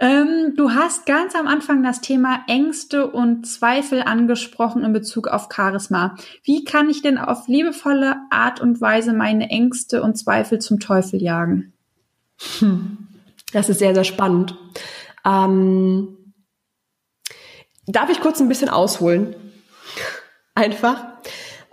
Ähm, 0.02 0.54
du 0.56 0.72
hast 0.72 1.06
ganz 1.06 1.36
am 1.36 1.46
Anfang 1.46 1.84
das 1.84 2.00
Thema 2.00 2.40
Ängste 2.48 3.08
und 3.08 3.46
Zweifel 3.46 4.02
angesprochen 4.02 4.82
in 4.82 4.92
Bezug 4.92 5.28
auf 5.28 5.48
Charisma. 5.54 6.16
Wie 6.42 6.64
kann 6.64 6.90
ich 6.90 7.02
denn 7.02 7.18
auf 7.18 7.46
liebevolle 7.46 8.16
Art 8.28 8.60
und 8.60 8.80
Weise 8.80 9.12
meine 9.12 9.48
Ängste 9.48 10.02
und 10.02 10.18
Zweifel 10.18 10.58
zum 10.58 10.80
Teufel 10.80 11.22
jagen? 11.22 11.72
Hm. 12.58 12.98
Das 13.52 13.68
ist 13.68 13.78
sehr, 13.78 13.94
sehr 13.94 14.02
spannend. 14.02 14.56
Ähm, 15.24 16.34
darf 17.86 18.10
ich 18.10 18.20
kurz 18.20 18.40
ein 18.40 18.48
bisschen 18.48 18.70
ausholen? 18.70 19.36
Einfach. 20.56 21.06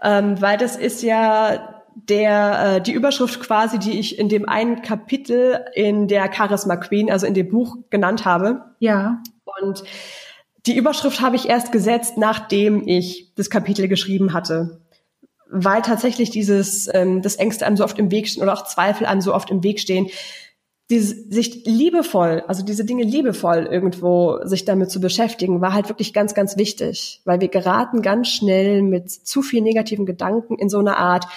Ähm, 0.03 0.39
weil 0.39 0.59
das 0.59 0.75
ist 0.75 1.01
ja 1.01 1.78
der 2.07 2.75
äh, 2.77 2.81
die 2.81 2.93
Überschrift 2.93 3.39
quasi, 3.39 3.79
die 3.79 3.99
ich 3.99 4.17
in 4.17 4.29
dem 4.29 4.47
einen 4.47 4.81
Kapitel 4.81 5.65
in 5.73 6.07
der 6.07 6.31
Charisma 6.33 6.75
Queen, 6.77 7.11
also 7.11 7.25
in 7.25 7.33
dem 7.33 7.49
Buch 7.49 7.77
genannt 7.89 8.25
habe. 8.25 8.61
Ja. 8.79 9.21
Und 9.61 9.83
die 10.65 10.75
Überschrift 10.75 11.21
habe 11.21 11.35
ich 11.35 11.49
erst 11.49 11.71
gesetzt, 11.71 12.17
nachdem 12.17 12.87
ich 12.87 13.33
das 13.35 13.49
Kapitel 13.49 13.87
geschrieben 13.87 14.33
hatte. 14.33 14.81
Weil 15.49 15.81
tatsächlich 15.81 16.29
dieses, 16.29 16.89
ähm, 16.93 17.21
das 17.21 17.35
Ängste 17.35 17.65
einem 17.65 17.77
so 17.77 17.83
oft 17.83 17.97
im 17.97 18.11
Weg 18.11 18.27
stehen 18.27 18.43
oder 18.43 18.53
auch 18.53 18.65
Zweifel 18.65 19.07
einem 19.07 19.21
so 19.21 19.33
oft 19.33 19.49
im 19.49 19.63
Weg 19.63 19.79
stehen, 19.79 20.07
dieses, 20.89 21.29
sich 21.29 21.65
liebevoll, 21.65 22.43
also 22.47 22.63
diese 22.63 22.83
Dinge 22.83 23.03
liebevoll 23.03 23.67
irgendwo 23.69 24.39
sich 24.43 24.65
damit 24.65 24.89
zu 24.89 24.99
beschäftigen, 24.99 25.61
war 25.61 25.73
halt 25.73 25.87
wirklich 25.87 26.13
ganz, 26.13 26.33
ganz 26.33 26.57
wichtig, 26.57 27.21
weil 27.25 27.39
wir 27.41 27.47
geraten 27.47 28.01
ganz 28.01 28.29
schnell 28.29 28.81
mit 28.81 29.11
zu 29.11 29.43
viel 29.43 29.61
negativen 29.61 30.07
Gedanken 30.07 30.57
in 30.57 30.69
so 30.69 30.79
eine 30.79 30.97
Art 30.97 31.27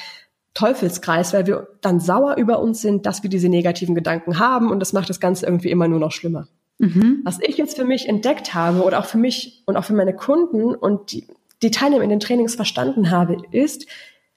Teufelskreis, 0.54 1.32
weil 1.32 1.46
wir 1.46 1.68
dann 1.80 2.00
sauer 2.00 2.36
über 2.36 2.60
uns 2.60 2.82
sind, 2.82 3.06
dass 3.06 3.22
wir 3.22 3.30
diese 3.30 3.48
negativen 3.48 3.94
Gedanken 3.94 4.38
haben 4.38 4.70
und 4.70 4.80
das 4.80 4.92
macht 4.92 5.08
das 5.08 5.20
Ganze 5.20 5.46
irgendwie 5.46 5.70
immer 5.70 5.88
nur 5.88 5.98
noch 5.98 6.12
schlimmer. 6.12 6.46
Mhm. 6.78 7.20
Was 7.24 7.38
ich 7.40 7.56
jetzt 7.56 7.76
für 7.76 7.84
mich 7.84 8.08
entdeckt 8.08 8.54
habe 8.54 8.82
oder 8.82 8.98
auch 8.98 9.06
für 9.06 9.18
mich 9.18 9.62
und 9.66 9.76
auch 9.76 9.84
für 9.84 9.94
meine 9.94 10.14
Kunden 10.14 10.74
und 10.74 11.12
die, 11.12 11.26
die 11.62 11.70
Teilnehmer 11.70 12.04
in 12.04 12.10
den 12.10 12.20
Trainings 12.20 12.54
verstanden 12.54 13.10
habe, 13.10 13.36
ist, 13.50 13.86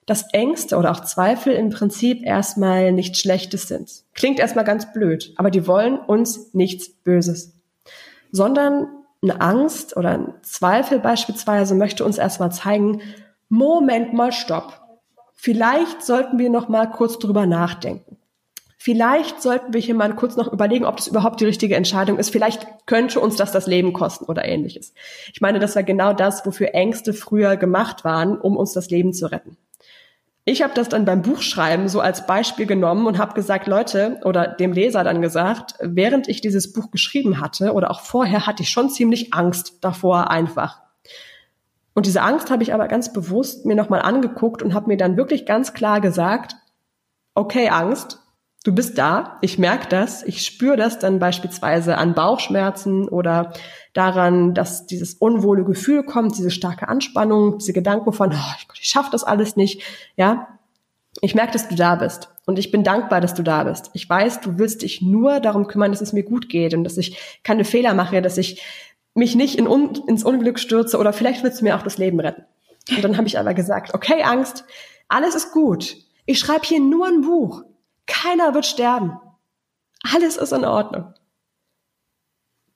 dass 0.06 0.32
Ängste 0.34 0.78
oder 0.78 0.91
auch 0.91 0.99
Zweifel 0.99 1.54
im 1.54 1.71
Prinzip 1.71 2.23
erstmal 2.23 2.91
nichts 2.91 3.19
Schlechtes 3.19 3.67
sind. 3.67 3.91
Klingt 4.13 4.39
erstmal 4.39 4.63
ganz 4.63 4.93
blöd, 4.93 5.34
aber 5.36 5.49
die 5.49 5.65
wollen 5.67 5.97
uns 5.97 6.54
nichts 6.54 6.89
Böses. 6.89 7.54
Sondern 8.32 8.88
eine 9.23 9.41
Angst 9.41 9.97
oder 9.97 10.12
ein 10.12 10.34
Zweifel 10.43 10.99
beispielsweise 10.99 11.73
möchte 11.73 12.06
uns 12.06 12.17
erstmal 12.19 12.51
zeigen, 12.51 13.01
Moment 13.49 14.13
mal, 14.13 14.32
stopp. 14.32 14.85
Vielleicht 15.45 16.01
sollten 16.01 16.39
wir 16.39 16.49
noch 16.49 16.69
mal 16.69 16.89
kurz 16.89 17.19
drüber 17.19 17.45
nachdenken. 17.45 18.17
Vielleicht 18.79 19.43
sollten 19.43 19.75
wir 19.75 19.79
hier 19.79 19.93
mal 19.93 20.15
kurz 20.15 20.38
noch 20.38 20.51
überlegen, 20.51 20.86
ob 20.86 20.97
das 20.97 21.05
überhaupt 21.05 21.39
die 21.39 21.45
richtige 21.45 21.75
Entscheidung 21.75 22.17
ist. 22.17 22.31
Vielleicht 22.31 22.65
könnte 22.88 23.19
uns 23.19 23.36
das 23.36 23.51
das 23.51 23.67
Leben 23.67 23.93
kosten 23.93 24.25
oder 24.25 24.43
ähnliches. 24.43 24.95
Ich 25.31 25.41
meine, 25.41 25.60
das 25.60 25.75
war 25.75 25.84
genau 25.84 26.13
das, 26.13 26.47
wofür 26.47 26.73
Ängste 26.73 27.13
früher 27.13 27.58
gemacht 27.58 28.03
waren, 28.03 28.39
um 28.39 28.58
uns 28.58 28.73
das 28.73 28.89
Leben 28.89 29.13
zu 29.13 29.31
retten. 29.31 29.55
Ich 30.45 30.63
habe 30.63 30.73
das 30.73 30.89
dann 30.89 31.05
beim 31.05 31.21
Buchschreiben 31.21 31.89
so 31.89 31.99
als 31.99 32.25
Beispiel 32.25 32.65
genommen 32.65 33.05
und 33.05 33.19
habe 33.19 33.36
gesagt, 33.36 33.67
Leute, 33.67 34.19
oder 34.23 34.47
dem 34.47 34.73
Leser 34.73 35.03
dann 35.03 35.21
gesagt, 35.21 35.75
während 35.79 36.27
ich 36.27 36.41
dieses 36.41 36.73
Buch 36.73 36.89
geschrieben 36.89 37.39
hatte 37.39 37.73
oder 37.73 37.91
auch 37.91 37.99
vorher 37.99 38.47
hatte 38.47 38.63
ich 38.63 38.71
schon 38.71 38.89
ziemlich 38.89 39.31
Angst 39.36 39.77
davor 39.81 40.31
einfach. 40.31 40.85
Und 41.95 42.05
diese 42.05 42.21
Angst 42.21 42.51
habe 42.51 42.62
ich 42.62 42.73
aber 42.73 42.88
ganz 42.88 43.12
bewusst 43.13 43.65
mir 43.65 43.75
nochmal 43.75 44.01
angeguckt 44.01 44.62
und 44.62 44.73
habe 44.73 44.88
mir 44.88 44.97
dann 44.97 45.17
wirklich 45.17 45.45
ganz 45.45 45.73
klar 45.73 46.01
gesagt, 46.01 46.55
okay, 47.36 47.69
Angst, 47.69 48.19
du 48.65 48.75
bist 48.75 48.97
da, 48.97 49.38
ich 49.41 49.58
merke 49.58 49.88
das, 49.88 50.21
ich 50.23 50.45
spüre 50.45 50.75
das 50.75 50.99
dann 50.99 51.19
beispielsweise 51.19 51.97
an 51.97 52.13
Bauchschmerzen 52.13 53.08
oder 53.08 53.53
daran, 53.93 54.53
dass 54.53 54.86
dieses 54.88 55.13
unwohle 55.13 55.63
Gefühl 55.63 56.03
kommt, 56.03 56.38
diese 56.38 56.51
starke 56.51 56.89
Anspannung, 56.89 57.60
diese 57.60 57.73
Gedanken 57.73 58.12
von, 58.12 58.34
oh, 58.34 58.53
ich, 58.58 58.67
ich 58.81 58.89
schaffe 58.89 59.10
das 59.12 59.23
alles 59.23 59.55
nicht, 59.55 59.81
ja. 60.17 60.47
Ich 61.21 61.34
merke, 61.34 61.53
dass 61.53 61.69
du 61.69 61.75
da 61.75 61.95
bist 61.95 62.29
und 62.45 62.60
ich 62.60 62.71
bin 62.71 62.84
dankbar, 62.84 63.21
dass 63.21 63.34
du 63.34 63.41
da 63.41 63.63
bist. 63.63 63.89
Ich 63.93 64.10
weiß, 64.10 64.41
du 64.41 64.58
willst 64.58 64.81
dich 64.81 65.01
nur 65.01 65.39
darum 65.39 65.67
kümmern, 65.67 65.91
dass 65.91 66.01
es 66.01 66.12
mir 66.12 66.23
gut 66.23 66.49
geht 66.49 66.73
und 66.73 66.84
dass 66.84 66.97
ich 66.97 67.39
keine 67.41 67.63
Fehler 67.63 67.93
mache, 67.93 68.21
dass 68.21 68.38
ich 68.38 68.62
mich 69.15 69.36
nicht 69.36 69.58
in 69.58 69.67
un 69.67 69.95
ins 70.08 70.23
Unglück 70.23 70.60
stürze 70.60 70.97
oder 70.99 71.13
vielleicht 71.13 71.43
willst 71.43 71.62
du 71.62 71.65
mir 71.65 71.75
auch 71.75 71.84
das 71.84 71.97
Leben 71.97 72.19
retten. 72.19 72.43
Und 72.89 73.04
dann 73.04 73.17
habe 73.17 73.28
ich 73.28 73.39
aber 73.39 73.54
gesagt, 73.56 73.93
okay, 73.93 74.21
Angst, 74.23 74.65
alles 75.08 75.34
ist 75.34 75.51
gut. 75.51 75.97
Ich 76.25 76.39
schreibe 76.39 76.65
hier 76.65 76.80
nur 76.80 77.08
ein 77.08 77.21
Buch. 77.21 77.63
Keiner 78.06 78.54
wird 78.54 78.65
sterben. 78.65 79.19
Alles 80.13 80.38
ist 80.38 80.51
in 80.51 80.65
Ordnung. 80.65 81.13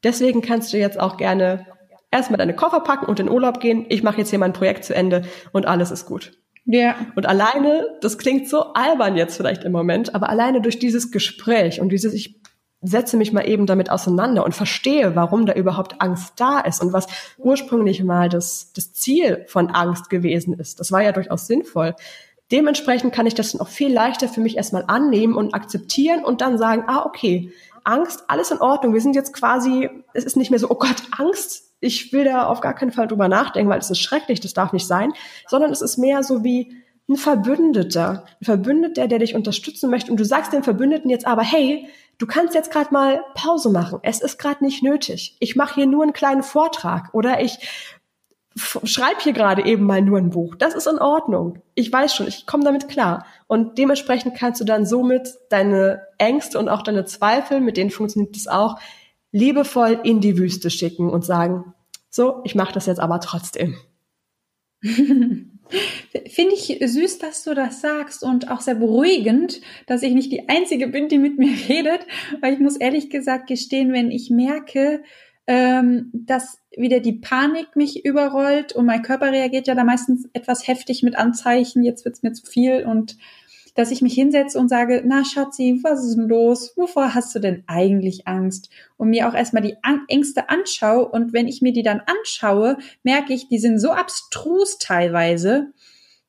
Deswegen 0.04 0.42
kannst 0.42 0.74
du 0.74 0.78
jetzt 0.78 1.00
auch 1.00 1.18
gerne 1.18 1.68
erstmal 2.10 2.38
deine 2.38 2.56
Koffer 2.56 2.80
packen 2.80 3.06
und 3.06 3.20
in 3.20 3.30
Urlaub 3.30 3.60
gehen. 3.60 3.86
Ich 3.90 4.02
mache 4.02 4.18
jetzt 4.20 4.30
hier 4.30 4.40
mein 4.40 4.54
Projekt 4.54 4.86
zu 4.86 4.96
Ende 4.96 5.26
und 5.52 5.68
alles 5.68 5.92
ist 5.92 6.06
gut. 6.06 6.32
Ja. 6.66 6.96
Und 7.16 7.26
alleine, 7.26 7.98
das 8.02 8.18
klingt 8.18 8.48
so 8.48 8.74
albern 8.74 9.18
jetzt 9.18 9.38
vielleicht 9.38 9.64
im 9.64 9.72
Moment, 9.72 10.16
aber 10.16 10.30
alleine 10.30 10.62
durch 10.62 10.80
dieses 10.80 11.12
Gespräch 11.12 11.82
und 11.82 11.90
dieses, 11.90 12.14
ich 12.14 12.40
setze 12.82 13.18
mich 13.18 13.34
mal 13.34 13.48
eben 13.48 13.66
damit 13.66 13.90
auseinander 13.90 14.46
und 14.46 14.56
verstehe, 14.56 15.16
warum 15.16 15.46
da 15.46 15.54
überhaupt 15.54 16.02
Angst 16.02 16.34
da 16.38 16.60
ist 16.60 16.82
und 16.82 16.94
was 16.94 17.08
ursprünglich 17.38 18.04
mal 18.04 18.30
das, 18.30 18.72
das 18.74 18.94
Ziel 18.94 19.46
von 19.48 19.70
Angst 19.70 20.10
gewesen 20.10 20.54
ist. 20.54 20.80
Das 20.80 20.92
war 20.92 21.04
ja 21.04 21.12
durchaus 21.12 21.48
sinnvoll. 21.48 21.96
Dementsprechend 22.52 23.14
kann 23.14 23.28
ich 23.28 23.36
das 23.36 23.52
dann 23.52 23.62
auch 23.62 23.68
viel 23.68 23.94
leichter 23.94 24.28
für 24.28 24.42
mich 24.42 24.58
erstmal 24.58 24.86
annehmen 24.88 25.36
und 25.36 25.54
akzeptieren 25.54 26.24
und 26.24 26.42
dann 26.42 26.58
sagen, 26.58 26.84
ah, 26.88 27.06
okay, 27.06 27.52
Angst, 27.84 28.24
alles 28.28 28.52
in 28.52 28.60
Ordnung. 28.60 28.94
Wir 28.94 29.02
sind 29.02 29.16
jetzt 29.16 29.34
quasi, 29.34 29.90
es 30.14 30.24
ist 30.24 30.38
nicht 30.38 30.50
mehr 30.50 30.60
so, 30.60 30.70
oh 30.70 30.76
Gott, 30.76 31.04
Angst. 31.18 31.66
Ich 31.82 32.12
will 32.12 32.26
da 32.26 32.48
auf 32.48 32.60
gar 32.60 32.74
keinen 32.74 32.92
Fall 32.92 33.08
drüber 33.08 33.28
nachdenken, 33.28 33.70
weil 33.70 33.80
es 33.80 33.90
ist 33.90 34.02
schrecklich, 34.02 34.40
das 34.42 34.54
darf 34.54 34.74
nicht 34.74 34.88
sein, 34.88 35.14
sondern 35.48 35.72
es 35.72 35.82
ist 35.82 35.98
mehr 35.98 36.24
so 36.24 36.44
wie 36.44 36.76
ein 37.08 37.16
Verbündeter, 37.16 38.26
ein 38.42 38.46
Verbündeter, 38.46 39.08
der 39.08 39.20
dich 39.20 39.34
unterstützen 39.34 39.90
möchte. 39.90 40.12
Und 40.12 40.20
du 40.20 40.26
sagst 40.26 40.54
dem 40.54 40.64
Verbündeten 40.64 41.10
jetzt 41.10 41.26
aber, 41.26 41.42
hey, 41.42 41.88
du 42.20 42.28
kannst 42.28 42.54
jetzt 42.54 42.72
gerade 42.72 42.94
mal 42.94 43.24
Pause 43.34 43.72
machen. 43.72 44.00
Es 44.04 44.22
ist 44.22 44.38
gerade 44.38 44.64
nicht 44.64 44.84
nötig. 44.84 45.36
Ich 45.40 45.56
mache 45.56 45.76
hier 45.76 45.88
nur 45.88 46.04
einen 46.04 46.14
kleinen 46.14 46.44
Vortrag 46.44 47.10
oder 47.14 47.42
ich 47.42 47.58
schreibe 48.56 49.22
hier 49.22 49.34
gerade 49.34 49.66
eben 49.66 49.86
mal 49.86 50.02
nur 50.02 50.18
ein 50.18 50.30
Buch. 50.30 50.56
Das 50.56 50.76
ist 50.76 50.88
in 50.88 51.00
Ordnung. 51.00 51.62
Ich 51.76 51.92
weiß 51.92 52.14
schon, 52.14 52.28
ich 52.28 52.46
komme 52.46 52.64
damit 52.64 52.90
klar. 52.90 53.26
Und 53.48 53.78
dementsprechend 53.78 54.36
kannst 54.38 54.60
du 54.60 54.66
dann 54.66 54.86
somit 54.86 55.30
deine 55.50 56.02
Ängste 56.18 56.60
und 56.60 56.68
auch 56.68 56.82
deine 56.82 57.06
Zweifel, 57.06 57.62
mit 57.62 57.78
denen 57.78 57.90
funktioniert 57.90 58.36
das 58.36 58.48
auch, 58.48 58.80
liebevoll 59.32 60.00
in 60.04 60.20
die 60.20 60.38
Wüste 60.38 60.70
schicken 60.70 61.10
und 61.10 61.24
sagen, 61.24 61.74
so, 62.10 62.42
ich 62.44 62.56
mache 62.56 62.74
das 62.74 62.86
jetzt 62.86 63.00
aber 63.00 63.22
trotzdem. 63.22 63.78
Finde 66.28 66.56
ich 66.56 66.80
süß, 66.84 67.20
dass 67.20 67.44
du 67.44 67.54
das 67.54 67.82
sagst 67.82 68.24
und 68.24 68.50
auch 68.50 68.62
sehr 68.62 68.76
beruhigend, 68.76 69.62
dass 69.86 70.04
ich 70.04 70.14
nicht 70.14 70.32
die 70.32 70.50
Einzige 70.50 70.88
bin, 70.88 71.08
die 71.08 71.18
mit 71.18 71.38
mir 71.38 71.54
redet, 71.70 72.06
weil 72.42 72.54
ich 72.54 72.60
muss 72.60 72.78
ehrlich 72.78 73.10
gesagt 73.10 73.48
gestehen, 73.48 73.94
wenn 73.94 74.12
ich 74.12 74.30
merke, 74.30 75.04
ähm, 75.48 76.12
dass 76.14 76.60
wieder 76.78 77.00
die 77.00 77.14
Panik 77.14 77.76
mich 77.76 78.06
überrollt 78.06 78.74
und 78.74 78.86
mein 78.86 79.02
Körper 79.02 79.32
reagiert 79.32 79.68
ja 79.68 79.76
da 79.76 79.84
meistens 79.84 80.30
etwas 80.34 80.68
heftig 80.68 81.02
mit 81.02 81.18
Anzeichen, 81.18 81.84
jetzt 81.84 82.06
wird's 82.06 82.22
mir 82.22 82.34
zu 82.34 82.46
viel 82.46 82.86
und 82.86 83.18
dass 83.80 83.92
ich 83.92 84.02
mich 84.02 84.14
hinsetze 84.14 84.60
und 84.60 84.68
sage, 84.68 85.02
na 85.06 85.24
Schatzi, 85.24 85.80
was 85.84 86.04
ist 86.04 86.18
denn 86.18 86.28
los? 86.28 86.74
Wovor 86.76 87.16
hast 87.16 87.34
du 87.34 87.40
denn 87.40 87.64
eigentlich 87.66 88.28
Angst? 88.28 88.70
Und 88.98 89.10
mir 89.10 89.30
auch 89.30 89.34
erstmal 89.34 89.64
die 89.64 89.78
Ängste 90.10 90.50
anschaue 90.50 91.08
und 91.08 91.32
wenn 91.32 91.48
ich 91.48 91.62
mir 91.62 91.72
die 91.72 91.82
dann 91.82 92.02
anschaue, 92.06 92.78
merke 93.04 93.34
ich, 93.34 93.48
die 93.48 93.58
sind 93.58 93.80
so 93.80 93.92
abstrus 93.92 94.80
teilweise, 94.80 95.72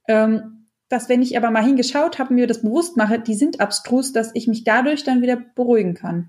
ähm, 0.06 0.68
dass 0.88 1.08
wenn 1.08 1.22
ich 1.22 1.36
aber 1.36 1.50
mal 1.50 1.64
hingeschaut 1.64 2.20
habe 2.20 2.30
und 2.30 2.36
mir 2.36 2.46
das 2.46 2.62
bewusst 2.62 2.96
mache, 2.96 3.18
die 3.18 3.34
sind 3.34 3.60
abstrus, 3.60 4.12
dass 4.12 4.30
ich 4.34 4.46
mich 4.46 4.62
dadurch 4.62 5.02
dann 5.02 5.20
wieder 5.20 5.36
beruhigen 5.56 5.94
kann. 5.94 6.28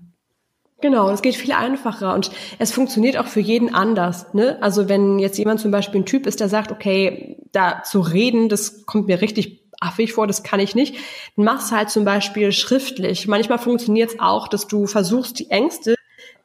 Genau, 0.80 1.08
es 1.10 1.22
geht 1.22 1.36
viel 1.36 1.52
einfacher 1.52 2.14
und 2.14 2.32
es 2.58 2.72
funktioniert 2.72 3.16
auch 3.16 3.28
für 3.28 3.38
jeden 3.38 3.72
anders. 3.72 4.34
Ne? 4.34 4.60
Also 4.60 4.88
wenn 4.88 5.20
jetzt 5.20 5.38
jemand 5.38 5.60
zum 5.60 5.70
Beispiel 5.70 6.00
ein 6.00 6.06
Typ 6.06 6.26
ist, 6.26 6.40
der 6.40 6.48
sagt, 6.48 6.72
okay, 6.72 7.38
da 7.52 7.84
zu 7.84 8.00
reden, 8.00 8.48
das 8.48 8.84
kommt 8.86 9.06
mir 9.06 9.20
richtig 9.20 9.61
affig 9.82 10.12
vor, 10.12 10.26
das 10.26 10.42
kann 10.42 10.60
ich 10.60 10.74
nicht, 10.74 10.94
dann 11.36 11.44
mach's 11.44 11.72
halt 11.72 11.90
zum 11.90 12.04
Beispiel 12.04 12.52
schriftlich. 12.52 13.26
Manchmal 13.28 13.58
funktioniert 13.58 14.10
es 14.10 14.20
auch, 14.20 14.48
dass 14.48 14.66
du 14.66 14.86
versuchst, 14.86 15.38
die 15.38 15.50
Ängste, 15.50 15.94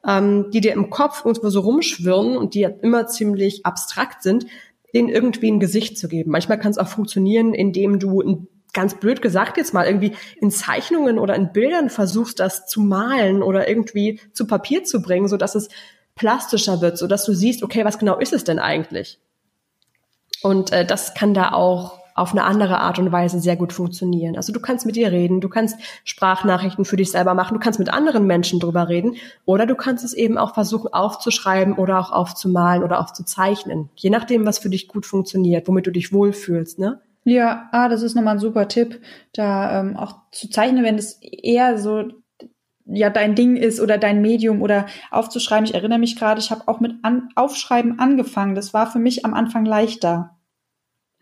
ähm, 0.06 0.50
die 0.52 0.62
dir 0.62 0.74
im 0.74 0.90
Kopf 0.90 1.24
irgendwo 1.26 1.50
so 1.50 1.62
rumschwirren 1.62 2.38
und 2.38 2.54
die 2.54 2.62
ja 2.62 2.70
immer 2.70 3.08
ziemlich 3.08 3.66
abstrakt 3.66 4.24
sind, 4.24 4.46
denen 4.94 5.10
irgendwie 5.10 5.52
ein 5.52 5.60
Gesicht 5.60 5.98
zu 5.98 6.08
geben. 6.08 6.32
Manchmal 6.32 6.60
kann 6.60 6.72
es 6.72 6.78
auch 6.78 6.88
funktionieren, 6.88 7.54
indem 7.54 8.00
du 8.00 8.22
ein 8.22 8.48
ganz 8.74 9.00
blöd 9.00 9.22
gesagt 9.22 9.58
jetzt 9.58 9.74
mal 9.74 9.86
irgendwie 9.86 10.14
in 10.40 10.52
Zeichnungen 10.52 11.20
oder 11.20 11.36
in 11.36 11.52
Bildern 11.52 11.90
versuchst, 11.90 12.40
das 12.40 12.68
zu 12.68 12.82
malen 12.82 13.42
oder 13.42 13.68
irgendwie 13.68 14.20
zu 14.34 14.46
Papier 14.46 14.84
zu 14.84 15.02
bringen, 15.02 15.28
so 15.28 15.38
dass 15.38 15.56
es 15.56 15.70
plastischer 16.16 16.82
wird, 16.82 16.98
so 16.98 17.08
dass 17.08 17.26
du 17.26 17.34
siehst, 17.34 17.64
okay, 17.64 17.86
was 17.86 18.00
genau 18.00 18.18
ist 18.18 18.34
es 18.34 18.44
denn 18.44 18.60
eigentlich? 18.60 19.20
Und 20.42 20.72
äh, 20.72 20.86
das 20.86 21.14
kann 21.14 21.34
da 21.34 21.54
auch 21.54 22.00
auf 22.18 22.32
eine 22.32 22.44
andere 22.44 22.80
Art 22.80 23.00
und 23.00 23.12
Weise 23.12 23.40
sehr 23.40 23.56
gut 23.56 23.72
funktionieren. 23.72 24.36
Also 24.36 24.52
du 24.52 24.60
kannst 24.60 24.86
mit 24.86 24.96
dir 24.96 25.12
reden, 25.12 25.40
du 25.40 25.50
kannst 25.50 25.78
Sprachnachrichten 26.04 26.84
für 26.84 26.98
dich 26.98 27.12
selber 27.12 27.34
machen, 27.34 27.54
du 27.54 27.60
kannst 27.60 27.80
mit 27.80 27.94
anderen 27.94 28.26
Menschen 28.26 28.60
drüber 28.60 28.90
reden 28.90 29.16
oder 29.46 29.66
du 29.66 29.76
kannst 29.76 30.04
es 30.04 30.14
eben 30.14 30.38
auch 30.38 30.54
versuchen 30.54 30.92
aufzuschreiben 30.92 31.74
oder 31.74 32.00
auch 32.00 32.12
aufzumalen 32.12 32.84
oder 32.84 33.00
aufzuzeichnen. 33.00 33.90
Je 33.96 34.10
nachdem, 34.10 34.46
was 34.46 34.60
für 34.60 34.70
dich 34.70 34.88
gut 34.88 35.06
funktioniert, 35.06 35.68
womit 35.68 35.88
du 35.88 35.92
dich 35.92 36.12
wohlfühlst, 36.12 36.80
ne? 36.80 37.00
Ja, 37.24 37.68
ah, 37.72 37.90
das 37.90 38.04
ist 38.04 38.16
nochmal 38.16 38.36
ein 38.36 38.40
super 38.40 38.70
Tipp, 38.70 39.02
da 39.34 39.82
ähm, 39.82 39.98
auch 39.98 40.16
zu 40.32 40.50
zeichnen, 40.50 40.86
wenn 40.86 40.96
es 40.96 41.20
eher 41.22 41.78
so 41.78 42.06
ja 42.86 43.10
dein 43.10 43.36
Ding 43.36 43.58
ist 43.58 43.82
oder 43.82 43.98
dein 43.98 44.22
Medium 44.22 44.62
oder 44.62 44.86
aufzuschreiben. 45.12 45.66
Ich 45.66 45.74
erinnere 45.74 46.00
mich 46.00 46.16
gerade, 46.16 46.40
ich 46.40 46.52
habe 46.52 46.68
auch 46.68 46.80
mit 46.80 46.94
an 47.04 47.30
Aufschreiben 47.36 48.00
angefangen. 48.00 48.56
Das 48.56 48.74
war 48.74 48.90
für 48.90 49.00
mich 49.00 49.26
am 49.26 49.34
Anfang 49.34 49.66
leichter. 49.66 50.37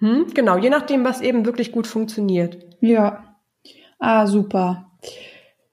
Hm, 0.05 0.27
genau, 0.35 0.57
je 0.57 0.69
nachdem, 0.69 1.03
was 1.03 1.21
eben 1.21 1.47
wirklich 1.47 1.71
gut 1.71 1.87
funktioniert. 1.87 2.63
Ja. 2.79 3.39
Ah, 3.97 4.27
super. 4.27 4.91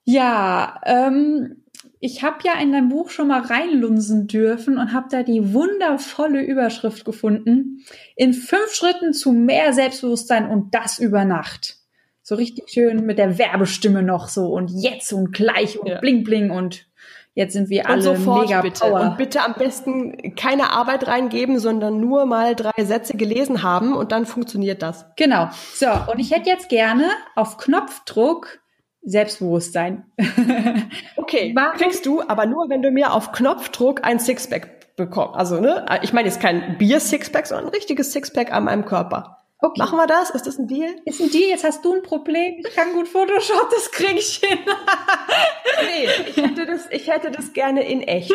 Ja, 0.05 0.81
ähm, 0.87 1.65
ich 2.01 2.23
habe 2.23 2.39
ja 2.43 2.55
in 2.59 2.73
dein 2.73 2.89
Buch 2.89 3.11
schon 3.11 3.29
mal 3.29 3.43
reinlunsen 3.43 4.29
dürfen 4.29 4.79
und 4.79 4.95
habe 4.95 5.09
da 5.11 5.23
die 5.23 5.53
wundervolle 5.53 6.43
Überschrift 6.43 7.05
gefunden. 7.05 7.85
In 8.17 8.33
fünf 8.33 8.73
Schritten 8.73 9.13
zu 9.13 9.33
mehr 9.33 9.75
Selbstbewusstsein 9.75 10.49
und 10.49 10.75
das 10.75 10.99
über 10.99 11.27
Nacht. 11.27 11.77
So 12.23 12.35
richtig 12.35 12.71
schön 12.71 13.05
mit 13.05 13.19
der 13.19 13.37
Werbestimme 13.37 14.03
noch 14.03 14.29
so 14.29 14.47
und 14.47 14.71
jetzt 14.71 15.13
und 15.13 15.33
gleich 15.33 15.79
und 15.79 15.89
ja. 15.89 16.01
bling 16.01 16.25
bling 16.25 16.51
und 16.51 16.87
jetzt 17.35 17.53
sind 17.53 17.71
wir 17.71 17.89
alle 17.89 18.11
und 18.11 18.19
sofort 18.19 18.47
mega 18.47 18.63
bitte. 18.63 18.81
Power. 18.81 19.01
Und 19.01 19.17
bitte 19.19 19.43
am 19.43 19.55
besten 19.55 20.35
keine 20.35 20.71
Arbeit 20.71 21.07
reingeben, 21.07 21.59
sondern 21.59 22.01
nur 22.01 22.27
mal 22.27 22.55
drei 22.55 22.85
Sätze 22.85 23.17
gelesen 23.17 23.63
haben 23.63 23.95
und 23.95 24.13
dann 24.13 24.27
funktioniert 24.27 24.83
das. 24.83 25.07
Genau. 25.17 25.49
So, 25.75 25.87
und 26.11 26.19
ich 26.19 26.31
hätte 26.31 26.49
jetzt 26.49 26.69
gerne 26.69 27.07
auf 27.35 27.57
Knopfdruck 27.57 28.63
Selbstbewusstsein. 29.05 30.05
okay, 31.17 31.53
Warum? 31.55 31.77
kriegst 31.77 32.07
du, 32.07 32.23
aber 32.23 32.47
nur, 32.47 32.69
wenn 32.69 32.83
du 32.83 32.91
mir 32.91 33.13
auf 33.13 33.33
Knopfdruck 33.33 34.05
ein 34.05 34.21
Sixpack 34.21 34.97
bekommst. 34.97 35.37
Also, 35.37 35.61
ne, 35.61 35.85
ich 36.03 36.13
meine 36.13 36.29
jetzt 36.29 36.41
kein 36.41 36.79
Bier-Sixpack, 36.79 37.47
sondern 37.47 37.67
ein 37.67 37.75
richtiges 37.75 38.13
Sixpack 38.13 38.53
an 38.53 38.65
meinem 38.65 38.85
Körper. 38.85 39.42
Okay. 39.65 39.79
Machen 39.79 39.97
wir 39.97 40.09
das? 40.09 40.31
Ist 40.31 40.49
das 40.49 40.59
ein 40.59 40.67
Deal? 40.67 40.91
Ist 41.05 41.21
ein 41.21 41.31
Deal. 41.31 41.51
Jetzt 41.51 41.63
hast 41.63 41.85
du 41.85 41.95
ein 41.95 42.03
Problem. 42.03 42.57
Ich 42.59 42.75
kann 42.75 42.93
gut 42.95 43.07
Photoshop, 43.07 43.71
das 43.71 43.93
krieg 43.93 44.17
ich 44.19 44.41
hin. 44.43 44.59
nee, 45.83 46.09
ich 46.29 46.37
hätte, 46.37 46.67
das, 46.67 46.89
ich 46.91 47.09
hätte 47.09 47.31
das 47.31 47.53
gerne 47.53 47.89
in 47.89 48.01
echt. 48.03 48.33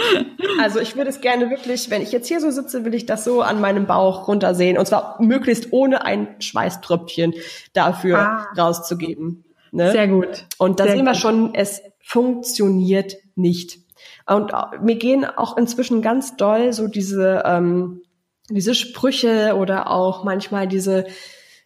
Also 0.62 0.80
ich 0.80 0.96
würde 0.96 1.10
es 1.10 1.20
gerne 1.20 1.50
wirklich, 1.50 1.90
wenn 1.90 2.02
ich 2.02 2.14
jetzt 2.14 2.30
hier 2.30 2.40
so 2.40 2.50
sitze, 2.50 2.86
will 2.86 2.94
ich 2.94 3.06
das 3.06 3.26
so 3.26 3.42
an 3.42 3.60
meinem 3.60 3.88
Bauch 3.88 4.30
runtersehen. 4.30 4.78
Und 4.78 4.88
zwar 4.88 5.22
möglichst 5.22 5.74
ohne 5.74 6.06
ein 6.06 6.40
Schweißtröpfchen 6.40 7.34
dafür 7.74 8.20
ah. 8.20 8.48
rauszugeben. 8.58 9.44
Ne? 9.74 9.92
Sehr 9.92 10.08
gut. 10.08 10.46
Und 10.58 10.80
da 10.80 10.88
sehen 10.88 11.04
wir 11.04 11.14
schon, 11.14 11.54
es 11.54 11.82
funktioniert 12.02 13.18
nicht. 13.36 13.80
Und 14.26 14.54
äh, 14.54 14.80
mir 14.82 14.96
gehen 14.96 15.26
auch 15.26 15.58
inzwischen 15.58 16.02
ganz 16.02 16.38
doll 16.38 16.72
so 16.72 16.88
diese, 16.88 17.44
ähm, 17.46 18.02
diese 18.50 18.76
Sprüche 18.76 19.56
oder 19.56 19.90
auch 19.92 20.24
manchmal 20.24 20.68
diese, 20.68 21.06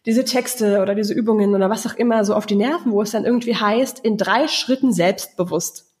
diese 0.06 0.24
Texte 0.24 0.80
oder 0.80 0.94
diese 0.94 1.14
Übungen 1.14 1.54
oder 1.54 1.70
was 1.70 1.86
auch 1.86 1.94
immer 1.94 2.24
so 2.24 2.34
auf 2.34 2.46
die 2.46 2.56
Nerven, 2.56 2.92
wo 2.92 3.02
es 3.02 3.12
dann 3.12 3.24
irgendwie 3.24 3.54
heißt, 3.54 4.00
in 4.00 4.16
drei 4.16 4.48
Schritten 4.48 4.92
selbstbewusst. 4.92 5.92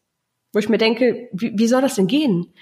Wo 0.52 0.58
ich 0.58 0.68
mir 0.68 0.78
denke, 0.78 1.28
wie, 1.32 1.52
wie 1.56 1.68
soll 1.68 1.82
das 1.82 1.94
denn 1.94 2.08
gehen? 2.08 2.52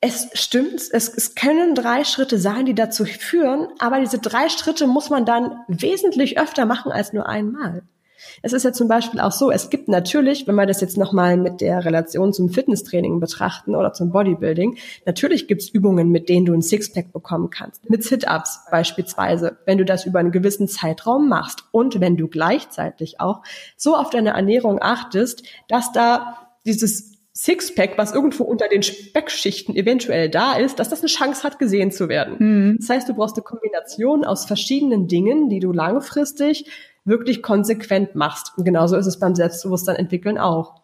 Es 0.00 0.30
stimmt, 0.32 0.80
es, 0.92 1.08
es 1.08 1.34
können 1.34 1.74
drei 1.74 2.04
Schritte 2.04 2.38
sein, 2.38 2.64
die 2.64 2.74
dazu 2.74 3.04
führen, 3.04 3.68
aber 3.78 4.00
diese 4.00 4.18
drei 4.18 4.48
Schritte 4.48 4.86
muss 4.86 5.10
man 5.10 5.26
dann 5.26 5.58
wesentlich 5.68 6.38
öfter 6.38 6.64
machen 6.64 6.90
als 6.90 7.12
nur 7.12 7.28
einmal. 7.28 7.82
Es 8.42 8.52
ist 8.52 8.64
ja 8.64 8.72
zum 8.72 8.88
Beispiel 8.88 9.20
auch 9.20 9.32
so, 9.32 9.50
es 9.50 9.70
gibt 9.70 9.88
natürlich, 9.88 10.46
wenn 10.46 10.54
wir 10.54 10.66
das 10.66 10.80
jetzt 10.80 10.96
nochmal 10.96 11.36
mit 11.36 11.60
der 11.60 11.84
Relation 11.84 12.32
zum 12.32 12.50
Fitnesstraining 12.50 13.20
betrachten 13.20 13.74
oder 13.74 13.92
zum 13.92 14.10
Bodybuilding, 14.10 14.76
natürlich 15.06 15.48
gibt's 15.48 15.68
Übungen, 15.68 16.10
mit 16.10 16.28
denen 16.28 16.46
du 16.46 16.52
ein 16.52 16.62
Sixpack 16.62 17.12
bekommen 17.12 17.50
kannst. 17.50 17.88
Mit 17.88 18.04
Sit-Ups 18.04 18.60
beispielsweise, 18.70 19.58
wenn 19.66 19.78
du 19.78 19.84
das 19.84 20.06
über 20.06 20.18
einen 20.18 20.32
gewissen 20.32 20.68
Zeitraum 20.68 21.28
machst 21.28 21.64
und 21.72 22.00
wenn 22.00 22.16
du 22.16 22.28
gleichzeitig 22.28 23.20
auch 23.20 23.42
so 23.76 23.96
auf 23.96 24.10
deine 24.10 24.30
Ernährung 24.30 24.78
achtest, 24.80 25.42
dass 25.68 25.92
da 25.92 26.48
dieses 26.66 27.10
Sixpack, 27.32 27.96
was 27.96 28.12
irgendwo 28.12 28.44
unter 28.44 28.68
den 28.68 28.82
Speckschichten 28.82 29.74
eventuell 29.74 30.28
da 30.28 30.54
ist, 30.54 30.78
dass 30.78 30.90
das 30.90 31.00
eine 31.00 31.08
Chance 31.08 31.42
hat, 31.42 31.58
gesehen 31.58 31.90
zu 31.90 32.08
werden. 32.08 32.36
Mhm. 32.38 32.76
Das 32.80 32.90
heißt, 32.90 33.08
du 33.08 33.14
brauchst 33.14 33.36
eine 33.36 33.44
Kombination 33.44 34.24
aus 34.24 34.44
verschiedenen 34.44 35.06
Dingen, 35.06 35.48
die 35.48 35.60
du 35.60 35.72
langfristig 35.72 36.66
wirklich 37.04 37.42
konsequent 37.42 38.14
machst. 38.14 38.52
Und 38.56 38.64
genauso 38.64 38.96
ist 38.96 39.06
es 39.06 39.18
beim 39.18 39.34
Selbstbewusstsein 39.34 39.96
entwickeln 39.96 40.38
auch. 40.38 40.80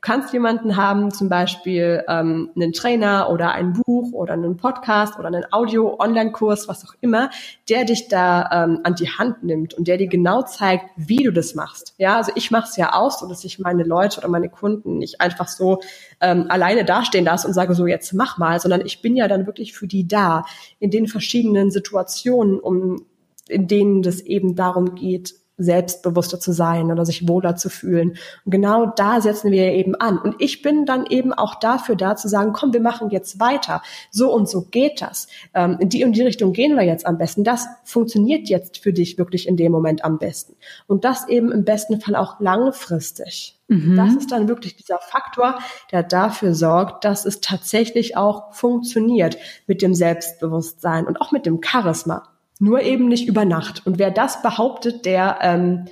Du 0.00 0.06
kannst 0.06 0.32
jemanden 0.32 0.76
haben, 0.76 1.10
zum 1.10 1.28
Beispiel 1.28 2.02
ähm, 2.08 2.48
einen 2.56 2.72
Trainer 2.72 3.28
oder 3.30 3.52
ein 3.52 3.74
Buch 3.74 4.14
oder 4.14 4.32
einen 4.32 4.56
Podcast 4.56 5.18
oder 5.18 5.28
einen 5.28 5.44
Audio-Online-Kurs, 5.52 6.68
was 6.68 6.88
auch 6.88 6.94
immer, 7.02 7.28
der 7.68 7.84
dich 7.84 8.08
da 8.08 8.48
ähm, 8.50 8.80
an 8.82 8.94
die 8.94 9.10
Hand 9.10 9.42
nimmt 9.42 9.74
und 9.74 9.88
der 9.88 9.98
dir 9.98 10.08
genau 10.08 10.40
zeigt, 10.40 10.86
wie 10.96 11.22
du 11.22 11.32
das 11.32 11.54
machst. 11.54 11.92
Ja, 11.98 12.16
also 12.16 12.32
ich 12.34 12.50
mache 12.50 12.66
es 12.70 12.78
ja 12.78 12.94
auch 12.94 13.10
so, 13.10 13.28
dass 13.28 13.44
ich 13.44 13.58
meine 13.58 13.82
Leute 13.82 14.20
oder 14.20 14.28
meine 14.28 14.48
Kunden 14.48 14.96
nicht 14.96 15.20
einfach 15.20 15.48
so 15.48 15.80
ähm, 16.22 16.46
alleine 16.48 16.86
dastehen 16.86 17.26
lasse 17.26 17.46
und 17.46 17.52
sage 17.52 17.74
so, 17.74 17.86
jetzt 17.86 18.14
mach 18.14 18.38
mal, 18.38 18.58
sondern 18.58 18.80
ich 18.86 19.02
bin 19.02 19.16
ja 19.16 19.28
dann 19.28 19.44
wirklich 19.44 19.74
für 19.74 19.86
die 19.86 20.08
da 20.08 20.44
in 20.78 20.90
den 20.90 21.08
verschiedenen 21.08 21.70
Situationen, 21.70 22.58
um 22.58 23.04
in 23.50 23.68
denen 23.68 24.00
das 24.00 24.22
eben 24.22 24.56
darum 24.56 24.94
geht, 24.94 25.34
selbstbewusster 25.60 26.40
zu 26.40 26.52
sein 26.52 26.90
oder 26.90 27.04
sich 27.04 27.28
wohler 27.28 27.56
zu 27.56 27.68
fühlen. 27.68 28.16
Und 28.44 28.50
genau 28.50 28.86
da 28.86 29.20
setzen 29.20 29.52
wir 29.52 29.72
eben 29.72 29.94
an. 29.94 30.18
Und 30.18 30.36
ich 30.38 30.62
bin 30.62 30.86
dann 30.86 31.06
eben 31.06 31.32
auch 31.32 31.54
dafür 31.54 31.96
da 31.96 32.16
zu 32.16 32.28
sagen, 32.28 32.52
komm, 32.52 32.72
wir 32.72 32.80
machen 32.80 33.10
jetzt 33.10 33.38
weiter. 33.40 33.82
So 34.10 34.32
und 34.32 34.48
so 34.48 34.62
geht 34.62 35.02
das. 35.02 35.28
Ähm, 35.54 35.76
in 35.80 35.88
die 35.88 36.04
und 36.04 36.12
die 36.12 36.22
Richtung 36.22 36.52
gehen 36.52 36.76
wir 36.76 36.84
jetzt 36.84 37.06
am 37.06 37.18
besten. 37.18 37.44
Das 37.44 37.66
funktioniert 37.84 38.48
jetzt 38.48 38.78
für 38.78 38.92
dich 38.92 39.18
wirklich 39.18 39.46
in 39.46 39.56
dem 39.56 39.72
Moment 39.72 40.04
am 40.04 40.18
besten. 40.18 40.56
Und 40.86 41.04
das 41.04 41.28
eben 41.28 41.52
im 41.52 41.64
besten 41.64 42.00
Fall 42.00 42.16
auch 42.16 42.40
langfristig. 42.40 43.60
Mhm. 43.68 43.96
Das 43.96 44.14
ist 44.14 44.32
dann 44.32 44.48
wirklich 44.48 44.76
dieser 44.76 44.98
Faktor, 44.98 45.60
der 45.92 46.02
dafür 46.02 46.54
sorgt, 46.54 47.04
dass 47.04 47.24
es 47.24 47.40
tatsächlich 47.40 48.16
auch 48.16 48.52
funktioniert 48.52 49.38
mit 49.66 49.80
dem 49.80 49.94
Selbstbewusstsein 49.94 51.06
und 51.06 51.20
auch 51.20 51.30
mit 51.30 51.46
dem 51.46 51.60
Charisma. 51.62 52.24
Nur 52.60 52.82
eben 52.82 53.08
nicht 53.08 53.26
über 53.26 53.44
Nacht. 53.44 53.86
Und 53.86 53.98
wer 53.98 54.10
das 54.10 54.42
behauptet, 54.42 55.06
der, 55.06 55.38
ähm, 55.40 55.86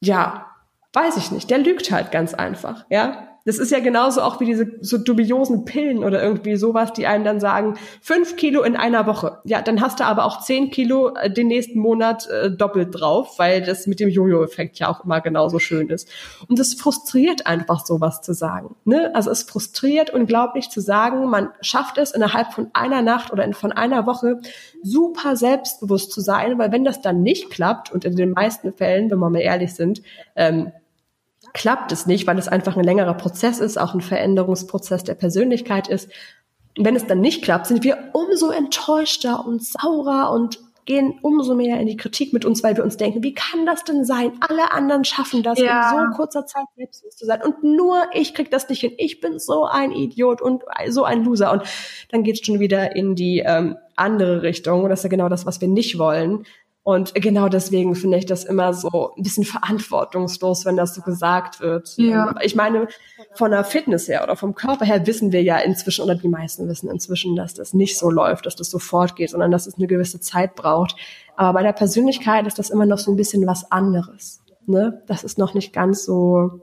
ja, 0.00 0.46
weiß 0.92 1.16
ich 1.16 1.32
nicht, 1.32 1.50
der 1.50 1.58
lügt 1.58 1.90
halt 1.90 2.12
ganz 2.12 2.34
einfach, 2.34 2.84
ja. 2.90 3.29
Das 3.44 3.58
ist 3.58 3.72
ja 3.72 3.80
genauso 3.80 4.22
auch 4.22 4.40
wie 4.40 4.44
diese 4.44 4.70
so 4.80 4.98
dubiosen 4.98 5.64
Pillen 5.64 6.04
oder 6.04 6.22
irgendwie 6.22 6.56
sowas, 6.56 6.92
die 6.92 7.06
einem 7.06 7.24
dann 7.24 7.40
sagen, 7.40 7.74
fünf 8.00 8.36
Kilo 8.36 8.62
in 8.62 8.76
einer 8.76 9.06
Woche. 9.06 9.38
Ja, 9.44 9.62
dann 9.62 9.80
hast 9.80 10.00
du 10.00 10.04
aber 10.04 10.24
auch 10.24 10.40
zehn 10.40 10.70
Kilo 10.70 11.14
äh, 11.14 11.30
den 11.30 11.48
nächsten 11.48 11.78
Monat 11.78 12.28
äh, 12.28 12.50
doppelt 12.50 12.88
drauf, 12.92 13.38
weil 13.38 13.62
das 13.62 13.86
mit 13.86 14.00
dem 14.00 14.08
Jojo-Effekt 14.08 14.78
ja 14.78 14.88
auch 14.88 15.04
immer 15.04 15.20
genauso 15.20 15.58
schön 15.58 15.88
ist. 15.88 16.08
Und 16.48 16.58
es 16.58 16.74
frustriert 16.74 17.46
einfach 17.46 17.84
sowas 17.86 18.20
zu 18.20 18.34
sagen. 18.34 18.76
Ne? 18.84 19.10
Also 19.14 19.30
es 19.30 19.42
frustriert 19.42 20.10
unglaublich 20.10 20.68
zu 20.68 20.80
sagen, 20.80 21.28
man 21.30 21.50
schafft 21.60 21.98
es 21.98 22.10
innerhalb 22.12 22.52
von 22.52 22.70
einer 22.72 23.02
Nacht 23.02 23.32
oder 23.32 23.50
von 23.52 23.72
einer 23.72 24.06
Woche 24.06 24.40
super 24.82 25.36
selbstbewusst 25.36 26.12
zu 26.12 26.20
sein, 26.20 26.58
weil 26.58 26.72
wenn 26.72 26.84
das 26.84 27.00
dann 27.00 27.22
nicht 27.22 27.50
klappt 27.50 27.90
und 27.90 28.04
in 28.04 28.16
den 28.16 28.30
meisten 28.30 28.72
Fällen, 28.72 29.10
wenn 29.10 29.18
wir 29.18 29.30
mal 29.30 29.40
ehrlich 29.40 29.74
sind, 29.74 30.02
ähm, 30.36 30.72
klappt 31.52 31.92
es 31.92 32.06
nicht, 32.06 32.26
weil 32.26 32.38
es 32.38 32.48
einfach 32.48 32.76
ein 32.76 32.84
längerer 32.84 33.14
Prozess 33.14 33.60
ist, 33.60 33.78
auch 33.78 33.94
ein 33.94 34.00
Veränderungsprozess 34.00 35.04
der 35.04 35.14
Persönlichkeit 35.14 35.88
ist. 35.88 36.08
Wenn 36.78 36.96
es 36.96 37.06
dann 37.06 37.20
nicht 37.20 37.42
klappt, 37.42 37.66
sind 37.66 37.84
wir 37.84 38.10
umso 38.12 38.50
enttäuschter 38.50 39.44
und 39.46 39.64
saurer 39.64 40.30
und 40.30 40.60
gehen 40.90 41.18
umso 41.22 41.54
mehr 41.54 41.78
in 41.78 41.86
die 41.86 41.96
Kritik 41.96 42.32
mit 42.32 42.44
uns, 42.44 42.64
weil 42.64 42.76
wir 42.76 42.82
uns 42.82 42.96
denken, 42.96 43.22
wie 43.22 43.34
kann 43.34 43.66
das 43.66 43.84
denn 43.84 44.04
sein? 44.04 44.32
Alle 44.40 44.72
anderen 44.72 45.04
schaffen 45.04 45.42
das 45.42 45.58
ja. 45.58 45.92
in 45.92 46.10
so 46.10 46.16
kurzer 46.16 46.46
Zeit 46.46 46.64
selbstbewusst 46.76 47.18
zu 47.18 47.26
sein 47.26 47.42
und 47.42 47.62
nur 47.62 48.02
ich 48.12 48.34
krieg 48.34 48.50
das 48.50 48.68
nicht 48.68 48.80
hin. 48.80 48.92
Ich 48.96 49.20
bin 49.20 49.38
so 49.38 49.64
ein 49.64 49.92
Idiot 49.92 50.42
und 50.42 50.64
so 50.88 51.04
ein 51.04 51.24
Loser 51.24 51.52
und 51.52 51.62
dann 52.10 52.24
geht's 52.24 52.44
schon 52.44 52.58
wieder 52.60 52.96
in 52.96 53.14
die 53.14 53.38
ähm, 53.38 53.76
andere 53.94 54.42
Richtung 54.42 54.82
und 54.82 54.90
das 54.90 55.00
ist 55.00 55.04
ja 55.04 55.10
genau 55.10 55.28
das, 55.28 55.46
was 55.46 55.60
wir 55.60 55.68
nicht 55.68 55.98
wollen. 55.98 56.44
Und 56.90 57.14
genau 57.14 57.48
deswegen 57.48 57.94
finde 57.94 58.18
ich 58.18 58.26
das 58.26 58.42
immer 58.42 58.74
so 58.74 59.12
ein 59.16 59.22
bisschen 59.22 59.44
verantwortungslos, 59.44 60.64
wenn 60.64 60.76
das 60.76 60.92
so 60.92 61.02
gesagt 61.02 61.60
wird. 61.60 61.96
Ja. 61.98 62.34
Ich 62.42 62.56
meine, 62.56 62.88
von 63.34 63.52
der 63.52 63.62
Fitness 63.62 64.08
her 64.08 64.24
oder 64.24 64.34
vom 64.34 64.56
Körper 64.56 64.84
her 64.84 65.06
wissen 65.06 65.30
wir 65.30 65.40
ja 65.40 65.58
inzwischen, 65.58 66.02
oder 66.02 66.16
die 66.16 66.26
meisten 66.26 66.66
wissen 66.68 66.90
inzwischen, 66.90 67.36
dass 67.36 67.54
das 67.54 67.74
nicht 67.74 67.96
so 67.96 68.10
läuft, 68.10 68.44
dass 68.44 68.56
das 68.56 68.70
sofort 68.70 69.14
geht, 69.14 69.30
sondern 69.30 69.52
dass 69.52 69.68
es 69.68 69.76
eine 69.76 69.86
gewisse 69.86 70.18
Zeit 70.18 70.56
braucht. 70.56 70.96
Aber 71.36 71.52
bei 71.52 71.62
der 71.62 71.74
Persönlichkeit 71.74 72.48
ist 72.48 72.58
das 72.58 72.70
immer 72.70 72.86
noch 72.86 72.98
so 72.98 73.12
ein 73.12 73.16
bisschen 73.16 73.46
was 73.46 73.70
anderes. 73.70 74.40
Ne? 74.66 75.00
Das 75.06 75.22
ist 75.22 75.38
noch 75.38 75.54
nicht 75.54 75.72
ganz 75.72 76.04
so, 76.04 76.60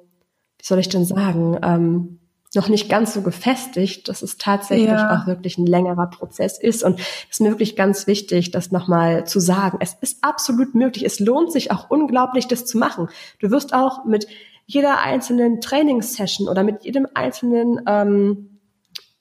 wie 0.57 0.65
soll 0.65 0.79
ich 0.79 0.89
denn 0.89 1.05
sagen, 1.05 1.57
ähm, 1.63 2.19
noch 2.57 2.67
nicht 2.67 2.89
ganz 2.89 3.13
so 3.13 3.21
gefestigt, 3.21 4.09
dass 4.09 4.21
es 4.21 4.37
tatsächlich 4.37 4.89
ja. 4.89 5.21
auch 5.21 5.27
wirklich 5.27 5.57
ein 5.57 5.65
längerer 5.65 6.09
Prozess 6.09 6.59
ist. 6.59 6.83
Und 6.83 6.99
es 6.99 7.39
ist 7.39 7.45
wirklich 7.45 7.77
ganz 7.77 8.07
wichtig, 8.07 8.51
das 8.51 8.71
nochmal 8.71 9.25
zu 9.25 9.39
sagen. 9.39 9.77
Es 9.79 9.95
ist 10.01 10.23
absolut 10.23 10.75
möglich. 10.75 11.05
Es 11.05 11.21
lohnt 11.21 11.53
sich 11.53 11.71
auch 11.71 11.89
unglaublich, 11.89 12.47
das 12.47 12.65
zu 12.65 12.77
machen. 12.77 13.07
Du 13.39 13.51
wirst 13.51 13.73
auch 13.73 14.03
mit 14.03 14.27
jeder 14.65 14.99
einzelnen 14.99 15.61
Trainingssession 15.61 16.49
oder 16.49 16.63
mit 16.63 16.83
jedem 16.83 17.07
einzelnen 17.13 17.79
ähm, 17.87 18.59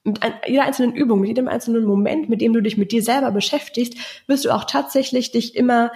mit 0.02 0.22
ein, 0.22 0.34
jeder 0.46 0.62
einzelnen 0.62 0.94
Übung, 0.94 1.20
mit 1.20 1.28
jedem 1.28 1.48
einzelnen 1.48 1.84
Moment, 1.84 2.28
mit 2.28 2.40
dem 2.40 2.52
du 2.52 2.62
dich 2.62 2.76
mit 2.76 2.92
dir 2.92 3.02
selber 3.02 3.32
beschäftigst, 3.32 3.94
wirst 4.28 4.44
du 4.44 4.50
auch 4.50 4.64
tatsächlich 4.64 5.32
dich 5.32 5.56
immer 5.56 5.90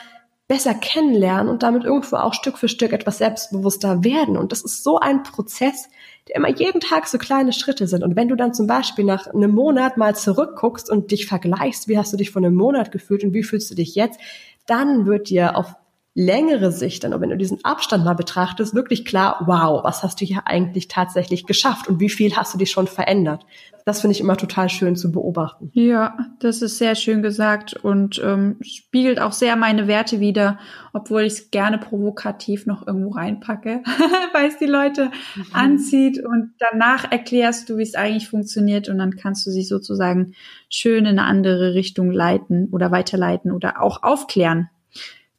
besser 0.48 0.74
kennenlernen 0.74 1.48
und 1.48 1.62
damit 1.62 1.84
irgendwo 1.84 2.16
auch 2.16 2.34
Stück 2.34 2.58
für 2.58 2.66
Stück 2.66 2.92
etwas 2.92 3.18
selbstbewusster 3.18 4.02
werden. 4.02 4.36
Und 4.36 4.50
das 4.50 4.62
ist 4.62 4.82
so 4.82 4.98
ein 4.98 5.22
Prozess, 5.22 5.88
immer 6.34 6.48
jeden 6.48 6.80
Tag 6.80 7.06
so 7.06 7.18
kleine 7.18 7.52
Schritte 7.52 7.86
sind. 7.86 8.02
Und 8.02 8.16
wenn 8.16 8.28
du 8.28 8.36
dann 8.36 8.54
zum 8.54 8.66
Beispiel 8.66 9.04
nach 9.04 9.26
einem 9.26 9.52
Monat 9.52 9.96
mal 9.96 10.14
zurückguckst 10.14 10.90
und 10.90 11.10
dich 11.10 11.26
vergleichst, 11.26 11.88
wie 11.88 11.98
hast 11.98 12.12
du 12.12 12.16
dich 12.16 12.30
vor 12.30 12.42
einem 12.42 12.54
Monat 12.54 12.92
gefühlt 12.92 13.24
und 13.24 13.34
wie 13.34 13.42
fühlst 13.42 13.70
du 13.70 13.74
dich 13.74 13.94
jetzt, 13.94 14.20
dann 14.66 15.06
wird 15.06 15.30
dir 15.30 15.56
auf 15.56 15.74
längere 16.14 16.72
Sicht, 16.72 17.04
dann, 17.04 17.18
wenn 17.20 17.30
du 17.30 17.36
diesen 17.36 17.64
Abstand 17.64 18.04
mal 18.04 18.14
betrachtest, 18.14 18.74
wirklich 18.74 19.04
klar, 19.04 19.44
wow, 19.46 19.84
was 19.84 20.02
hast 20.02 20.20
du 20.20 20.24
hier 20.24 20.42
eigentlich 20.46 20.88
tatsächlich 20.88 21.46
geschafft 21.46 21.86
und 21.86 22.00
wie 22.00 22.10
viel 22.10 22.36
hast 22.36 22.52
du 22.52 22.58
dich 22.58 22.70
schon 22.70 22.88
verändert? 22.88 23.46
Das 23.86 24.00
finde 24.00 24.12
ich 24.12 24.20
immer 24.20 24.36
total 24.36 24.68
schön 24.68 24.96
zu 24.96 25.12
beobachten. 25.12 25.70
Ja, 25.72 26.18
das 26.40 26.62
ist 26.62 26.78
sehr 26.78 26.96
schön 26.96 27.22
gesagt 27.22 27.74
und 27.74 28.20
ähm, 28.24 28.56
spiegelt 28.60 29.20
auch 29.20 29.32
sehr 29.32 29.54
meine 29.54 29.86
Werte 29.86 30.18
wider, 30.20 30.58
obwohl 30.92 31.22
ich 31.22 31.32
es 31.34 31.50
gerne 31.50 31.78
provokativ 31.78 32.66
noch 32.66 32.86
irgendwo 32.86 33.10
reinpacke, 33.10 33.82
weil 34.32 34.48
es 34.48 34.58
die 34.58 34.66
Leute 34.66 35.10
mhm. 35.36 35.46
anzieht 35.52 36.22
und 36.22 36.54
danach 36.58 37.10
erklärst 37.10 37.70
du, 37.70 37.78
wie 37.78 37.82
es 37.82 37.94
eigentlich 37.94 38.28
funktioniert 38.28 38.88
und 38.88 38.98
dann 38.98 39.16
kannst 39.16 39.46
du 39.46 39.50
sie 39.50 39.62
sozusagen 39.62 40.34
schön 40.68 41.06
in 41.06 41.18
eine 41.18 41.24
andere 41.24 41.74
Richtung 41.74 42.10
leiten 42.10 42.68
oder 42.72 42.90
weiterleiten 42.90 43.52
oder 43.52 43.80
auch 43.80 44.02
aufklären 44.02 44.68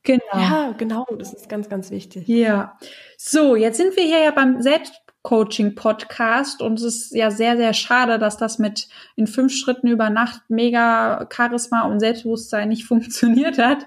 Genau. 0.04 0.22
Ja, 0.34 0.74
genau, 0.78 1.06
das 1.18 1.34
ist 1.34 1.48
ganz, 1.48 1.70
ganz 1.70 1.90
wichtig. 1.92 2.28
Ja. 2.28 2.78
So, 3.18 3.56
jetzt 3.56 3.78
sind 3.78 3.96
wir 3.96 4.04
hier 4.04 4.20
ja 4.20 4.32
beim 4.32 4.60
Selbstcoaching-Podcast 4.62 6.64
und 6.64 6.80
es 6.80 6.86
ist 6.86 7.14
ja 7.14 7.30
sehr, 7.30 7.56
sehr 7.56 7.74
schade, 7.74 8.18
dass 8.18 8.38
das 8.38 8.58
mit 8.58 8.88
in 9.16 9.28
fünf 9.28 9.54
Schritten 9.54 9.86
über 9.88 10.10
Nacht 10.10 10.42
mega 10.50 11.30
Charisma 11.32 11.84
und 11.84 12.00
Selbstbewusstsein 12.00 12.70
nicht 12.70 12.86
funktioniert 12.88 13.60
hat. 13.60 13.86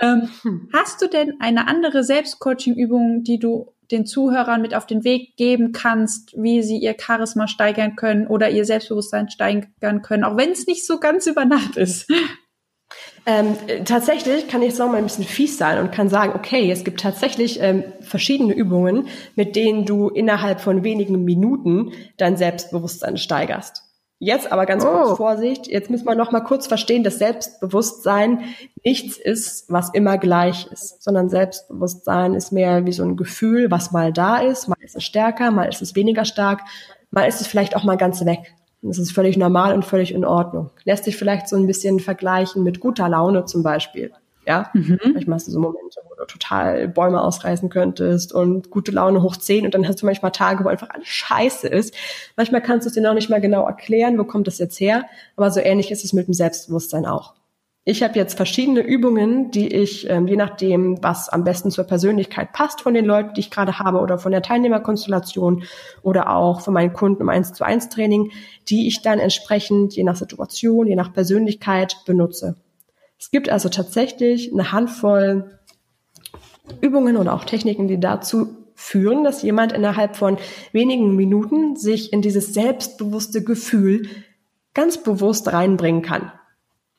Ähm, 0.00 0.28
hm. 0.42 0.70
Hast 0.72 1.00
du 1.02 1.06
denn 1.06 1.40
eine 1.40 1.68
andere 1.68 2.02
Selbstcoaching-Übung, 2.02 3.22
die 3.22 3.38
du 3.38 3.70
den 3.90 4.06
Zuhörern 4.06 4.62
mit 4.62 4.74
auf 4.74 4.86
den 4.86 5.04
Weg 5.04 5.36
geben 5.36 5.72
kannst, 5.72 6.32
wie 6.36 6.62
sie 6.62 6.78
ihr 6.78 6.96
Charisma 6.98 7.46
steigern 7.46 7.96
können 7.96 8.26
oder 8.26 8.48
ihr 8.50 8.64
Selbstbewusstsein 8.64 9.28
steigern 9.28 10.02
können, 10.02 10.24
auch 10.24 10.36
wenn 10.36 10.50
es 10.50 10.66
nicht 10.66 10.84
so 10.86 10.98
ganz 10.98 11.28
über 11.28 11.44
Nacht 11.44 11.76
ist? 11.76 12.10
Ähm, 13.26 13.56
tatsächlich 13.86 14.48
kann 14.48 14.60
ich 14.60 14.68
jetzt 14.68 14.78
noch 14.78 14.88
mal 14.88 14.98
ein 14.98 15.04
bisschen 15.04 15.24
fies 15.24 15.56
sein 15.56 15.78
und 15.78 15.92
kann 15.92 16.10
sagen, 16.10 16.34
okay, 16.34 16.70
es 16.70 16.84
gibt 16.84 17.00
tatsächlich 17.00 17.58
ähm, 17.60 17.84
verschiedene 18.00 18.52
Übungen, 18.52 19.08
mit 19.34 19.56
denen 19.56 19.86
du 19.86 20.08
innerhalb 20.08 20.60
von 20.60 20.84
wenigen 20.84 21.24
Minuten 21.24 21.92
dein 22.18 22.36
Selbstbewusstsein 22.36 23.16
steigerst. 23.16 23.82
Jetzt 24.18 24.52
aber 24.52 24.64
ganz 24.64 24.84
oh. 24.84 24.88
kurz 24.88 25.16
Vorsicht, 25.16 25.66
jetzt 25.66 25.90
müssen 25.90 26.06
wir 26.06 26.14
noch 26.14 26.32
mal 26.32 26.40
kurz 26.40 26.66
verstehen, 26.66 27.02
dass 27.02 27.18
Selbstbewusstsein 27.18 28.44
nichts 28.84 29.16
ist, 29.16 29.70
was 29.70 29.90
immer 29.90 30.18
gleich 30.18 30.66
ist, 30.70 31.02
sondern 31.02 31.28
Selbstbewusstsein 31.28 32.34
ist 32.34 32.52
mehr 32.52 32.86
wie 32.86 32.92
so 32.92 33.04
ein 33.04 33.16
Gefühl, 33.16 33.70
was 33.70 33.90
mal 33.90 34.12
da 34.12 34.38
ist, 34.38 34.68
mal 34.68 34.76
ist 34.80 34.96
es 34.96 35.04
stärker, 35.04 35.50
mal 35.50 35.64
ist 35.64 35.82
es 35.82 35.94
weniger 35.94 36.24
stark, 36.24 36.62
mal 37.10 37.26
ist 37.26 37.40
es 37.40 37.46
vielleicht 37.46 37.74
auch 37.74 37.84
mal 37.84 37.96
ganz 37.96 38.24
weg. 38.24 38.54
Das 38.86 38.98
ist 38.98 39.12
völlig 39.12 39.36
normal 39.38 39.74
und 39.74 39.84
völlig 39.84 40.12
in 40.12 40.24
Ordnung. 40.24 40.70
Lässt 40.84 41.04
sich 41.04 41.16
vielleicht 41.16 41.48
so 41.48 41.56
ein 41.56 41.66
bisschen 41.66 42.00
vergleichen 42.00 42.62
mit 42.62 42.80
guter 42.80 43.08
Laune 43.08 43.46
zum 43.46 43.62
Beispiel. 43.62 44.12
Ja, 44.46 44.70
mhm. 44.74 44.98
manchmal 45.14 45.36
hast 45.36 45.48
du 45.48 45.52
so 45.52 45.58
Momente, 45.58 46.00
wo 46.06 46.14
du 46.16 46.26
total 46.26 46.86
Bäume 46.88 47.22
ausreißen 47.22 47.70
könntest 47.70 48.34
und 48.34 48.70
gute 48.70 48.92
Laune 48.92 49.22
hoch 49.22 49.36
zehn 49.36 49.64
und 49.64 49.72
dann 49.74 49.88
hast 49.88 50.02
du 50.02 50.06
manchmal 50.06 50.32
Tage, 50.32 50.64
wo 50.64 50.68
einfach 50.68 50.90
alles 50.90 51.08
scheiße 51.08 51.66
ist. 51.66 51.94
Manchmal 52.36 52.60
kannst 52.60 52.84
du 52.84 52.88
es 52.88 52.94
dir 52.94 53.00
noch 53.00 53.14
nicht 53.14 53.30
mal 53.30 53.40
genau 53.40 53.66
erklären, 53.66 54.18
wo 54.18 54.24
kommt 54.24 54.46
das 54.46 54.58
jetzt 54.58 54.78
her, 54.78 55.06
aber 55.36 55.50
so 55.50 55.60
ähnlich 55.60 55.90
ist 55.90 56.04
es 56.04 56.12
mit 56.12 56.26
dem 56.26 56.34
Selbstbewusstsein 56.34 57.06
auch. 57.06 57.32
Ich 57.86 58.02
habe 58.02 58.14
jetzt 58.14 58.34
verschiedene 58.34 58.80
Übungen, 58.80 59.50
die 59.50 59.68
ich, 59.68 60.08
ähm, 60.08 60.26
je 60.26 60.36
nachdem, 60.36 61.02
was 61.02 61.28
am 61.28 61.44
besten 61.44 61.70
zur 61.70 61.84
Persönlichkeit 61.84 62.52
passt 62.52 62.80
von 62.80 62.94
den 62.94 63.04
Leuten, 63.04 63.34
die 63.34 63.40
ich 63.40 63.50
gerade 63.50 63.78
habe 63.78 64.00
oder 64.00 64.18
von 64.18 64.32
der 64.32 64.40
Teilnehmerkonstellation 64.40 65.64
oder 66.02 66.30
auch 66.30 66.62
von 66.62 66.72
meinen 66.72 66.94
Kunden 66.94 67.20
im 67.20 67.28
1 67.28 67.52
zu 67.52 67.62
1 67.62 67.90
Training, 67.90 68.32
die 68.70 68.88
ich 68.88 69.02
dann 69.02 69.18
entsprechend 69.18 69.94
je 69.94 70.02
nach 70.02 70.16
Situation, 70.16 70.86
je 70.86 70.96
nach 70.96 71.12
Persönlichkeit 71.12 71.98
benutze. 72.06 72.56
Es 73.18 73.30
gibt 73.30 73.50
also 73.50 73.68
tatsächlich 73.68 74.50
eine 74.50 74.72
Handvoll 74.72 75.58
Übungen 76.80 77.18
oder 77.18 77.34
auch 77.34 77.44
Techniken, 77.44 77.86
die 77.86 78.00
dazu 78.00 78.46
führen, 78.74 79.24
dass 79.24 79.42
jemand 79.42 79.72
innerhalb 79.72 80.16
von 80.16 80.38
wenigen 80.72 81.14
Minuten 81.16 81.76
sich 81.76 82.14
in 82.14 82.22
dieses 82.22 82.54
selbstbewusste 82.54 83.44
Gefühl 83.44 84.08
ganz 84.72 85.02
bewusst 85.02 85.52
reinbringen 85.52 86.00
kann. 86.00 86.32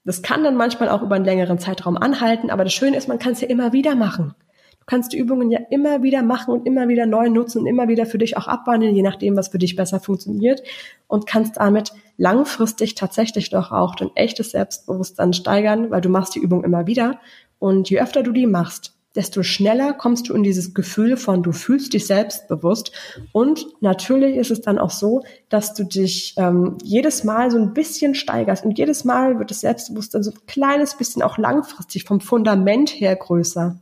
Das 0.05 0.21
kann 0.21 0.43
dann 0.43 0.55
manchmal 0.55 0.89
auch 0.89 1.01
über 1.01 1.15
einen 1.15 1.25
längeren 1.25 1.59
Zeitraum 1.59 1.97
anhalten, 1.97 2.51
aber 2.51 2.63
das 2.63 2.73
Schöne 2.73 2.95
ist, 2.95 3.07
man 3.07 3.19
kann 3.19 3.33
es 3.33 3.41
ja 3.41 3.47
immer 3.47 3.73
wieder 3.73 3.95
machen. 3.95 4.35
Du 4.71 4.85
kannst 4.85 5.13
die 5.13 5.17
Übungen 5.17 5.49
ja 5.49 5.59
immer 5.71 6.03
wieder 6.03 6.21
machen 6.21 6.53
und 6.53 6.67
immer 6.67 6.87
wieder 6.87 7.07
neu 7.07 7.27
nutzen 7.27 7.61
und 7.61 7.65
immer 7.65 7.87
wieder 7.87 8.05
für 8.05 8.19
dich 8.19 8.37
auch 8.37 8.47
abwandeln, 8.47 8.93
je 8.93 9.01
nachdem, 9.01 9.35
was 9.35 9.47
für 9.47 9.57
dich 9.57 9.75
besser 9.75 9.99
funktioniert 9.99 10.61
und 11.07 11.25
kannst 11.25 11.57
damit 11.57 11.91
langfristig 12.17 12.93
tatsächlich 12.93 13.49
doch 13.49 13.71
auch 13.71 13.95
dein 13.95 14.15
echtes 14.15 14.51
Selbstbewusstsein 14.51 15.33
steigern, 15.33 15.89
weil 15.89 16.01
du 16.01 16.09
machst 16.09 16.35
die 16.35 16.39
Übung 16.39 16.63
immer 16.63 16.85
wieder 16.85 17.19
und 17.57 17.89
je 17.89 17.99
öfter 17.99 18.21
du 18.21 18.31
die 18.31 18.45
machst, 18.45 18.94
desto 19.15 19.43
schneller 19.43 19.93
kommst 19.93 20.29
du 20.29 20.33
in 20.33 20.43
dieses 20.43 20.73
Gefühl 20.73 21.17
von, 21.17 21.43
du 21.43 21.51
fühlst 21.51 21.93
dich 21.93 22.05
selbstbewusst. 22.07 22.91
Und 23.31 23.65
natürlich 23.81 24.35
ist 24.35 24.51
es 24.51 24.61
dann 24.61 24.77
auch 24.77 24.91
so, 24.91 25.23
dass 25.49 25.73
du 25.73 25.83
dich 25.83 26.35
ähm, 26.37 26.77
jedes 26.83 27.23
Mal 27.23 27.51
so 27.51 27.57
ein 27.57 27.73
bisschen 27.73 28.15
steigerst. 28.15 28.65
Und 28.65 28.77
jedes 28.77 29.05
Mal 29.05 29.39
wird 29.39 29.51
das 29.51 29.61
Selbstbewusstsein 29.61 30.23
so 30.23 30.31
ein 30.31 30.45
kleines 30.47 30.95
bisschen 30.95 31.21
auch 31.21 31.37
langfristig 31.37 32.03
vom 32.03 32.19
Fundament 32.19 32.89
her 32.89 33.15
größer. 33.15 33.77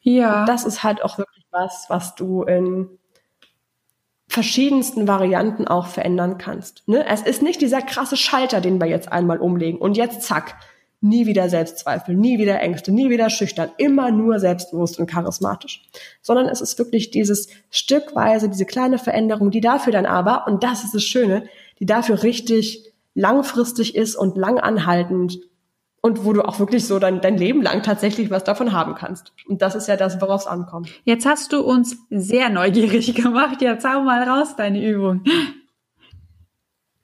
Ja. 0.00 0.40
Und 0.40 0.48
das 0.48 0.64
ist 0.64 0.82
halt 0.82 1.02
auch 1.02 1.18
wirklich 1.18 1.46
was, 1.50 1.86
was 1.88 2.14
du 2.14 2.42
in 2.42 2.88
verschiedensten 4.28 5.08
Varianten 5.08 5.66
auch 5.66 5.86
verändern 5.86 6.36
kannst. 6.36 6.86
Ne? 6.86 7.06
Es 7.06 7.22
ist 7.22 7.42
nicht 7.42 7.62
dieser 7.62 7.80
krasse 7.80 8.16
Schalter, 8.16 8.60
den 8.60 8.78
wir 8.78 8.86
jetzt 8.86 9.10
einmal 9.10 9.38
umlegen 9.38 9.80
und 9.80 9.96
jetzt 9.96 10.22
zack, 10.22 10.56
nie 11.00 11.26
wieder 11.26 11.48
Selbstzweifel, 11.48 12.14
nie 12.14 12.38
wieder 12.38 12.60
Ängste, 12.60 12.92
nie 12.92 13.10
wieder 13.10 13.30
schüchtern, 13.30 13.70
immer 13.78 14.10
nur 14.10 14.40
selbstbewusst 14.40 14.98
und 14.98 15.08
charismatisch. 15.08 15.88
Sondern 16.22 16.46
es 16.46 16.60
ist 16.60 16.78
wirklich 16.78 17.10
dieses 17.10 17.48
stückweise, 17.70 18.48
diese 18.48 18.66
kleine 18.66 18.98
Veränderung, 18.98 19.50
die 19.50 19.60
dafür 19.60 19.92
dann 19.92 20.06
aber, 20.06 20.46
und 20.46 20.64
das 20.64 20.84
ist 20.84 20.94
das 20.94 21.04
Schöne, 21.04 21.44
die 21.78 21.86
dafür 21.86 22.22
richtig 22.22 22.92
langfristig 23.14 23.94
ist 23.94 24.16
und 24.16 24.36
lang 24.36 24.58
anhaltend 24.58 25.40
und 26.00 26.24
wo 26.24 26.32
du 26.32 26.42
auch 26.42 26.58
wirklich 26.58 26.86
so 26.86 26.98
dein, 26.98 27.20
dein 27.20 27.36
Leben 27.36 27.62
lang 27.62 27.82
tatsächlich 27.82 28.30
was 28.30 28.44
davon 28.44 28.72
haben 28.72 28.94
kannst. 28.94 29.32
Und 29.48 29.62
das 29.62 29.74
ist 29.74 29.88
ja 29.88 29.96
das, 29.96 30.20
worauf 30.20 30.42
es 30.42 30.46
ankommt. 30.46 30.88
Jetzt 31.04 31.26
hast 31.26 31.52
du 31.52 31.60
uns 31.60 31.96
sehr 32.10 32.48
neugierig 32.48 33.14
gemacht. 33.22 33.60
Jetzt 33.60 33.84
hau 33.84 34.02
mal 34.02 34.22
raus 34.22 34.54
deine 34.56 34.84
Übung. 34.84 35.22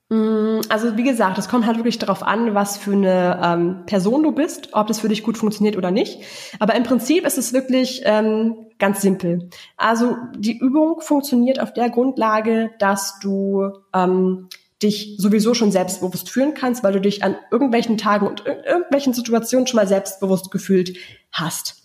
Mm, 0.09 0.61
also 0.69 0.97
wie 0.97 1.03
gesagt, 1.03 1.37
es 1.37 1.49
kommt 1.49 1.65
halt 1.65 1.77
wirklich 1.77 1.97
darauf 1.97 2.21
an, 2.21 2.53
was 2.53 2.77
für 2.77 2.93
eine 2.93 3.39
ähm, 3.43 3.85
Person 3.85 4.21
du 4.21 4.31
bist, 4.31 4.69
ob 4.73 4.87
das 4.87 4.99
für 4.99 5.09
dich 5.09 5.23
gut 5.23 5.37
funktioniert 5.37 5.77
oder 5.77 5.91
nicht. 5.91 6.21
Aber 6.59 6.75
im 6.75 6.83
Prinzip 6.83 7.25
ist 7.25 7.37
es 7.37 7.53
wirklich 7.53 8.03
ähm, 8.05 8.55
ganz 8.77 9.01
simpel. 9.01 9.49
Also 9.77 10.15
die 10.37 10.57
Übung 10.59 11.01
funktioniert 11.01 11.59
auf 11.59 11.73
der 11.73 11.89
Grundlage, 11.89 12.71
dass 12.77 13.19
du 13.19 13.71
ähm, 13.93 14.47
dich 14.83 15.15
sowieso 15.17 15.53
schon 15.53 15.71
selbstbewusst 15.71 16.29
fühlen 16.29 16.53
kannst, 16.53 16.83
weil 16.83 16.93
du 16.93 17.01
dich 17.01 17.23
an 17.23 17.37
irgendwelchen 17.49 17.97
Tagen 17.97 18.27
und 18.27 18.45
irgendwelchen 18.45 19.13
Situationen 19.13 19.65
schon 19.65 19.77
mal 19.77 19.87
selbstbewusst 19.87 20.51
gefühlt 20.51 20.97
hast. 21.31 21.84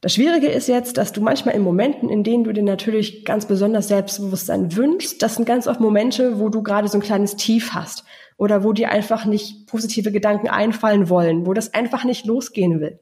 Das 0.00 0.14
Schwierige 0.14 0.46
ist 0.46 0.68
jetzt, 0.68 0.96
dass 0.96 1.12
du 1.12 1.20
manchmal 1.20 1.56
in 1.56 1.62
Momenten, 1.62 2.08
in 2.08 2.22
denen 2.22 2.44
du 2.44 2.52
dir 2.52 2.62
natürlich 2.62 3.24
ganz 3.24 3.46
besonders 3.46 3.88
Selbstbewusstsein 3.88 4.76
wünschst, 4.76 5.20
das 5.20 5.34
sind 5.34 5.44
ganz 5.44 5.66
oft 5.66 5.80
Momente, 5.80 6.38
wo 6.38 6.50
du 6.50 6.62
gerade 6.62 6.86
so 6.86 6.98
ein 6.98 7.02
kleines 7.02 7.34
Tief 7.34 7.74
hast 7.74 8.04
oder 8.36 8.62
wo 8.62 8.72
dir 8.72 8.92
einfach 8.92 9.24
nicht 9.24 9.66
positive 9.66 10.12
Gedanken 10.12 10.46
einfallen 10.46 11.08
wollen, 11.10 11.46
wo 11.46 11.52
das 11.52 11.74
einfach 11.74 12.04
nicht 12.04 12.26
losgehen 12.26 12.80
will. 12.80 13.00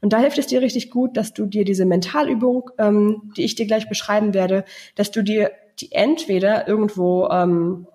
Und 0.00 0.14
da 0.14 0.18
hilft 0.20 0.38
es 0.38 0.46
dir 0.46 0.62
richtig 0.62 0.90
gut, 0.90 1.18
dass 1.18 1.34
du 1.34 1.44
dir 1.44 1.66
diese 1.66 1.84
Mentalübung, 1.84 2.70
ähm, 2.78 3.30
die 3.36 3.44
ich 3.44 3.54
dir 3.54 3.66
gleich 3.66 3.90
beschreiben 3.90 4.32
werde, 4.32 4.64
dass 4.94 5.10
du 5.10 5.22
dir 5.22 5.50
die 5.80 5.92
entweder 5.92 6.66
irgendwo 6.66 7.28
ähm, 7.28 7.86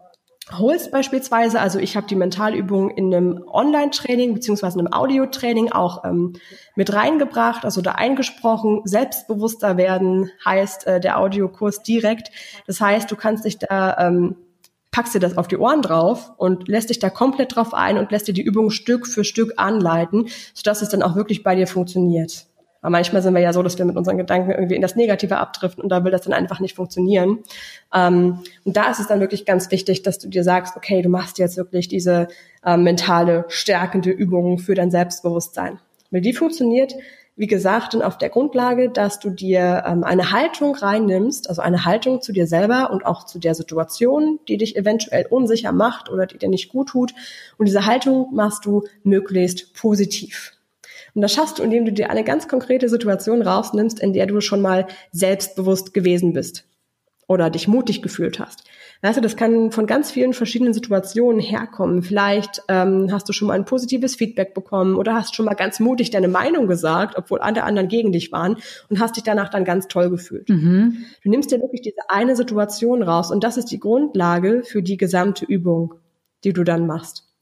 holst 0.51 0.91
beispielsweise, 0.91 1.59
also 1.59 1.79
ich 1.79 1.95
habe 1.95 2.07
die 2.07 2.15
Mentalübung 2.15 2.89
in 2.89 3.13
einem 3.13 3.43
Online-Training 3.47 4.33
beziehungsweise 4.33 4.77
einem 4.77 4.91
Audio-Training 4.91 5.71
auch 5.71 6.03
ähm, 6.03 6.33
mit 6.75 6.93
reingebracht, 6.93 7.63
also 7.63 7.81
da 7.81 7.93
eingesprochen. 7.93 8.81
Selbstbewusster 8.83 9.77
werden 9.77 10.29
heißt 10.43 10.85
äh, 10.85 10.99
der 10.99 11.19
Audiokurs 11.19 11.81
direkt. 11.83 12.29
Das 12.67 12.81
heißt, 12.81 13.09
du 13.09 13.15
kannst 13.15 13.45
dich 13.45 13.57
da 13.57 13.97
ähm, 13.97 14.35
packst 14.91 15.15
dir 15.15 15.19
das 15.19 15.37
auf 15.37 15.47
die 15.47 15.57
Ohren 15.57 15.81
drauf 15.81 16.31
und 16.37 16.67
lässt 16.67 16.89
dich 16.89 16.99
da 16.99 17.09
komplett 17.09 17.55
drauf 17.55 17.73
ein 17.73 17.97
und 17.97 18.11
lässt 18.11 18.27
dir 18.27 18.33
die 18.33 18.43
Übung 18.43 18.69
Stück 18.69 19.07
für 19.07 19.23
Stück 19.23 19.53
anleiten, 19.57 20.27
sodass 20.53 20.81
es 20.81 20.89
dann 20.89 21.01
auch 21.01 21.15
wirklich 21.15 21.43
bei 21.43 21.55
dir 21.55 21.67
funktioniert. 21.67 22.45
Aber 22.83 22.91
manchmal 22.91 23.21
sind 23.21 23.33
wir 23.33 23.41
ja 23.41 23.53
so, 23.53 23.63
dass 23.63 23.77
wir 23.77 23.85
mit 23.85 23.95
unseren 23.95 24.17
Gedanken 24.17 24.51
irgendwie 24.51 24.75
in 24.75 24.81
das 24.81 24.97
Negative 24.97 25.37
abdriften 25.37 25.81
und 25.81 25.89
da 25.89 26.03
will 26.03 26.11
das 26.11 26.21
dann 26.21 26.33
einfach 26.33 26.59
nicht 26.59 26.75
funktionieren. 26.75 27.39
Ähm, 27.93 28.39
und 28.65 28.75
da 28.75 28.91
ist 28.91 28.99
es 28.99 29.07
dann 29.07 29.21
wirklich 29.21 29.45
ganz 29.45 29.71
wichtig, 29.71 30.03
dass 30.03 30.19
du 30.19 30.27
dir 30.27 30.43
sagst, 30.43 30.75
okay, 30.75 31.01
du 31.01 31.07
machst 31.07 31.39
jetzt 31.39 31.55
wirklich 31.55 31.87
diese 31.87 32.27
äh, 32.63 32.75
mentale, 32.75 33.45
stärkende 33.47 34.11
Übung 34.11 34.59
für 34.59 34.75
dein 34.75 34.91
Selbstbewusstsein. 34.91 35.79
Weil 36.11 36.19
die 36.19 36.33
funktioniert, 36.33 36.93
wie 37.37 37.47
gesagt, 37.47 37.95
und 37.95 38.01
auf 38.01 38.17
der 38.17 38.29
Grundlage, 38.29 38.89
dass 38.89 39.19
du 39.19 39.29
dir 39.29 39.85
ähm, 39.87 40.03
eine 40.03 40.31
Haltung 40.31 40.75
reinnimmst, 40.75 41.47
also 41.47 41.61
eine 41.61 41.85
Haltung 41.85 42.21
zu 42.21 42.33
dir 42.33 42.47
selber 42.47 42.91
und 42.91 43.05
auch 43.05 43.25
zu 43.25 43.39
der 43.39 43.55
Situation, 43.55 44.39
die 44.49 44.57
dich 44.57 44.75
eventuell 44.75 45.25
unsicher 45.29 45.71
macht 45.71 46.11
oder 46.11 46.25
die 46.25 46.37
dir 46.37 46.49
nicht 46.49 46.69
gut 46.69 46.89
tut. 46.89 47.13
Und 47.57 47.65
diese 47.67 47.85
Haltung 47.85 48.27
machst 48.33 48.65
du 48.65 48.83
möglichst 49.03 49.73
positiv. 49.73 50.51
Und 51.15 51.21
das 51.21 51.33
schaffst 51.33 51.59
du, 51.59 51.63
indem 51.63 51.85
du 51.85 51.93
dir 51.93 52.09
eine 52.09 52.23
ganz 52.23 52.47
konkrete 52.47 52.89
Situation 52.89 53.41
rausnimmst, 53.41 53.99
in 53.99 54.13
der 54.13 54.25
du 54.25 54.41
schon 54.41 54.61
mal 54.61 54.87
selbstbewusst 55.11 55.93
gewesen 55.93 56.33
bist 56.33 56.65
oder 57.27 57.49
dich 57.49 57.67
mutig 57.67 58.01
gefühlt 58.01 58.39
hast. 58.39 58.63
Weißt 59.01 59.17
du, 59.17 59.21
das 59.21 59.35
kann 59.35 59.71
von 59.71 59.85
ganz 59.85 60.11
vielen 60.11 60.33
verschiedenen 60.33 60.73
Situationen 60.73 61.41
herkommen. 61.41 62.03
Vielleicht 62.03 62.61
ähm, 62.69 63.09
hast 63.11 63.27
du 63.27 63.33
schon 63.33 63.49
mal 63.49 63.55
ein 63.55 63.65
positives 63.65 64.15
Feedback 64.15 64.53
bekommen 64.53 64.95
oder 64.95 65.15
hast 65.15 65.35
schon 65.35 65.45
mal 65.45 65.55
ganz 65.55 65.79
mutig 65.79 66.09
deine 66.09 66.29
Meinung 66.29 66.67
gesagt, 66.67 67.15
obwohl 67.17 67.39
alle 67.39 67.63
anderen 67.63 67.89
gegen 67.89 68.11
dich 68.11 68.31
waren 68.31 68.57
und 68.89 68.99
hast 68.99 69.17
dich 69.17 69.23
danach 69.23 69.49
dann 69.49 69.65
ganz 69.65 69.87
toll 69.87 70.09
gefühlt. 70.09 70.47
Mhm. 70.49 71.05
Du 71.21 71.29
nimmst 71.29 71.51
dir 71.51 71.59
wirklich 71.59 71.81
diese 71.81 72.09
eine 72.09 72.35
Situation 72.35 73.03
raus 73.03 73.29
und 73.31 73.43
das 73.43 73.57
ist 73.57 73.71
die 73.71 73.79
Grundlage 73.79 74.63
für 74.63 74.81
die 74.81 74.97
gesamte 74.97 75.45
Übung, 75.45 75.95
die 76.43 76.53
du 76.53 76.63
dann 76.63 76.87
machst. 76.87 77.32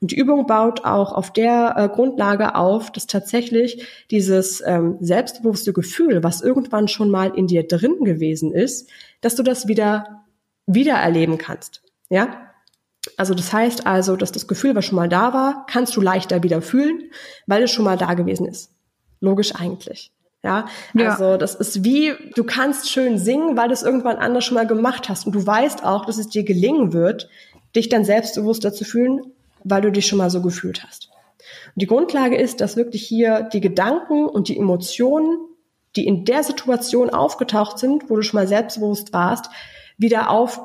Und 0.00 0.10
die 0.12 0.16
Übung 0.16 0.46
baut 0.46 0.84
auch 0.84 1.12
auf 1.12 1.32
der 1.32 1.74
äh, 1.76 1.88
Grundlage 1.88 2.54
auf, 2.54 2.90
dass 2.90 3.06
tatsächlich 3.06 3.86
dieses 4.10 4.62
ähm, 4.64 4.96
selbstbewusste 5.00 5.72
Gefühl, 5.72 6.22
was 6.22 6.40
irgendwann 6.40 6.88
schon 6.88 7.10
mal 7.10 7.34
in 7.34 7.46
dir 7.46 7.66
drin 7.66 8.04
gewesen 8.04 8.52
ist, 8.52 8.88
dass 9.20 9.34
du 9.34 9.42
das 9.42 9.68
wieder 9.68 10.24
wiedererleben 10.66 11.38
kannst. 11.38 11.82
Ja? 12.10 12.48
Also 13.16 13.34
das 13.34 13.52
heißt 13.52 13.86
also, 13.86 14.16
dass 14.16 14.32
das 14.32 14.46
Gefühl, 14.46 14.74
was 14.74 14.84
schon 14.84 14.96
mal 14.96 15.08
da 15.08 15.32
war, 15.32 15.66
kannst 15.66 15.96
du 15.96 16.00
leichter 16.00 16.42
wieder 16.42 16.62
fühlen, 16.62 17.10
weil 17.46 17.62
es 17.62 17.70
schon 17.70 17.84
mal 17.84 17.96
da 17.96 18.14
gewesen 18.14 18.46
ist. 18.46 18.70
Logisch 19.20 19.54
eigentlich. 19.54 20.12
Ja, 20.44 20.66
ja, 20.94 21.10
also 21.10 21.36
das 21.36 21.56
ist 21.56 21.82
wie, 21.82 22.12
du 22.36 22.44
kannst 22.44 22.90
schön 22.90 23.18
singen, 23.18 23.56
weil 23.56 23.68
du 23.68 23.74
es 23.74 23.82
irgendwann 23.82 24.18
anders 24.18 24.44
schon 24.44 24.54
mal 24.54 24.68
gemacht 24.68 25.08
hast 25.08 25.26
und 25.26 25.34
du 25.34 25.44
weißt 25.44 25.84
auch, 25.84 26.06
dass 26.06 26.16
es 26.16 26.28
dir 26.28 26.44
gelingen 26.44 26.92
wird, 26.92 27.28
dich 27.74 27.88
dann 27.88 28.04
selbstbewusster 28.04 28.72
zu 28.72 28.84
fühlen, 28.84 29.20
weil 29.70 29.82
du 29.82 29.92
dich 29.92 30.06
schon 30.06 30.18
mal 30.18 30.30
so 30.30 30.42
gefühlt 30.42 30.84
hast. 30.84 31.10
Und 31.74 31.82
die 31.82 31.86
Grundlage 31.86 32.36
ist, 32.36 32.60
dass 32.60 32.76
wirklich 32.76 33.06
hier 33.06 33.48
die 33.52 33.60
Gedanken 33.60 34.26
und 34.26 34.48
die 34.48 34.56
Emotionen, 34.56 35.38
die 35.96 36.06
in 36.06 36.24
der 36.24 36.42
Situation 36.42 37.10
aufgetaucht 37.10 37.78
sind, 37.78 38.10
wo 38.10 38.16
du 38.16 38.22
schon 38.22 38.38
mal 38.38 38.48
selbstbewusst 38.48 39.12
warst, 39.12 39.50
wieder 39.96 40.30
auf, 40.30 40.60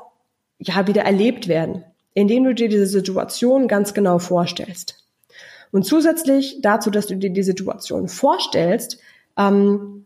ja, 0.59 0.87
wieder 0.87 1.03
erlebt 1.03 1.47
werden, 1.47 1.83
indem 2.13 2.43
du 2.43 2.53
dir 2.53 2.69
diese 2.69 2.85
Situation 2.85 3.67
ganz 3.67 3.93
genau 3.93 4.19
vorstellst. 4.19 5.03
Und 5.71 5.85
zusätzlich 5.85 6.59
dazu, 6.61 6.91
dass 6.91 7.07
du 7.07 7.15
dir 7.15 7.31
die 7.31 7.43
Situation 7.43 8.07
vorstellst, 8.07 8.99
ähm, 9.37 10.05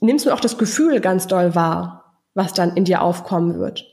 nimmst 0.00 0.26
du 0.26 0.32
auch 0.32 0.40
das 0.40 0.58
Gefühl 0.58 1.00
ganz 1.00 1.26
doll 1.28 1.54
wahr, 1.54 2.20
was 2.34 2.52
dann 2.52 2.76
in 2.76 2.84
dir 2.84 3.02
aufkommen 3.02 3.58
wird. 3.58 3.86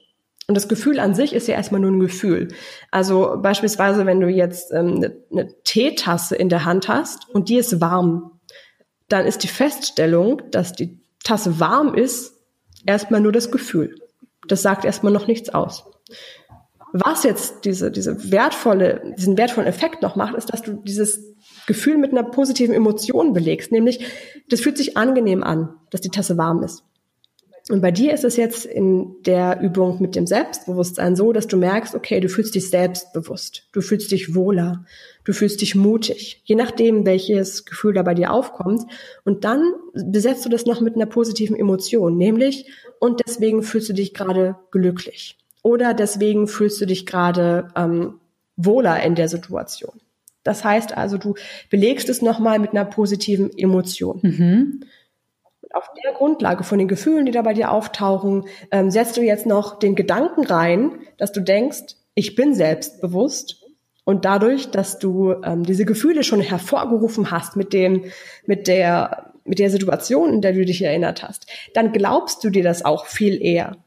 Und 0.53 0.57
das 0.57 0.67
Gefühl 0.67 0.99
an 0.99 1.15
sich 1.15 1.33
ist 1.33 1.47
ja 1.47 1.55
erstmal 1.55 1.81
nur 1.81 1.89
ein 1.89 1.99
Gefühl. 1.99 2.49
Also 2.91 3.39
beispielsweise, 3.41 4.05
wenn 4.05 4.19
du 4.19 4.27
jetzt 4.27 4.71
ähm, 4.71 4.97
eine, 4.97 5.17
eine 5.31 5.63
Teetasse 5.63 6.35
in 6.35 6.47
der 6.47 6.63
Hand 6.63 6.87
hast 6.87 7.27
und 7.33 7.49
die 7.49 7.57
ist 7.57 7.81
warm, 7.81 8.39
dann 9.09 9.25
ist 9.25 9.41
die 9.41 9.47
Feststellung, 9.47 10.43
dass 10.51 10.73
die 10.73 10.99
Tasse 11.23 11.59
warm 11.59 11.95
ist, 11.95 12.35
erstmal 12.85 13.19
nur 13.19 13.31
das 13.31 13.49
Gefühl. 13.49 13.95
Das 14.47 14.61
sagt 14.61 14.85
erstmal 14.85 15.11
noch 15.11 15.25
nichts 15.25 15.49
aus. 15.49 15.85
Was 16.91 17.23
jetzt 17.23 17.65
diese, 17.65 17.89
diese 17.89 18.31
wertvolle, 18.31 19.15
diesen 19.17 19.39
wertvollen 19.39 19.67
Effekt 19.67 20.03
noch 20.03 20.15
macht, 20.15 20.35
ist, 20.35 20.53
dass 20.53 20.61
du 20.61 20.73
dieses 20.73 21.33
Gefühl 21.65 21.97
mit 21.97 22.11
einer 22.11 22.21
positiven 22.21 22.75
Emotion 22.75 23.33
belegst, 23.33 23.71
nämlich 23.71 24.05
das 24.49 24.61
fühlt 24.61 24.77
sich 24.77 24.97
angenehm 24.97 25.41
an, 25.41 25.73
dass 25.89 26.01
die 26.01 26.09
Tasse 26.09 26.37
warm 26.37 26.61
ist. 26.61 26.83
Und 27.69 27.81
bei 27.81 27.91
dir 27.91 28.13
ist 28.13 28.25
es 28.25 28.35
jetzt 28.35 28.65
in 28.65 29.15
der 29.25 29.61
Übung 29.61 30.01
mit 30.01 30.15
dem 30.15 30.27
Selbstbewusstsein 30.27 31.15
so, 31.15 31.31
dass 31.31 31.47
du 31.47 31.55
merkst, 31.55 31.95
okay, 31.95 32.19
du 32.19 32.27
fühlst 32.27 32.55
dich 32.55 32.69
selbstbewusst, 32.69 33.69
du 33.71 33.79
fühlst 33.79 34.11
dich 34.11 34.35
wohler, 34.35 34.83
du 35.23 35.31
fühlst 35.31 35.61
dich 35.61 35.73
mutig, 35.73 36.41
je 36.43 36.55
nachdem, 36.55 37.05
welches 37.05 37.63
Gefühl 37.63 37.93
da 37.93 38.03
bei 38.03 38.15
dir 38.15 38.33
aufkommt. 38.33 38.81
Und 39.23 39.45
dann 39.45 39.73
besetzt 39.93 40.43
du 40.43 40.49
das 40.49 40.65
noch 40.65 40.81
mit 40.81 40.95
einer 40.95 41.05
positiven 41.05 41.55
Emotion, 41.55 42.17
nämlich, 42.17 42.69
und 42.99 43.21
deswegen 43.25 43.63
fühlst 43.63 43.87
du 43.87 43.93
dich 43.93 44.13
gerade 44.13 44.57
glücklich. 44.71 45.37
Oder 45.61 45.93
deswegen 45.93 46.49
fühlst 46.49 46.81
du 46.81 46.85
dich 46.85 47.05
gerade 47.05 47.69
ähm, 47.77 48.15
wohler 48.57 49.01
in 49.03 49.15
der 49.15 49.29
Situation. 49.29 50.01
Das 50.43 50.65
heißt 50.65 50.97
also, 50.97 51.17
du 51.17 51.35
belegst 51.69 52.09
es 52.09 52.21
nochmal 52.21 52.59
mit 52.59 52.71
einer 52.71 52.83
positiven 52.83 53.57
Emotion. 53.57 54.19
Mhm 54.21 54.83
auf 55.73 55.89
der 56.03 56.13
Grundlage 56.13 56.63
von 56.63 56.77
den 56.77 56.87
Gefühlen, 56.87 57.25
die 57.25 57.31
da 57.31 57.41
bei 57.41 57.53
dir 57.53 57.71
auftauchen, 57.71 58.45
ähm, 58.71 58.91
setzt 58.91 59.17
du 59.17 59.21
jetzt 59.21 59.45
noch 59.45 59.79
den 59.79 59.95
Gedanken 59.95 60.45
rein, 60.45 60.99
dass 61.17 61.31
du 61.31 61.41
denkst, 61.41 61.95
ich 62.15 62.35
bin 62.35 62.53
selbstbewusst. 62.53 63.59
Und 64.05 64.25
dadurch, 64.25 64.69
dass 64.69 64.99
du 64.99 65.33
ähm, 65.43 65.63
diese 65.63 65.85
Gefühle 65.85 66.23
schon 66.23 66.41
hervorgerufen 66.41 67.31
hast 67.31 67.55
mit 67.55 67.73
dem, 67.73 68.05
mit 68.45 68.67
der, 68.67 69.31
mit 69.45 69.59
der 69.59 69.69
Situation, 69.69 70.33
in 70.33 70.41
der 70.41 70.53
du 70.53 70.63
dich 70.63 70.81
erinnert 70.81 71.23
hast, 71.23 71.47
dann 71.73 71.91
glaubst 71.91 72.43
du 72.43 72.49
dir 72.49 72.63
das 72.63 72.85
auch 72.85 73.05
viel 73.05 73.41
eher. 73.41 73.77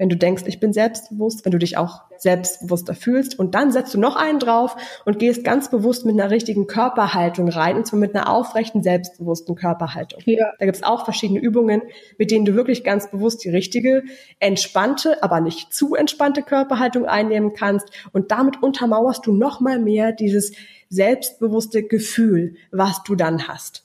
Wenn 0.00 0.08
du 0.08 0.16
denkst, 0.16 0.44
ich 0.46 0.60
bin 0.60 0.72
selbstbewusst, 0.72 1.44
wenn 1.44 1.52
du 1.52 1.58
dich 1.58 1.76
auch 1.76 2.00
selbstbewusster 2.16 2.94
fühlst 2.94 3.38
und 3.38 3.54
dann 3.54 3.70
setzt 3.70 3.92
du 3.92 4.00
noch 4.00 4.16
einen 4.16 4.38
drauf 4.38 4.74
und 5.04 5.18
gehst 5.18 5.44
ganz 5.44 5.70
bewusst 5.70 6.06
mit 6.06 6.18
einer 6.18 6.30
richtigen 6.30 6.66
Körperhaltung 6.66 7.50
rein 7.50 7.76
und 7.76 7.86
zwar 7.86 7.98
mit 7.98 8.14
einer 8.14 8.30
aufrechten, 8.32 8.82
selbstbewussten 8.82 9.56
Körperhaltung. 9.56 10.22
Ja. 10.24 10.54
Da 10.58 10.64
gibt's 10.64 10.82
auch 10.82 11.04
verschiedene 11.04 11.38
Übungen, 11.38 11.82
mit 12.16 12.30
denen 12.30 12.46
du 12.46 12.54
wirklich 12.54 12.82
ganz 12.82 13.10
bewusst 13.10 13.44
die 13.44 13.50
richtige, 13.50 14.04
entspannte, 14.38 15.22
aber 15.22 15.42
nicht 15.42 15.74
zu 15.74 15.94
entspannte 15.94 16.40
Körperhaltung 16.40 17.04
einnehmen 17.04 17.52
kannst 17.52 17.90
und 18.14 18.30
damit 18.30 18.62
untermauerst 18.62 19.26
du 19.26 19.32
noch 19.32 19.60
mal 19.60 19.78
mehr 19.78 20.12
dieses 20.12 20.52
selbstbewusste 20.88 21.82
Gefühl, 21.82 22.54
was 22.70 23.02
du 23.02 23.16
dann 23.16 23.48
hast. 23.48 23.82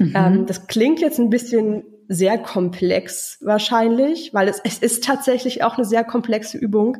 Mhm. 0.00 0.12
Ähm, 0.16 0.46
das 0.46 0.68
klingt 0.68 1.00
jetzt 1.00 1.18
ein 1.18 1.28
bisschen 1.28 1.84
sehr 2.08 2.38
komplex 2.38 3.38
wahrscheinlich, 3.42 4.32
weil 4.34 4.48
es, 4.48 4.60
es 4.64 4.78
ist 4.78 5.04
tatsächlich 5.04 5.62
auch 5.62 5.76
eine 5.76 5.84
sehr 5.84 6.04
komplexe 6.04 6.58
Übung. 6.58 6.98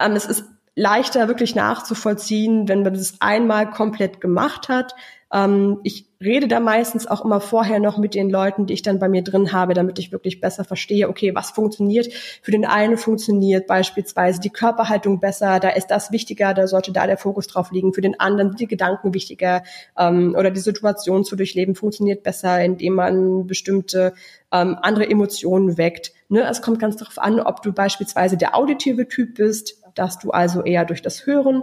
Ähm, 0.00 0.12
es 0.12 0.26
ist 0.26 0.44
leichter 0.74 1.28
wirklich 1.28 1.54
nachzuvollziehen, 1.54 2.68
wenn 2.68 2.82
man 2.82 2.94
das 2.94 3.14
einmal 3.20 3.70
komplett 3.70 4.20
gemacht 4.20 4.68
hat. 4.68 4.94
Ähm, 5.32 5.78
ich 5.84 6.09
rede 6.22 6.48
da 6.48 6.60
meistens 6.60 7.06
auch 7.06 7.24
immer 7.24 7.40
vorher 7.40 7.80
noch 7.80 7.96
mit 7.96 8.14
den 8.14 8.28
Leuten, 8.28 8.66
die 8.66 8.74
ich 8.74 8.82
dann 8.82 8.98
bei 8.98 9.08
mir 9.08 9.22
drin 9.22 9.52
habe, 9.52 9.72
damit 9.72 9.98
ich 9.98 10.12
wirklich 10.12 10.40
besser 10.40 10.64
verstehe, 10.64 11.08
okay, 11.08 11.34
was 11.34 11.50
funktioniert. 11.50 12.12
Für 12.42 12.50
den 12.50 12.66
einen 12.66 12.98
funktioniert 12.98 13.66
beispielsweise 13.66 14.40
die 14.40 14.50
Körperhaltung 14.50 15.20
besser, 15.20 15.60
da 15.60 15.70
ist 15.70 15.86
das 15.86 16.12
wichtiger, 16.12 16.52
da 16.52 16.66
sollte 16.66 16.92
da 16.92 17.06
der 17.06 17.16
Fokus 17.16 17.46
drauf 17.46 17.70
liegen. 17.72 17.94
Für 17.94 18.02
den 18.02 18.20
anderen 18.20 18.50
sind 18.50 18.60
die 18.60 18.66
Gedanken 18.66 19.14
wichtiger 19.14 19.62
ähm, 19.98 20.34
oder 20.38 20.50
die 20.50 20.60
Situation 20.60 21.24
zu 21.24 21.36
durchleben 21.36 21.74
funktioniert 21.74 22.22
besser, 22.22 22.62
indem 22.62 22.94
man 22.94 23.46
bestimmte 23.46 24.12
ähm, 24.52 24.76
andere 24.82 25.08
Emotionen 25.08 25.78
weckt. 25.78 26.12
Ne? 26.28 26.42
Es 26.48 26.60
kommt 26.60 26.78
ganz 26.80 26.96
darauf 26.96 27.18
an, 27.18 27.40
ob 27.40 27.62
du 27.62 27.72
beispielsweise 27.72 28.36
der 28.36 28.56
auditive 28.56 29.08
Typ 29.08 29.36
bist, 29.36 29.79
dass 29.94 30.18
du 30.18 30.30
also 30.30 30.62
eher 30.62 30.84
durch 30.84 31.02
das 31.02 31.26
Hören 31.26 31.62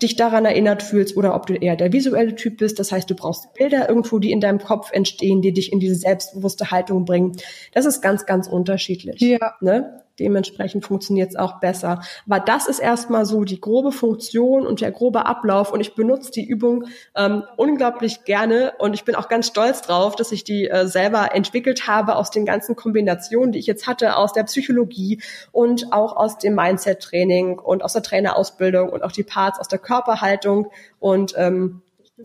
dich 0.00 0.16
daran 0.16 0.44
erinnert 0.44 0.82
fühlst 0.82 1.16
oder 1.16 1.34
ob 1.34 1.46
du 1.46 1.54
eher 1.54 1.76
der 1.76 1.92
visuelle 1.92 2.34
Typ 2.34 2.58
bist. 2.58 2.78
Das 2.78 2.92
heißt, 2.92 3.08
du 3.08 3.14
brauchst 3.14 3.54
Bilder 3.54 3.88
irgendwo, 3.88 4.18
die 4.18 4.32
in 4.32 4.40
deinem 4.40 4.58
Kopf 4.58 4.90
entstehen, 4.92 5.42
die 5.42 5.52
dich 5.52 5.72
in 5.72 5.80
diese 5.80 5.94
selbstbewusste 5.94 6.70
Haltung 6.70 7.04
bringen. 7.04 7.36
Das 7.72 7.86
ist 7.86 8.00
ganz, 8.00 8.26
ganz 8.26 8.48
unterschiedlich. 8.48 9.20
Ja. 9.20 9.54
Ne? 9.60 10.02
Dementsprechend 10.22 10.84
funktioniert 10.86 11.30
es 11.30 11.36
auch 11.36 11.58
besser. 11.58 12.00
Aber 12.26 12.38
das 12.38 12.68
ist 12.68 12.78
erstmal 12.78 13.26
so 13.26 13.42
die 13.42 13.60
grobe 13.60 13.90
Funktion 13.90 14.64
und 14.64 14.80
der 14.80 14.92
grobe 14.92 15.26
Ablauf. 15.26 15.72
Und 15.72 15.80
ich 15.80 15.96
benutze 15.96 16.30
die 16.30 16.44
Übung 16.44 16.84
ähm, 17.16 17.42
unglaublich 17.56 18.22
gerne 18.22 18.74
und 18.78 18.94
ich 18.94 19.04
bin 19.04 19.16
auch 19.16 19.28
ganz 19.28 19.48
stolz 19.48 19.82
drauf, 19.82 20.14
dass 20.14 20.30
ich 20.30 20.44
die 20.44 20.68
äh, 20.68 20.86
selber 20.86 21.34
entwickelt 21.34 21.88
habe 21.88 22.14
aus 22.14 22.30
den 22.30 22.46
ganzen 22.46 22.76
Kombinationen, 22.76 23.50
die 23.50 23.58
ich 23.58 23.66
jetzt 23.66 23.88
hatte, 23.88 24.16
aus 24.16 24.32
der 24.32 24.44
Psychologie 24.44 25.20
und 25.50 25.92
auch 25.92 26.14
aus 26.14 26.38
dem 26.38 26.54
Mindset-Training 26.54 27.58
und 27.58 27.82
aus 27.82 27.94
der 27.94 28.04
Trainerausbildung 28.04 28.90
und 28.90 29.02
auch 29.02 29.12
die 29.12 29.24
Parts 29.24 29.58
aus 29.58 29.66
der 29.66 29.80
Körperhaltung. 29.80 30.70
Und 31.00 31.34
ähm, 31.36 31.82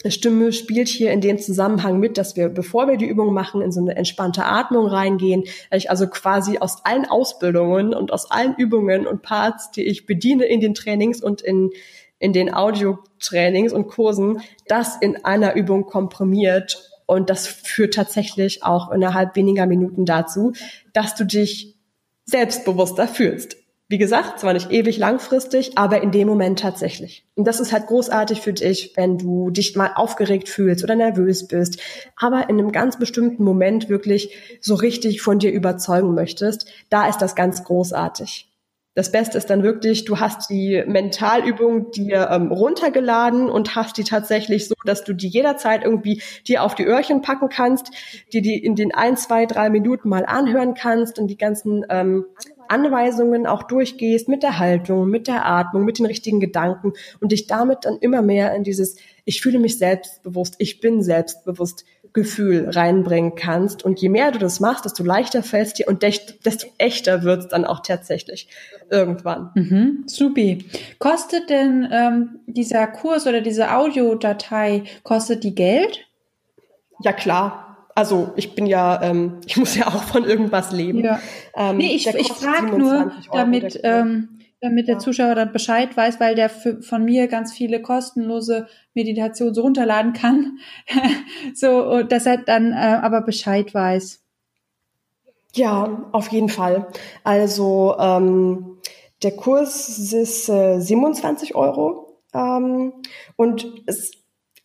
Stimme 0.07 0.51
spielt 0.51 0.89
hier 0.89 1.11
in 1.11 1.21
dem 1.21 1.39
Zusammenhang 1.39 1.99
mit, 1.99 2.17
dass 2.17 2.35
wir, 2.35 2.49
bevor 2.49 2.87
wir 2.87 2.97
die 2.97 3.07
Übung 3.07 3.33
machen, 3.33 3.61
in 3.61 3.71
so 3.71 3.79
eine 3.79 3.95
entspannte 3.95 4.45
Atmung 4.45 4.85
reingehen. 4.87 5.45
Ich 5.71 5.89
also 5.89 6.07
quasi 6.07 6.57
aus 6.57 6.85
allen 6.85 7.05
Ausbildungen 7.05 7.93
und 7.93 8.11
aus 8.11 8.29
allen 8.29 8.55
Übungen 8.55 9.07
und 9.07 9.21
Parts, 9.21 9.71
die 9.71 9.83
ich 9.83 10.05
bediene 10.05 10.45
in 10.45 10.59
den 10.59 10.73
Trainings 10.73 11.23
und 11.23 11.41
in, 11.41 11.71
in 12.19 12.33
den 12.33 12.53
Audio-Trainings 12.53 13.71
und 13.71 13.87
Kursen, 13.87 14.41
das 14.67 14.97
in 14.97 15.23
einer 15.23 15.55
Übung 15.55 15.85
komprimiert. 15.85 16.91
Und 17.05 17.29
das 17.29 17.47
führt 17.47 17.93
tatsächlich 17.93 18.63
auch 18.63 18.91
innerhalb 18.91 19.37
weniger 19.37 19.65
Minuten 19.65 20.05
dazu, 20.05 20.51
dass 20.91 21.15
du 21.15 21.25
dich 21.25 21.77
selbstbewusster 22.25 23.07
fühlst. 23.07 23.55
Wie 23.89 23.97
gesagt, 23.97 24.39
zwar 24.39 24.51
nicht 24.51 24.69
ewig 24.69 24.97
langfristig, 24.97 25.77
aber 25.77 26.01
in 26.01 26.11
dem 26.11 26.27
Moment 26.27 26.59
tatsächlich. 26.59 27.25
Und 27.35 27.47
das 27.47 27.61
ist 27.61 27.71
halt 27.71 27.87
großartig 27.87 28.41
für 28.41 28.51
dich, 28.51 28.91
wenn 28.95 29.17
du 29.17 29.49
dich 29.49 29.77
mal 29.77 29.91
aufgeregt 29.95 30.49
fühlst 30.49 30.83
oder 30.83 30.95
nervös 30.95 31.47
bist, 31.47 31.79
aber 32.17 32.49
in 32.49 32.59
einem 32.59 32.73
ganz 32.73 32.99
bestimmten 32.99 33.45
Moment 33.45 33.87
wirklich 33.87 34.35
so 34.59 34.75
richtig 34.75 35.21
von 35.21 35.39
dir 35.39 35.53
überzeugen 35.53 36.13
möchtest. 36.13 36.69
Da 36.89 37.07
ist 37.07 37.19
das 37.19 37.33
ganz 37.33 37.63
großartig. 37.63 38.49
Das 38.93 39.11
Beste 39.11 39.37
ist 39.37 39.51
dann 39.51 39.61
wirklich, 39.61 40.05
du 40.05 40.19
hast 40.19 40.49
die 40.49 40.83
Mentalübung 40.87 41.91
dir 41.91 42.29
ähm, 42.31 42.51
runtergeladen 42.51 43.47
und 43.47 43.75
hast 43.75 43.97
die 43.97 44.03
tatsächlich 44.03 44.67
so, 44.67 44.73
dass 44.85 45.03
du 45.03 45.13
die 45.13 45.27
jederzeit 45.27 45.83
irgendwie 45.83 46.21
dir 46.47 46.63
auf 46.63 46.73
die 46.73 46.83
Öhrchen 46.83 47.21
packen 47.21 47.47
kannst, 47.47 47.91
die 48.33 48.41
die 48.41 48.57
in 48.57 48.75
den 48.75 48.93
ein, 48.93 49.15
zwei, 49.15 49.45
drei 49.45 49.69
Minuten 49.69 50.09
mal 50.09 50.25
anhören 50.25 50.73
kannst 50.73 51.19
und 51.19 51.27
die 51.27 51.37
ganzen 51.37 51.85
ähm, 51.89 52.25
Anweisungen 52.69 53.47
auch 53.47 53.63
durchgehst 53.63 54.27
mit 54.27 54.43
der 54.43 54.59
Haltung, 54.59 55.09
mit 55.09 55.27
der 55.27 55.45
Atmung, 55.45 55.85
mit 55.85 55.99
den 55.99 56.05
richtigen 56.05 56.39
Gedanken 56.39 56.93
und 57.19 57.31
dich 57.31 57.47
damit 57.47 57.85
dann 57.85 57.97
immer 57.99 58.21
mehr 58.21 58.53
in 58.53 58.63
dieses 58.63 58.97
ich 59.27 59.41
fühle 59.41 59.59
mich 59.59 59.77
selbstbewusst, 59.77 60.55
ich 60.57 60.79
bin 60.79 61.03
selbstbewusst 61.03 61.83
Gefühl 62.13 62.69
reinbringen 62.69 63.35
kannst. 63.35 63.83
Und 63.83 63.99
je 63.99 64.07
mehr 64.07 64.31
du 64.31 64.39
das 64.39 64.61
machst, 64.61 64.85
desto 64.85 65.03
leichter 65.03 65.43
fällst 65.43 65.77
dir 65.77 65.87
und 65.89 66.01
desto 66.01 66.67
echter 66.77 67.23
wird's 67.23 67.49
dann 67.49 67.65
auch 67.65 67.81
tatsächlich 67.81 68.47
irgendwann. 68.89 69.51
Mhm, 69.53 70.03
supi. 70.07 70.65
Kostet 70.97 71.49
denn 71.49 71.87
ähm, 71.91 72.39
dieser 72.47 72.87
Kurs 72.87 73.27
oder 73.27 73.41
diese 73.41 73.75
Audiodatei, 73.75 74.83
kostet 75.03 75.43
die 75.43 75.55
Geld? 75.55 76.07
Ja, 77.03 77.11
klar 77.11 77.66
also 77.97 78.29
ich 78.35 78.53
bin 78.53 78.67
ja, 78.67 79.01
ähm, 79.01 79.41
ich 79.47 79.57
muss 79.57 79.75
ja 79.75 79.87
auch 79.87 80.03
von 80.03 80.23
irgendwas 80.23 80.71
leben. 80.71 80.99
Ja. 81.03 81.19
Ähm, 81.55 81.77
nee, 81.77 81.95
ich, 81.95 82.05
ich 82.05 82.31
frage 82.31 82.77
nur, 82.77 83.11
damit, 83.31 83.79
ähm, 83.81 84.37
damit 84.61 84.87
der 84.87 84.99
Zuschauer 84.99 85.33
dann 85.33 85.51
Bescheid 85.51 85.97
weiß, 85.97 86.19
weil 86.19 86.35
der 86.35 86.49
für, 86.49 86.83
von 86.83 87.03
mir 87.03 87.27
ganz 87.27 87.51
viele 87.51 87.81
kostenlose 87.81 88.67
Meditationen 88.93 89.55
so 89.55 89.61
runterladen 89.63 90.13
kann. 90.13 90.59
so, 91.55 92.03
dass 92.03 92.27
er 92.27 92.37
dann 92.37 92.71
äh, 92.71 92.99
aber 93.01 93.21
Bescheid 93.21 93.73
weiß. 93.73 94.23
Ja, 95.55 96.07
auf 96.11 96.27
jeden 96.27 96.49
Fall. 96.49 96.89
Also 97.23 97.95
ähm, 97.97 98.77
der 99.23 99.35
Kurs 99.35 100.13
ist 100.13 100.49
äh, 100.49 100.79
27 100.79 101.55
Euro. 101.55 102.21
Ähm, 102.31 102.93
und 103.37 103.81
es 103.87 104.11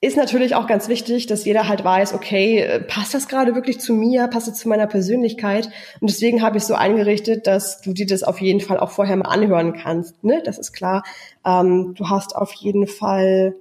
ist 0.03 0.16
natürlich 0.16 0.57
auch 0.57 0.66
ganz 0.66 0.88
wichtig, 0.88 1.28
dass 1.28 1.44
jeder 1.44 1.68
halt 1.68 1.84
weiß, 1.84 2.12
okay, 2.12 2.59
äh, 2.59 2.80
passt 2.80 3.14
das 3.14 3.28
gerade 3.28 3.55
wirklich 3.55 3.78
zu 3.78 3.94
mir, 3.94 4.26
passt 4.26 4.48
es 4.48 4.55
zu 4.55 4.68
meiner 4.68 4.88
Persönlichkeit? 4.88 5.66
Und 6.00 6.11
deswegen 6.11 6.42
habe 6.42 6.59
ich 6.59 6.64
so 6.64 6.74
eingerichtet, 6.74 7.46
dass 7.46 7.80
du 7.80 7.92
dir 7.92 8.07
das 8.07 8.24
auf 8.24 8.40
jeden 8.40 8.61
Fall 8.61 8.80
auch 8.80 8.90
vorher 8.90 9.14
mal 9.14 9.28
anhören 9.28 9.74
kannst. 9.74 10.24
Ne? 10.24 10.42
Das 10.44 10.59
ist 10.59 10.72
klar. 10.72 11.05
Ähm, 11.46 11.94
du 11.96 12.09
hast 12.09 12.34
auf 12.34 12.53
jeden 12.53 12.88
Fall 12.88 13.55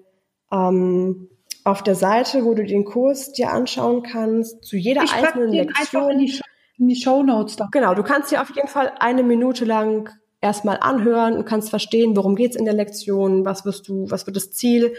ähm, 0.52 1.30
auf 1.64 1.84
der 1.84 1.94
Seite, 1.94 2.44
wo 2.44 2.56
du 2.56 2.66
den 2.66 2.86
Kurs 2.86 3.32
dir 3.34 3.52
anschauen 3.52 4.02
kannst, 4.02 4.66
zu 4.66 4.78
jeder 4.78 5.04
ich 5.04 5.14
einzelnen 5.14 5.54
Lektion. 5.54 6.10
In 6.10 6.18
die, 6.18 6.32
Show, 6.32 6.44
in 6.80 6.88
die 6.88 6.96
Show 6.96 7.22
Notes 7.22 7.56
da. 7.56 7.68
Genau, 7.72 7.94
du 7.94 8.02
kannst 8.02 8.32
dir 8.32 8.42
auf 8.42 8.50
jeden 8.56 8.68
Fall 8.68 8.92
eine 8.98 9.22
Minute 9.22 9.64
lang 9.64 10.10
erstmal 10.42 10.80
anhören 10.82 11.38
und 11.38 11.46
kannst 11.46 11.70
verstehen, 11.70 12.18
worum 12.18 12.36
geht's 12.36 12.56
in 12.56 12.66
der 12.66 12.74
Lektion, 12.74 13.46
was 13.46 13.64
wirst 13.64 13.88
du, 13.88 14.10
was 14.10 14.26
wird 14.26 14.38
das 14.38 14.50
Ziel 14.50 14.96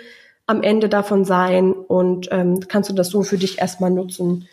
am 0.47 0.63
Ende 0.63 0.89
davon 0.89 1.25
sein 1.25 1.73
und 1.73 2.29
ähm, 2.31 2.61
kannst 2.69 2.91
du 2.91 2.95
das 2.95 3.09
so 3.09 3.23
für 3.23 3.39
dich 3.39 3.59
erstmal 3.59 3.91
nutzen. 3.91 4.49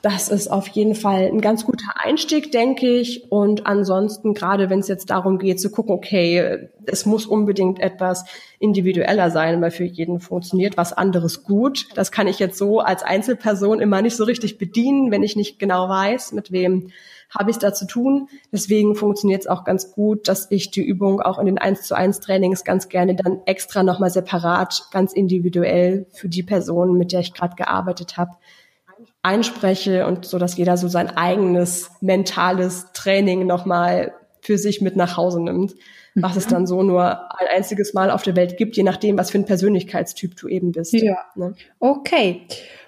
Das 0.00 0.28
ist 0.28 0.46
auf 0.46 0.68
jeden 0.68 0.94
Fall 0.94 1.24
ein 1.24 1.40
ganz 1.40 1.64
guter 1.64 1.94
Einstieg, 1.96 2.52
denke 2.52 2.86
ich. 2.88 3.32
Und 3.32 3.66
ansonsten, 3.66 4.32
gerade 4.32 4.70
wenn 4.70 4.78
es 4.78 4.86
jetzt 4.86 5.10
darum 5.10 5.38
geht 5.38 5.60
zu 5.60 5.70
gucken, 5.70 5.92
okay, 5.92 6.68
es 6.86 7.04
muss 7.04 7.26
unbedingt 7.26 7.80
etwas 7.80 8.24
individueller 8.60 9.32
sein, 9.32 9.60
weil 9.60 9.72
für 9.72 9.84
jeden 9.84 10.20
funktioniert 10.20 10.76
was 10.76 10.92
anderes 10.92 11.42
gut. 11.42 11.88
Das 11.96 12.12
kann 12.12 12.28
ich 12.28 12.38
jetzt 12.38 12.58
so 12.58 12.78
als 12.78 13.02
Einzelperson 13.02 13.80
immer 13.80 14.00
nicht 14.00 14.14
so 14.14 14.22
richtig 14.22 14.56
bedienen, 14.56 15.10
wenn 15.10 15.24
ich 15.24 15.34
nicht 15.34 15.58
genau 15.58 15.88
weiß, 15.88 16.30
mit 16.30 16.52
wem 16.52 16.90
habe 17.36 17.50
ich 17.50 17.56
es 17.56 17.60
da 17.60 17.74
zu 17.74 17.86
tun. 17.86 18.28
Deswegen 18.52 18.94
funktioniert 18.94 19.42
es 19.42 19.46
auch 19.48 19.64
ganz 19.64 19.90
gut, 19.92 20.28
dass 20.28 20.48
ich 20.50 20.70
die 20.70 20.82
Übung 20.82 21.20
auch 21.20 21.40
in 21.40 21.46
den 21.46 21.58
1 21.58 21.82
zu 21.82 21.96
1 21.96 22.20
Trainings 22.20 22.62
ganz 22.62 22.88
gerne 22.88 23.16
dann 23.16 23.40
extra 23.46 23.82
nochmal 23.82 24.10
separat, 24.10 24.86
ganz 24.92 25.12
individuell 25.12 26.06
für 26.12 26.28
die 26.28 26.44
Person, 26.44 26.96
mit 26.96 27.10
der 27.10 27.20
ich 27.20 27.34
gerade 27.34 27.56
gearbeitet 27.56 28.16
habe, 28.16 28.36
einspreche 29.22 30.06
und 30.06 30.24
so, 30.24 30.38
dass 30.38 30.56
jeder 30.56 30.76
so 30.76 30.88
sein 30.88 31.08
eigenes 31.16 31.90
mentales 32.00 32.86
Training 32.92 33.46
nochmal 33.46 34.14
für 34.40 34.58
sich 34.58 34.80
mit 34.80 34.96
nach 34.96 35.16
Hause 35.16 35.42
nimmt, 35.42 35.74
was 36.14 36.32
mhm. 36.32 36.38
es 36.38 36.46
dann 36.46 36.66
so 36.66 36.82
nur 36.82 37.02
ein 37.38 37.46
einziges 37.54 37.94
Mal 37.94 38.10
auf 38.10 38.22
der 38.22 38.36
Welt 38.36 38.56
gibt, 38.56 38.76
je 38.76 38.82
nachdem, 38.82 39.18
was 39.18 39.30
für 39.30 39.38
ein 39.38 39.44
Persönlichkeitstyp 39.44 40.36
du 40.36 40.48
eben 40.48 40.72
bist. 40.72 40.92
Ja. 40.92 41.24
Ne? 41.34 41.54
Okay. 41.80 42.42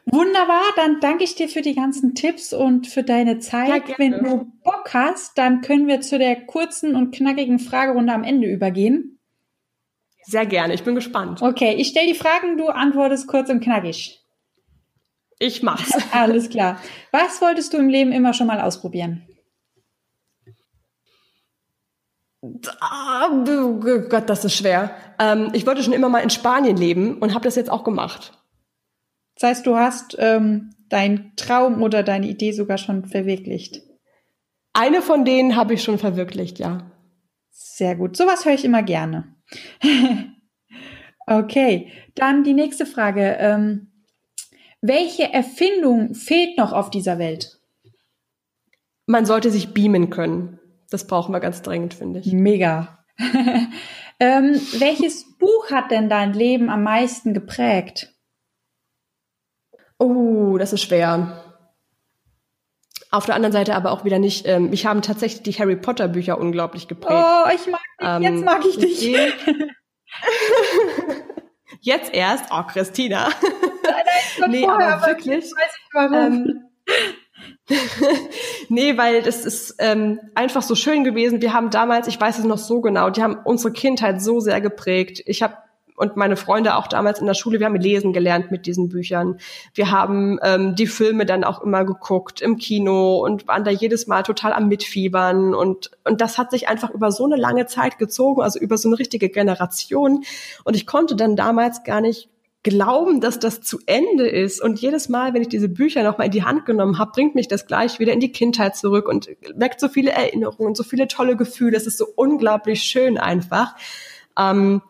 Wunderbar, 0.06 0.62
dann 0.76 0.98
danke 1.00 1.24
ich 1.24 1.34
dir 1.34 1.48
für 1.48 1.62
die 1.62 1.74
ganzen 1.74 2.14
Tipps 2.14 2.52
und 2.52 2.86
für 2.86 3.02
deine 3.02 3.38
Zeit. 3.38 3.88
Ja, 3.88 3.98
Wenn 3.98 4.12
du 4.12 4.50
Bock 4.64 4.90
hast, 4.92 5.36
dann 5.36 5.60
können 5.60 5.86
wir 5.86 6.00
zu 6.00 6.18
der 6.18 6.46
kurzen 6.46 6.96
und 6.96 7.14
knackigen 7.14 7.58
Fragerunde 7.58 8.12
am 8.12 8.24
Ende 8.24 8.48
übergehen. 8.48 9.18
Sehr 10.22 10.46
gerne, 10.46 10.74
ich 10.74 10.84
bin 10.84 10.94
gespannt. 10.94 11.42
Okay, 11.42 11.74
ich 11.76 11.88
stelle 11.88 12.06
die 12.06 12.14
Fragen, 12.14 12.56
du 12.56 12.68
antwortest 12.68 13.26
kurz 13.26 13.50
und 13.50 13.60
knackig. 13.60 14.19
Ich 15.40 15.62
mach's. 15.62 15.90
Alles 16.12 16.50
klar. 16.50 16.78
Was 17.10 17.40
wolltest 17.40 17.72
du 17.72 17.78
im 17.78 17.88
Leben 17.88 18.12
immer 18.12 18.34
schon 18.34 18.46
mal 18.46 18.60
ausprobieren? 18.60 19.26
Oh 22.42 23.44
Gott, 24.08 24.28
das 24.28 24.44
ist 24.44 24.54
schwer. 24.54 24.94
Ähm, 25.18 25.50
ich 25.52 25.66
wollte 25.66 25.82
schon 25.82 25.92
immer 25.92 26.08
mal 26.08 26.20
in 26.20 26.30
Spanien 26.30 26.76
leben 26.76 27.18
und 27.18 27.34
habe 27.34 27.44
das 27.44 27.56
jetzt 27.56 27.70
auch 27.70 27.84
gemacht. 27.84 28.32
Das 29.34 29.48
heißt, 29.48 29.66
du 29.66 29.76
hast 29.76 30.16
ähm, 30.18 30.74
deinen 30.88 31.32
Traum 31.36 31.82
oder 31.82 32.02
deine 32.02 32.28
Idee 32.28 32.52
sogar 32.52 32.78
schon 32.78 33.06
verwirklicht. 33.06 33.82
Eine 34.74 35.02
von 35.02 35.24
denen 35.24 35.56
habe 35.56 35.74
ich 35.74 35.82
schon 35.82 35.98
verwirklicht, 35.98 36.58
ja. 36.58 36.92
Sehr 37.50 37.96
gut. 37.96 38.16
Sowas 38.16 38.44
höre 38.44 38.54
ich 38.54 38.64
immer 38.64 38.82
gerne. 38.82 39.36
okay, 41.26 41.92
dann 42.14 42.44
die 42.44 42.54
nächste 42.54 42.84
Frage. 42.84 43.36
Ähm, 43.40 43.89
welche 44.80 45.32
Erfindung 45.32 46.14
fehlt 46.14 46.56
noch 46.56 46.72
auf 46.72 46.90
dieser 46.90 47.18
Welt? 47.18 47.60
Man 49.06 49.26
sollte 49.26 49.50
sich 49.50 49.74
beamen 49.74 50.10
können. 50.10 50.58
Das 50.90 51.06
brauchen 51.06 51.32
wir 51.32 51.40
ganz 51.40 51.62
dringend, 51.62 51.94
finde 51.94 52.20
ich. 52.20 52.32
Mega. 52.32 53.04
ähm, 54.20 54.60
welches 54.78 55.36
Buch 55.38 55.70
hat 55.70 55.90
denn 55.90 56.08
dein 56.08 56.32
Leben 56.32 56.70
am 56.70 56.82
meisten 56.82 57.34
geprägt? 57.34 58.14
Oh, 59.98 60.56
das 60.58 60.72
ist 60.72 60.82
schwer. 60.82 61.44
Auf 63.10 63.26
der 63.26 63.34
anderen 63.34 63.52
Seite 63.52 63.74
aber 63.74 63.90
auch 63.90 64.04
wieder 64.04 64.18
nicht. 64.18 64.46
Ähm, 64.46 64.70
mich 64.70 64.86
haben 64.86 65.02
tatsächlich 65.02 65.42
die 65.42 65.60
Harry 65.60 65.76
Potter 65.76 66.08
Bücher 66.08 66.38
unglaublich 66.38 66.88
geprägt. 66.88 67.12
Oh, 67.12 67.48
ich 67.54 67.66
mag 67.66 67.80
dich. 67.98 68.08
Ähm, 68.08 68.22
Jetzt 68.22 68.44
mag 68.44 68.64
ich 68.64 68.78
dich. 68.78 69.12
Jetzt 71.80 72.14
erst. 72.14 72.44
Oh, 72.50 72.62
Christina. 72.62 73.28
Nein, 73.82 73.92
nein, 74.38 74.50
nee, 74.50 74.64
vorher, 74.64 74.94
aber 74.94 75.06
wirklich. 75.06 75.52
Ähm, 75.96 76.64
nee, 78.68 78.98
weil 78.98 79.22
das 79.22 79.46
ist 79.46 79.76
ähm, 79.78 80.20
einfach 80.34 80.62
so 80.62 80.74
schön 80.74 81.04
gewesen. 81.04 81.40
Wir 81.40 81.52
haben 81.52 81.70
damals, 81.70 82.06
ich 82.08 82.20
weiß 82.20 82.38
es 82.38 82.44
noch 82.44 82.58
so 82.58 82.80
genau, 82.80 83.10
die 83.10 83.22
haben 83.22 83.38
unsere 83.44 83.72
Kindheit 83.72 84.20
so 84.20 84.40
sehr 84.40 84.60
geprägt. 84.60 85.22
Ich 85.26 85.42
habe 85.42 85.56
und 86.00 86.16
meine 86.16 86.36
Freunde 86.36 86.76
auch 86.76 86.86
damals 86.86 87.20
in 87.20 87.26
der 87.26 87.34
Schule, 87.34 87.60
wir 87.60 87.66
haben 87.66 87.76
lesen 87.76 88.14
gelernt 88.14 88.50
mit 88.50 88.64
diesen 88.64 88.88
Büchern. 88.88 89.38
Wir 89.74 89.90
haben 89.90 90.38
ähm, 90.42 90.74
die 90.74 90.86
Filme 90.86 91.26
dann 91.26 91.44
auch 91.44 91.60
immer 91.60 91.84
geguckt 91.84 92.40
im 92.40 92.56
Kino 92.56 93.18
und 93.18 93.46
waren 93.46 93.64
da 93.64 93.70
jedes 93.70 94.06
Mal 94.06 94.22
total 94.22 94.54
am 94.54 94.68
Mitfiebern 94.68 95.54
und 95.54 95.90
und 96.04 96.22
das 96.22 96.38
hat 96.38 96.52
sich 96.52 96.68
einfach 96.68 96.88
über 96.90 97.12
so 97.12 97.26
eine 97.26 97.36
lange 97.36 97.66
Zeit 97.66 97.98
gezogen, 97.98 98.40
also 98.40 98.58
über 98.58 98.78
so 98.78 98.88
eine 98.88 98.98
richtige 98.98 99.28
Generation 99.28 100.24
und 100.64 100.74
ich 100.74 100.86
konnte 100.86 101.16
dann 101.16 101.36
damals 101.36 101.84
gar 101.84 102.00
nicht 102.00 102.30
glauben, 102.62 103.20
dass 103.20 103.38
das 103.38 103.60
zu 103.60 103.78
Ende 103.86 104.26
ist. 104.28 104.62
Und 104.62 104.80
jedes 104.80 105.08
Mal, 105.08 105.34
wenn 105.34 105.42
ich 105.42 105.48
diese 105.48 105.68
Bücher 105.68 106.02
nochmal 106.02 106.26
in 106.26 106.32
die 106.32 106.44
Hand 106.44 106.64
genommen 106.66 106.98
habe, 106.98 107.12
bringt 107.12 107.34
mich 107.34 107.48
das 107.48 107.66
gleich 107.66 107.98
wieder 107.98 108.12
in 108.12 108.20
die 108.20 108.32
Kindheit 108.32 108.76
zurück 108.76 109.08
und 109.08 109.28
weckt 109.54 109.80
so 109.80 109.88
viele 109.88 110.12
Erinnerungen, 110.12 110.74
so 110.74 110.82
viele 110.82 111.08
tolle 111.08 111.36
Gefühle. 111.36 111.76
Es 111.76 111.86
ist 111.86 111.98
so 111.98 112.06
unglaublich 112.16 112.82
schön 112.82 113.18
einfach. 113.18 113.76
Ähm, 114.38 114.82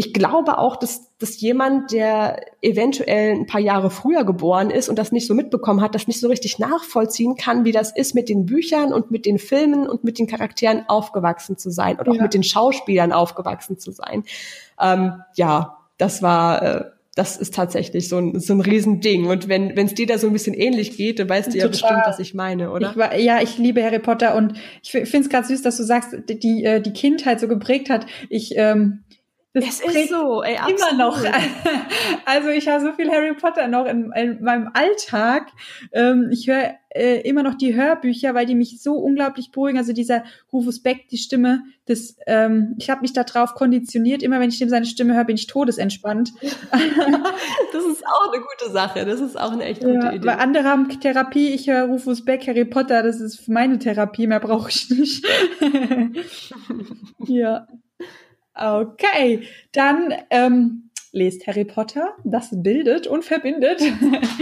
ich 0.00 0.14
glaube 0.14 0.58
auch, 0.58 0.76
dass, 0.76 1.10
dass 1.18 1.40
jemand, 1.40 1.90
der 1.90 2.40
eventuell 2.62 3.32
ein 3.32 3.46
paar 3.46 3.60
Jahre 3.60 3.90
früher 3.90 4.22
geboren 4.22 4.70
ist 4.70 4.88
und 4.88 4.96
das 4.96 5.10
nicht 5.10 5.26
so 5.26 5.34
mitbekommen 5.34 5.80
hat, 5.80 5.96
das 5.96 6.06
nicht 6.06 6.20
so 6.20 6.28
richtig 6.28 6.60
nachvollziehen 6.60 7.34
kann, 7.34 7.64
wie 7.64 7.72
das 7.72 7.90
ist, 7.90 8.14
mit 8.14 8.28
den 8.28 8.46
Büchern 8.46 8.92
und 8.92 9.10
mit 9.10 9.26
den 9.26 9.40
Filmen 9.40 9.88
und 9.88 10.04
mit 10.04 10.20
den 10.20 10.28
Charakteren 10.28 10.84
aufgewachsen 10.86 11.58
zu 11.58 11.70
sein 11.70 11.98
und 11.98 12.08
auch 12.08 12.14
ja. 12.14 12.22
mit 12.22 12.32
den 12.32 12.44
Schauspielern 12.44 13.10
aufgewachsen 13.10 13.76
zu 13.76 13.90
sein. 13.90 14.22
Ähm, 14.80 15.14
ja, 15.34 15.78
das 15.96 16.22
war 16.22 16.62
äh, 16.62 16.84
das 17.16 17.36
ist 17.36 17.52
tatsächlich 17.52 18.08
so 18.08 18.18
ein, 18.18 18.38
so 18.38 18.52
ein 18.52 18.60
Riesending. 18.60 19.26
Und 19.26 19.48
wenn 19.48 19.76
es 19.76 19.94
dir 19.94 20.06
da 20.06 20.18
so 20.18 20.28
ein 20.28 20.32
bisschen 20.32 20.54
ähnlich 20.54 20.96
geht, 20.96 21.18
dann 21.18 21.28
weißt 21.28 21.52
du 21.52 21.58
ja 21.58 21.66
bestimmt, 21.66 22.02
was 22.04 22.20
ich 22.20 22.32
meine, 22.34 22.70
oder? 22.70 22.92
Ich 22.92 22.96
war, 22.96 23.16
ja, 23.16 23.42
ich 23.42 23.58
liebe 23.58 23.82
Harry 23.82 23.98
Potter 23.98 24.36
und 24.36 24.52
ich 24.84 24.92
finde 24.92 25.18
es 25.18 25.28
gerade 25.28 25.48
süß, 25.48 25.62
dass 25.62 25.76
du 25.76 25.82
sagst, 25.82 26.14
die, 26.28 26.62
äh, 26.62 26.80
die 26.80 26.92
Kindheit 26.92 27.40
so 27.40 27.48
geprägt 27.48 27.90
hat. 27.90 28.06
Ich 28.28 28.56
ähm, 28.56 29.00
das 29.54 29.80
es 29.80 29.94
ist 29.94 30.10
so, 30.10 30.42
ey, 30.42 30.56
absolut. 30.56 30.80
immer 30.80 30.92
noch. 30.98 31.22
Also 32.24 32.50
ich 32.50 32.68
habe 32.68 32.84
so 32.84 32.92
viel 32.92 33.10
Harry 33.10 33.34
Potter 33.34 33.68
noch 33.68 33.86
in, 33.86 34.12
in 34.12 34.42
meinem 34.42 34.70
Alltag. 34.74 35.48
Ähm, 35.92 36.28
ich 36.30 36.46
höre 36.46 36.74
äh, 36.90 37.20
immer 37.22 37.42
noch 37.42 37.54
die 37.54 37.74
Hörbücher, 37.74 38.34
weil 38.34 38.44
die 38.44 38.54
mich 38.54 38.82
so 38.82 38.94
unglaublich 38.94 39.50
beruhigen. 39.50 39.78
Also 39.78 39.94
dieser 39.94 40.24
Rufus 40.52 40.82
Beck, 40.82 41.08
die 41.08 41.16
Stimme, 41.16 41.62
das, 41.86 42.16
ähm, 42.26 42.74
ich 42.78 42.90
habe 42.90 43.00
mich 43.00 43.14
da 43.14 43.24
drauf 43.24 43.54
konditioniert. 43.54 44.22
Immer 44.22 44.40
wenn 44.40 44.50
ich 44.50 44.58
dem 44.58 44.68
seine 44.68 44.84
Stimme 44.84 45.14
höre, 45.14 45.24
bin 45.24 45.36
ich 45.36 45.46
todesentspannt. 45.46 46.32
das 46.42 47.84
ist 47.86 48.06
auch 48.06 48.30
eine 48.30 48.42
gute 48.42 48.70
Sache. 48.70 49.06
Das 49.06 49.20
ist 49.20 49.40
auch 49.40 49.52
eine 49.52 49.64
echt 49.64 49.80
gute 49.80 49.94
ja, 49.94 50.12
Idee. 50.12 50.26
Weil 50.26 50.38
andere 50.38 50.64
haben 50.64 50.88
Therapie, 51.00 51.48
ich 51.48 51.68
höre 51.68 51.86
Rufus 51.86 52.24
Beck, 52.24 52.46
Harry 52.46 52.66
Potter. 52.66 53.02
Das 53.02 53.20
ist 53.20 53.48
meine 53.48 53.78
Therapie, 53.78 54.26
mehr 54.26 54.40
brauche 54.40 54.68
ich 54.68 54.90
nicht. 54.90 55.26
ja. 57.26 57.66
Okay, 58.58 59.42
dann 59.72 60.12
ähm, 60.30 60.90
lest 61.12 61.46
Harry 61.46 61.64
Potter, 61.64 62.14
das 62.24 62.48
bildet 62.50 63.06
und 63.06 63.24
verbindet. 63.24 63.80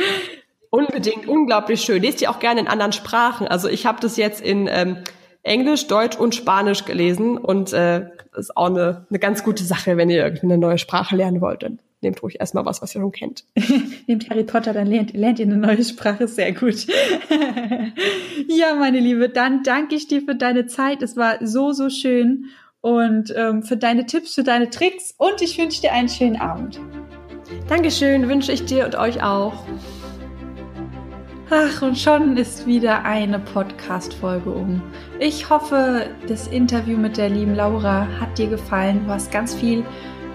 Unbedingt, 0.71 1.29
unglaublich 1.29 1.83
schön. 1.83 2.03
Lest 2.03 2.23
ihr 2.23 2.31
auch 2.31 2.39
gerne 2.39 2.61
in 2.61 2.69
anderen 2.69 2.93
Sprachen. 2.93 3.47
Also 3.47 3.69
ich 3.69 3.87
habe 3.87 4.01
das 4.01 4.17
jetzt 4.17 4.41
in 4.41 4.69
ähm, 4.71 4.99
Englisch, 5.43 5.87
Deutsch 5.87 6.17
und 6.17 6.35
Spanisch 6.35 6.85
gelesen 6.85 7.39
und 7.39 7.73
äh, 7.73 8.07
das 8.33 8.47
ist 8.47 8.57
auch 8.57 8.67
eine, 8.67 9.07
eine 9.09 9.19
ganz 9.19 9.45
gute 9.45 9.65
Sache, 9.65 9.97
wenn 9.97 10.11
ihr 10.11 10.25
eine 10.43 10.59
neue 10.59 10.79
Sprache 10.79 11.15
lernen 11.15 11.41
wollt. 11.41 11.63
Dann 11.63 11.79
nehmt 12.03 12.23
ruhig 12.23 12.41
erstmal 12.41 12.67
was, 12.67 12.83
was 12.83 12.95
ihr 12.95 13.01
schon 13.01 13.13
kennt. 13.13 13.45
nehmt 14.07 14.29
Harry 14.29 14.45
Potter, 14.45 14.73
dann 14.73 14.87
lernt, 14.87 15.13
lernt 15.15 15.39
ihr 15.39 15.47
eine 15.47 15.57
neue 15.57 15.85
Sprache. 15.85 16.27
Sehr 16.27 16.53
gut. 16.53 16.87
ja, 18.49 18.75
meine 18.75 18.99
Liebe, 19.01 19.29
dann 19.29 19.63
danke 19.63 19.95
ich 19.95 20.09
dir 20.09 20.23
für 20.23 20.35
deine 20.35 20.67
Zeit. 20.67 21.03
Es 21.03 21.17
war 21.17 21.39
so, 21.47 21.73
so 21.73 21.91
schön 21.91 22.47
und 22.87 23.35
ähm, 23.37 23.65
für 23.65 23.77
deine 23.77 24.07
Tipps, 24.07 24.37
für 24.37 24.45
deine 24.45 24.71
Tricks 24.71 25.13
und 25.19 25.43
ich 25.43 25.59
wünsche 25.59 25.81
dir 25.81 25.93
einen 25.93 26.09
schönen 26.09 26.37
Abend. 26.37 26.79
Dankeschön, 27.69 28.29
wünsche 28.29 28.53
ich 28.53 28.65
dir 28.65 28.85
und 28.85 28.95
euch 28.95 29.25
auch. 29.25 29.55
Ach, 31.51 31.83
und 31.83 31.99
schon 31.99 32.37
ist 32.37 32.65
wieder 32.65 33.05
eine 33.05 33.41
Podcast-Folge 33.41 34.51
um. 34.51 34.81
Ich 35.19 35.51
hoffe, 35.51 36.07
das 36.29 36.47
Interview 36.47 36.97
mit 36.97 37.17
der 37.17 37.29
lieben 37.29 37.57
Laura 37.57 38.07
hat 38.21 38.39
dir 38.39 38.47
gefallen. 38.47 39.03
Du 39.05 39.13
hast 39.13 39.33
ganz 39.33 39.53
viel 39.53 39.85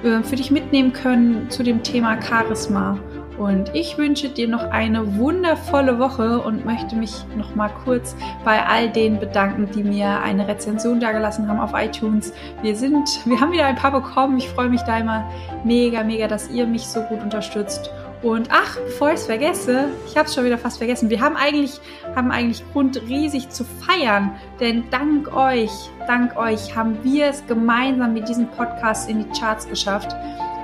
äh, 0.04 0.22
für 0.22 0.36
dich 0.36 0.52
mitnehmen 0.52 0.91
können 0.91 1.49
zu 1.49 1.64
dem 1.64 1.84
Thema 1.84 2.22
Charisma. 2.22 2.99
Und 3.41 3.73
ich 3.73 3.97
wünsche 3.97 4.29
dir 4.29 4.47
noch 4.47 4.69
eine 4.69 5.17
wundervolle 5.17 5.97
Woche 5.97 6.39
und 6.41 6.63
möchte 6.63 6.95
mich 6.95 7.11
noch 7.35 7.55
mal 7.55 7.69
kurz 7.83 8.15
bei 8.45 8.63
all 8.63 8.87
denen 8.91 9.19
bedanken, 9.19 9.67
die 9.73 9.83
mir 9.83 10.21
eine 10.21 10.47
Rezension 10.47 10.99
dagelassen 10.99 11.47
haben 11.47 11.59
auf 11.59 11.71
iTunes. 11.73 12.33
Wir 12.61 12.75
sind, 12.75 13.09
wir 13.25 13.41
haben 13.41 13.51
wieder 13.51 13.65
ein 13.65 13.75
paar 13.75 13.93
bekommen. 13.93 14.37
Ich 14.37 14.47
freue 14.47 14.69
mich 14.69 14.81
da 14.81 14.99
immer 14.99 15.27
mega, 15.63 16.03
mega, 16.03 16.27
dass 16.27 16.51
ihr 16.51 16.67
mich 16.67 16.85
so 16.85 17.01
gut 17.01 17.19
unterstützt. 17.19 17.89
Und 18.21 18.49
ach, 18.51 18.77
bevor 18.77 19.07
ich 19.07 19.15
es 19.15 19.25
vergesse, 19.25 19.85
ich 20.05 20.15
habe 20.15 20.27
es 20.27 20.35
schon 20.35 20.45
wieder 20.45 20.59
fast 20.59 20.77
vergessen. 20.77 21.09
Wir 21.09 21.19
haben 21.19 21.35
eigentlich, 21.35 21.81
haben 22.15 22.29
eigentlich 22.29 22.63
Grund, 22.73 23.01
riesig 23.07 23.49
zu 23.49 23.63
feiern, 23.63 24.35
denn 24.59 24.83
dank 24.91 25.35
euch, 25.35 25.71
dank 26.05 26.37
euch 26.37 26.75
haben 26.75 26.99
wir 27.01 27.25
es 27.25 27.43
gemeinsam 27.47 28.13
mit 28.13 28.29
diesem 28.29 28.45
Podcast 28.49 29.09
in 29.09 29.23
die 29.23 29.39
Charts 29.39 29.67
geschafft. 29.67 30.15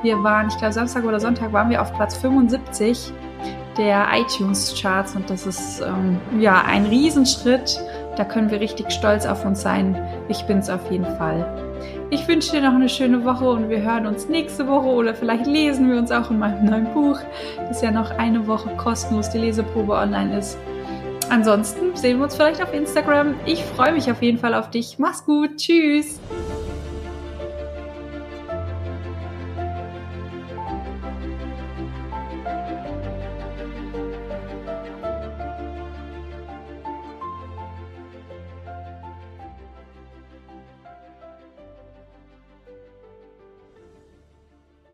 Wir 0.04 0.24
waren, 0.24 0.48
ich 0.48 0.58
glaube, 0.58 0.74
Samstag 0.74 1.06
oder 1.06 1.20
Sonntag 1.20 1.54
waren 1.54 1.70
wir 1.70 1.82
auf 1.82 1.94
Platz 1.94 2.18
75 2.18 3.12
der 3.78 4.08
iTunes-Charts 4.14 5.16
und 5.16 5.30
das 5.30 5.46
ist 5.46 5.82
ähm, 5.82 6.20
ja 6.40 6.64
ein 6.66 6.86
Riesenschritt. 6.86 7.80
Da 8.16 8.26
können 8.26 8.50
wir 8.50 8.60
richtig 8.60 8.92
stolz 8.92 9.26
auf 9.26 9.46
uns 9.46 9.62
sein. 9.62 9.96
Ich 10.28 10.44
bin 10.46 10.60
es 10.60 10.70
auf 10.70 10.90
jeden 10.92 11.06
Fall. 11.18 11.46
Ich 12.10 12.28
wünsche 12.28 12.52
dir 12.52 12.62
noch 12.62 12.74
eine 12.74 12.90
schöne 12.90 13.24
Woche 13.26 13.50
und 13.50 13.70
wir 13.70 13.82
hören 13.82 14.08
uns 14.08 14.28
nächste 14.28 14.68
Woche 14.68 14.88
oder 14.88 15.14
vielleicht 15.14 15.46
lesen 15.46 15.92
wir 15.92 15.98
uns 15.98 16.12
auch 16.12 16.32
in 16.32 16.40
meinem 16.40 16.66
neuen 16.66 16.94
Buch, 16.94 17.20
das 17.68 17.82
ja 17.82 17.92
noch 17.92 18.12
eine 18.12 18.48
Woche 18.48 18.70
kostenlos 18.78 19.30
die 19.30 19.40
Leseprobe 19.40 19.94
online 19.94 20.40
ist. 20.40 20.58
Ansonsten 21.30 21.96
sehen 21.96 22.18
wir 22.18 22.24
uns 22.24 22.36
vielleicht 22.36 22.64
auf 22.64 22.74
Instagram. 22.74 23.36
Ich 23.46 23.64
freue 23.64 23.92
mich 23.92 24.10
auf 24.10 24.22
jeden 24.22 24.38
Fall 24.38 24.54
auf 24.54 24.70
dich. 24.70 24.98
Mach's 24.98 25.26
gut. 25.26 25.58
Tschüss. 25.58 26.20